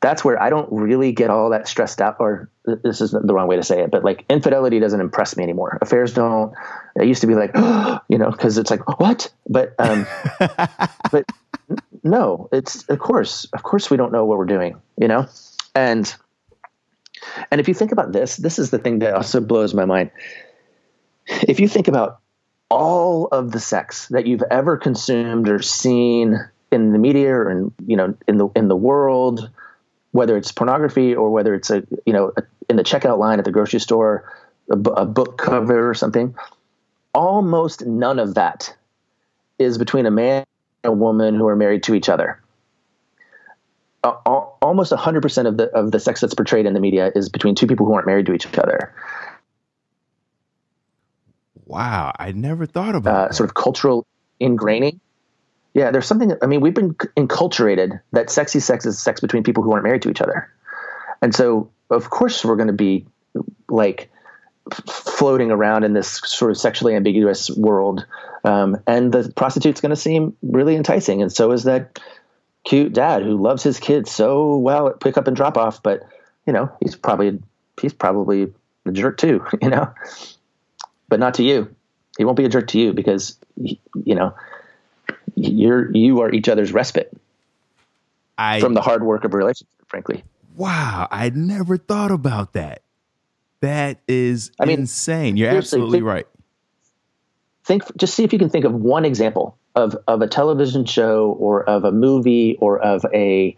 [0.00, 3.48] that's where I don't really get all that stressed out, or this is the wrong
[3.48, 5.78] way to say it, but like infidelity doesn't impress me anymore.
[5.80, 6.54] Affairs don't.
[6.98, 7.50] I used to be like,
[8.08, 10.06] you know, because it's like what, but um,
[11.10, 11.24] but
[12.02, 15.26] no, it's of course, of course, we don't know what we're doing, you know,
[15.74, 16.14] and
[17.50, 20.10] and if you think about this, this is the thing that also blows my mind.
[21.26, 22.20] If you think about
[22.68, 26.38] all of the sex that you've ever consumed or seen
[26.70, 29.50] in the media or in you know in the in the world
[30.12, 33.44] whether it's pornography or whether it's a you know a, in the checkout line at
[33.44, 34.24] the grocery store,
[34.70, 36.34] a, a book cover or something.
[37.14, 38.74] Almost none of that
[39.58, 40.44] is between a man
[40.84, 42.40] a woman who are married to each other.
[44.04, 44.10] Uh,
[44.60, 47.68] almost 100% of the of the sex that's portrayed in the media is between two
[47.68, 48.92] people who aren't married to each other.
[51.66, 54.06] Wow, I never thought about uh, sort of cultural
[54.40, 54.98] ingraining.
[55.72, 56.34] Yeah, there's something.
[56.42, 60.02] I mean, we've been enculturated that sexy sex is sex between people who aren't married
[60.02, 60.52] to each other,
[61.22, 63.06] and so of course we're going to be
[63.68, 64.10] like
[64.86, 68.06] floating around in this sort of sexually ambiguous world,
[68.44, 71.98] um, and the prostitute's going to seem really enticing, and so is that
[72.64, 76.02] cute dad who loves his kids so well at pick up and drop off, but
[76.46, 77.40] you know he's probably
[77.80, 78.52] he's probably
[78.86, 79.92] a jerk too, you know,
[81.08, 81.74] but not to you.
[82.18, 84.34] He won't be a jerk to you because you know
[85.34, 87.12] you're you are each other's respite
[88.36, 90.24] I, from the hard work of a relationship, frankly.
[90.56, 92.81] Wow, I never thought about that.
[93.62, 95.36] That is I mean, insane.
[95.36, 96.26] You're absolutely think, right.
[97.64, 101.36] Think just see if you can think of one example of of a television show
[101.38, 103.56] or of a movie or of a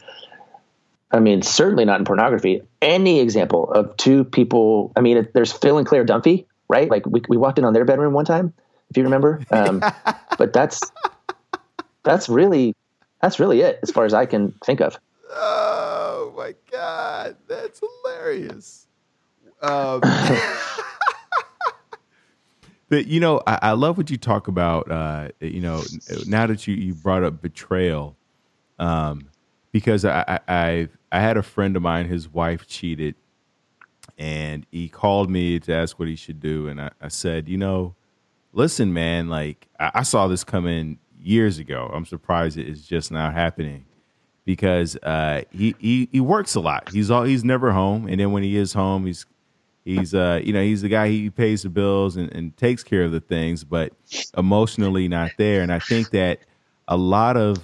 [1.11, 2.61] I mean, certainly not in pornography.
[2.83, 4.93] Any example of two people.
[4.95, 6.91] I mean, there's Phil and Claire Dunphy, right?
[6.91, 8.53] Like we, we walked in on their bedroom one time,
[8.91, 9.41] if you remember.
[9.51, 9.81] Um,
[10.37, 10.81] but that's
[12.03, 12.75] that's really
[13.23, 14.99] that's really it as far as I can think of.
[15.31, 18.84] Oh my god, that's hilarious.
[19.65, 20.01] Um,
[22.91, 24.91] but you know, I, I, love what you talk about.
[24.91, 25.83] Uh, you know,
[26.27, 28.17] now that you you brought up betrayal,
[28.79, 29.31] um,
[29.73, 33.15] because I, I I I had a friend of mine, his wife cheated,
[34.19, 37.57] and he called me to ask what he should do, and I, I said, you
[37.57, 37.95] know,
[38.53, 41.91] listen, man, like I, I saw this come in years ago.
[41.93, 43.87] I'm surprised it is just now happening
[44.45, 46.91] because uh, he, he he works a lot.
[46.91, 49.25] He's all he's never home, and then when he is home, he's
[49.85, 53.03] he's uh you know he's the guy he pays the bills and, and takes care
[53.03, 53.93] of the things, but
[54.37, 55.63] emotionally not there.
[55.63, 56.41] And I think that
[56.89, 57.59] a lot of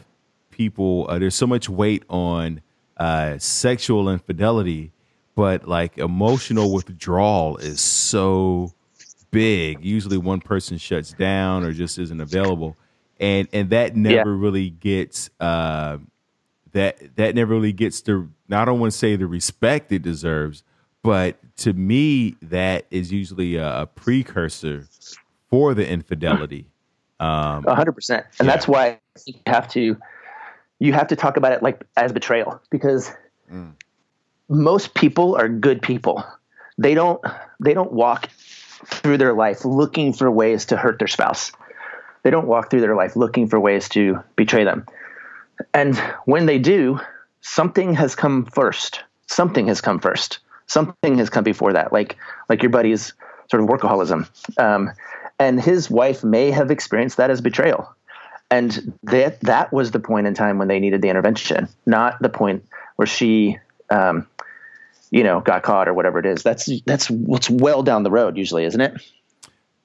[0.51, 2.61] people uh, there's so much weight on
[2.97, 4.93] uh, sexual infidelity,
[5.35, 8.73] but like emotional withdrawal is so
[9.31, 9.85] big.
[9.85, 12.77] Usually, one person shuts down or just isn't available
[13.21, 14.39] and and that never yeah.
[14.39, 15.99] really gets uh,
[16.73, 20.65] that that never really gets the I don't want to say the respect it deserves,
[21.03, 24.87] but to me that is usually a, precursor
[25.49, 26.67] for the infidelity.
[27.19, 28.53] Um, a hundred percent, and yeah.
[28.55, 29.97] that's why you have to
[30.79, 33.11] you have to talk about it like as betrayal because
[33.53, 33.73] mm.
[34.49, 36.25] most people are good people.
[36.79, 37.21] They don't
[37.61, 38.29] they don't walk
[38.87, 41.53] through their life looking for ways to hurt their spouse
[42.23, 44.87] they don't walk through their life looking for ways to betray them.
[45.75, 47.01] And when they do,
[47.41, 49.03] something has come first.
[49.27, 50.41] Something has come first.
[50.71, 51.93] Something has come before that.
[51.93, 52.17] Like
[52.49, 53.13] like your buddy's
[53.51, 54.29] sort of workaholism.
[54.57, 54.93] Um,
[55.41, 57.93] and his wife may have experienced that as betrayal.
[58.53, 62.29] And that that was the point in time when they needed the intervention, not the
[62.29, 62.65] point
[62.97, 63.59] where she,
[63.91, 64.29] um,
[65.11, 66.45] you know, got caught or whatever it is.
[66.45, 68.93] That's that's what's well down the road usually, isn't it?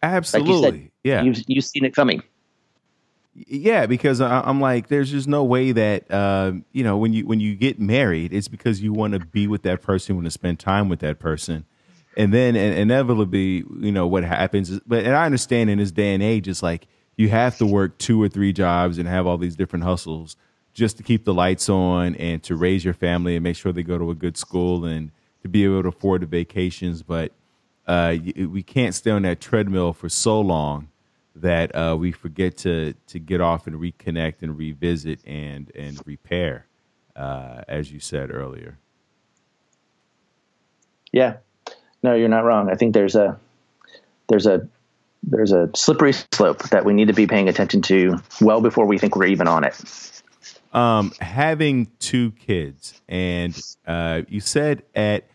[0.03, 0.55] Absolutely.
[0.55, 1.23] Like said, yeah.
[1.23, 2.21] You've, you've seen it coming.
[3.35, 7.41] Yeah, because I'm like, there's just no way that uh, you know when you when
[7.41, 10.57] you get married, it's because you want to be with that person, want to spend
[10.57, 11.65] time with that person,
[12.15, 14.69] and then inevitably, you know what happens.
[14.69, 16.87] Is, but and I understand in this day and age, it's like
[17.17, 20.37] you have to work two or three jobs and have all these different hustles
[20.73, 23.83] just to keep the lights on and to raise your family and make sure they
[23.83, 27.03] go to a good school and to be able to afford the vacations.
[27.03, 27.33] But
[27.85, 30.87] uh, we can't stay on that treadmill for so long
[31.35, 36.67] that uh, we forget to to get off and reconnect and revisit and and repair,
[37.15, 38.77] uh, as you said earlier.
[41.11, 41.37] Yeah,
[42.03, 42.69] no, you're not wrong.
[42.69, 43.39] I think there's a
[44.27, 44.67] there's a
[45.23, 48.97] there's a slippery slope that we need to be paying attention to well before we
[48.97, 50.21] think we're even on it.
[50.73, 53.57] Um, having two kids, and
[53.87, 55.25] uh, you said at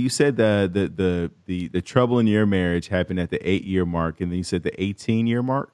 [0.00, 3.64] you said the, the the the the trouble in your marriage happened at the eight
[3.64, 5.72] year mark, and then you said the eighteen year mark.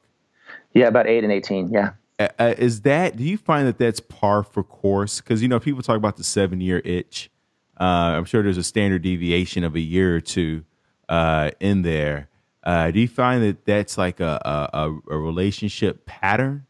[0.74, 1.68] Yeah, about eight and eighteen.
[1.72, 1.92] Yeah.
[2.18, 3.16] Uh, uh, is that?
[3.16, 5.20] Do you find that that's par for course?
[5.20, 7.30] Because you know people talk about the seven year itch.
[7.78, 10.64] Uh, I'm sure there's a standard deviation of a year or two
[11.08, 12.28] uh, in there.
[12.62, 16.66] Uh, do you find that that's like a, a, a relationship pattern?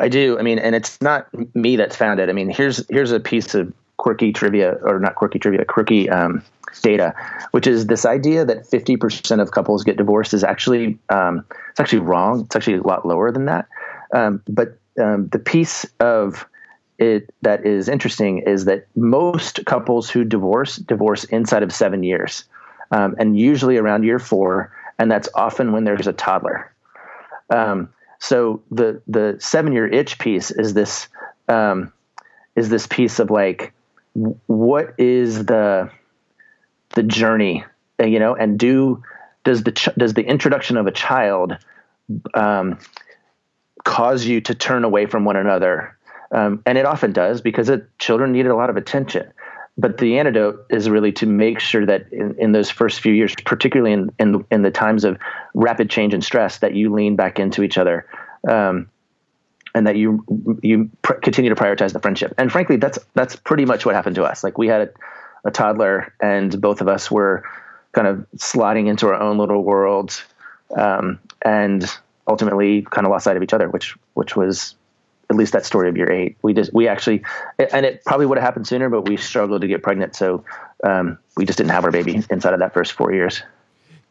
[0.00, 0.38] I do.
[0.38, 2.28] I mean, and it's not me that's found it.
[2.28, 6.42] I mean, here's here's a piece of quirky trivia, or not quirky trivia, quirky um,
[6.82, 7.14] data,
[7.52, 12.00] which is this idea that 50% of couples get divorced is actually um, it's actually
[12.00, 12.42] wrong.
[12.42, 13.68] It's actually a lot lower than that.
[14.12, 16.46] Um, but um, the piece of
[16.98, 22.44] it that is interesting is that most couples who divorce divorce inside of seven years,
[22.90, 26.72] um, and usually around year four, and that's often when there's a toddler.
[27.50, 27.88] Um,
[28.20, 31.08] so the the seven year itch piece is this
[32.56, 33.72] is this piece of like
[34.14, 35.90] what is the
[36.94, 37.64] the journey
[38.00, 39.02] uh, you know and do
[39.44, 41.56] does the ch- does the introduction of a child
[42.34, 42.78] um,
[43.84, 45.96] cause you to turn away from one another?
[46.32, 49.30] Um, and it often does because it, children need a lot of attention.
[49.76, 53.34] But the antidote is really to make sure that in, in those first few years
[53.44, 55.18] particularly in, in, in the times of
[55.54, 58.06] rapid change and stress that you lean back into each other.
[58.48, 58.88] Um,
[59.74, 60.24] and that you
[60.62, 62.34] you pr- continue to prioritize the friendship.
[62.38, 64.44] And frankly, that's that's pretty much what happened to us.
[64.44, 67.44] Like we had a, a toddler, and both of us were
[67.92, 70.24] kind of sliding into our own little worlds,
[70.76, 71.84] um, and
[72.28, 74.76] ultimately kind of lost sight of each other, which which was
[75.30, 76.36] at least that story of year eight.
[76.42, 77.22] We just we actually,
[77.58, 80.44] and it probably would have happened sooner, but we struggled to get pregnant, so
[80.84, 83.42] um, we just didn't have our baby inside of that first four years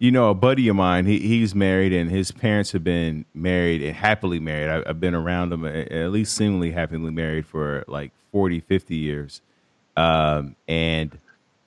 [0.03, 3.81] you know, a buddy of mine, he, he's married and his parents have been married
[3.81, 4.67] and happily married.
[4.67, 9.41] I, have been around them, at least seemingly happily married for like 40, 50 years.
[9.95, 11.17] Um, and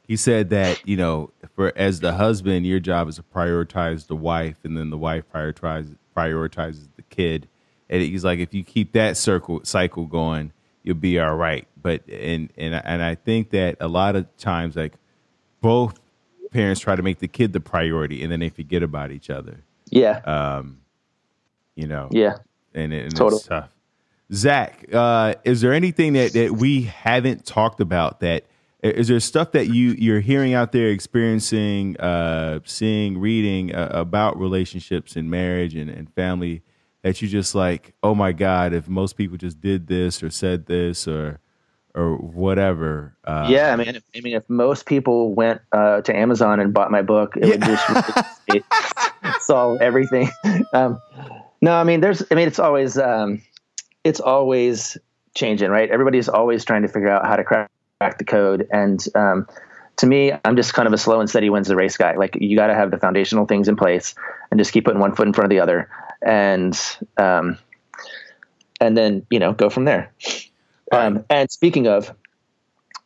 [0.06, 4.16] he said that, you know, for as the husband, your job is to prioritize the
[4.16, 7.48] wife and then the wife prioritizes, prioritizes the kid.
[7.88, 10.52] And he's like, if you keep that circle cycle going,
[10.82, 11.66] you'll be all right.
[11.80, 14.92] But, and, and, and I think that a lot of times, like
[15.62, 15.98] both
[16.56, 19.62] parents try to make the kid the priority and then they forget about each other.
[19.90, 20.18] Yeah.
[20.24, 20.80] Um,
[21.74, 22.08] you know.
[22.10, 22.38] Yeah.
[22.74, 23.38] And, it, and totally.
[23.38, 23.70] it's tough.
[24.32, 28.44] Zach, uh, is there anything that, that we haven't talked about that
[28.82, 34.38] is there stuff that you you're hearing out there, experiencing, uh, seeing, reading uh, about
[34.38, 36.62] relationships and marriage and, and family
[37.02, 40.66] that you just like, oh my God, if most people just did this or said
[40.66, 41.40] this or
[41.96, 43.16] or whatever.
[43.24, 46.90] Uh, yeah, I mean, I mean, if most people went uh, to Amazon and bought
[46.90, 47.52] my book, it yeah.
[47.52, 48.64] would just it,
[49.40, 50.30] solve everything.
[50.72, 51.00] Um,
[51.62, 53.40] no, I mean, there's, I mean, it's always, um,
[54.04, 54.98] it's always
[55.34, 55.88] changing, right?
[55.90, 59.46] Everybody's always trying to figure out how to crack, crack the code, and um,
[59.96, 62.14] to me, I'm just kind of a slow and steady wins the race guy.
[62.16, 64.14] Like you got to have the foundational things in place
[64.50, 65.88] and just keep putting one foot in front of the other,
[66.22, 66.78] and
[67.16, 67.58] um,
[68.80, 70.12] and then you know go from there.
[70.92, 72.12] Um, and speaking of,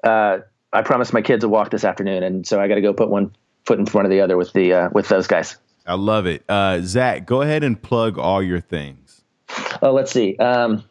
[0.05, 0.39] uh,
[0.73, 3.09] I promised my kids a walk this afternoon, and so I got to go put
[3.09, 3.35] one
[3.65, 5.57] foot in front of the other with the uh, with those guys.
[5.86, 7.27] I love it, uh, Zach.
[7.27, 9.23] Go ahead and plug all your things.
[9.82, 10.36] Oh, let's see.
[10.36, 10.85] Um,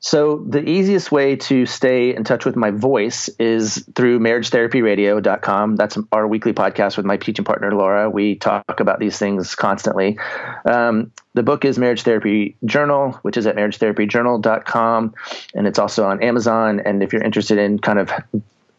[0.00, 5.76] so the easiest way to stay in touch with my voice is through marriagetherapyradio.com.
[5.76, 8.10] That's our weekly podcast with my teaching partner, Laura.
[8.10, 10.18] We talk about these things constantly.
[10.64, 15.14] Um, the book is Marriage Therapy Journal, which is at marriagetherapyjournal.com.
[15.54, 16.80] And it's also on Amazon.
[16.80, 18.10] And if you're interested in kind of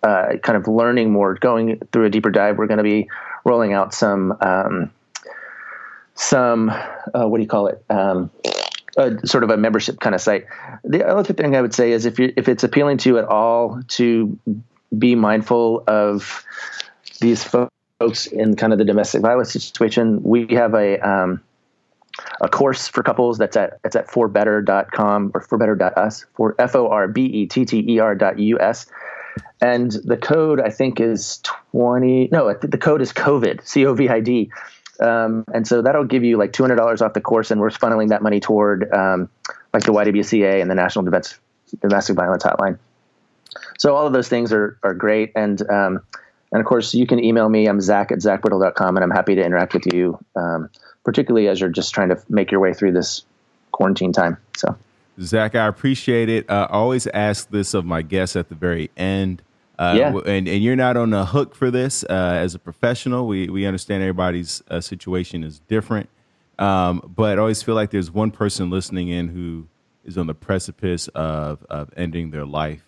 [0.04, 3.10] uh, kind of learning more, going through a deeper dive, we're going to be
[3.44, 4.92] rolling out some um,
[6.14, 7.84] some uh, what do you call it?
[7.90, 8.30] Um,
[9.26, 10.46] sort of a membership kind of site.
[10.84, 13.26] The other thing I would say is if you if it's appealing to you at
[13.26, 14.38] all to
[14.98, 16.44] be mindful of
[17.22, 21.42] these folks in kind of the domestic violence situation, we have a um,
[22.42, 27.08] a course for couples that's at it's at forbetter.com or forbetter.us for f o r
[27.08, 28.88] b e t t e r dot u s
[29.62, 31.40] and the code I think is
[31.72, 34.50] 20 no the code is covid c o v i d
[35.00, 38.22] um, and so that'll give you like $200 off the course, and we're funneling that
[38.22, 39.30] money toward um,
[39.74, 41.38] like the YWCA and the National Defense
[41.82, 42.80] Domestic Violence Hotline.
[43.78, 46.02] So all of those things are are great, and um,
[46.52, 47.68] and of course you can email me.
[47.68, 50.70] I'm Zach at zachbrittle.com, and I'm happy to interact with you, um,
[51.04, 53.24] particularly as you're just trying to make your way through this
[53.72, 54.38] quarantine time.
[54.56, 54.76] So.
[55.20, 56.48] Zach, I appreciate it.
[56.48, 59.42] Uh, I always ask this of my guests at the very end.
[59.80, 60.18] Uh, yeah.
[60.26, 63.28] and, and you're not on the hook for this uh, as a professional.
[63.28, 66.10] We, we understand everybody's uh, situation is different.
[66.58, 69.68] Um, but I always feel like there's one person listening in who
[70.04, 72.84] is on the precipice of, of ending their life.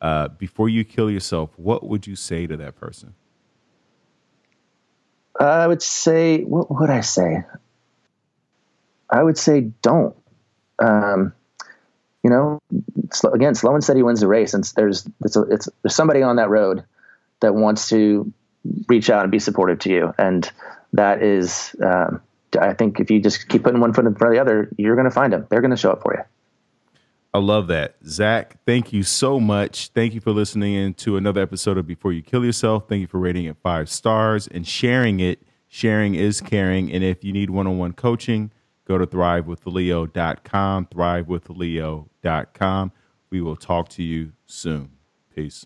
[0.00, 3.14] Uh, before you kill yourself, what would you say to that person?
[5.38, 7.44] I would say, what would I say?
[9.10, 10.16] I would say don't.
[10.78, 11.34] Um,
[12.22, 12.58] you know,
[13.32, 14.54] again, slow and steady wins the race.
[14.54, 16.84] And there's it's, a, it's there's somebody on that road
[17.40, 18.32] that wants to
[18.88, 20.50] reach out and be supportive to you, and
[20.92, 22.20] that is, um,
[22.60, 24.94] I think, if you just keep putting one foot in front of the other, you're
[24.94, 25.46] going to find them.
[25.48, 26.22] They're going to show up for you.
[27.34, 27.96] I love that.
[28.06, 29.88] Zach, thank you so much.
[29.88, 32.88] Thank you for listening in to another episode of Before You Kill Yourself.
[32.90, 35.40] Thank you for rating it five stars and sharing it.
[35.66, 36.92] Sharing is caring.
[36.92, 38.52] And if you need one on one coaching,
[38.84, 42.92] go to thrivewithleo.com, thrivewithleo.com.
[43.30, 44.90] We will talk to you soon.
[45.34, 45.64] Peace.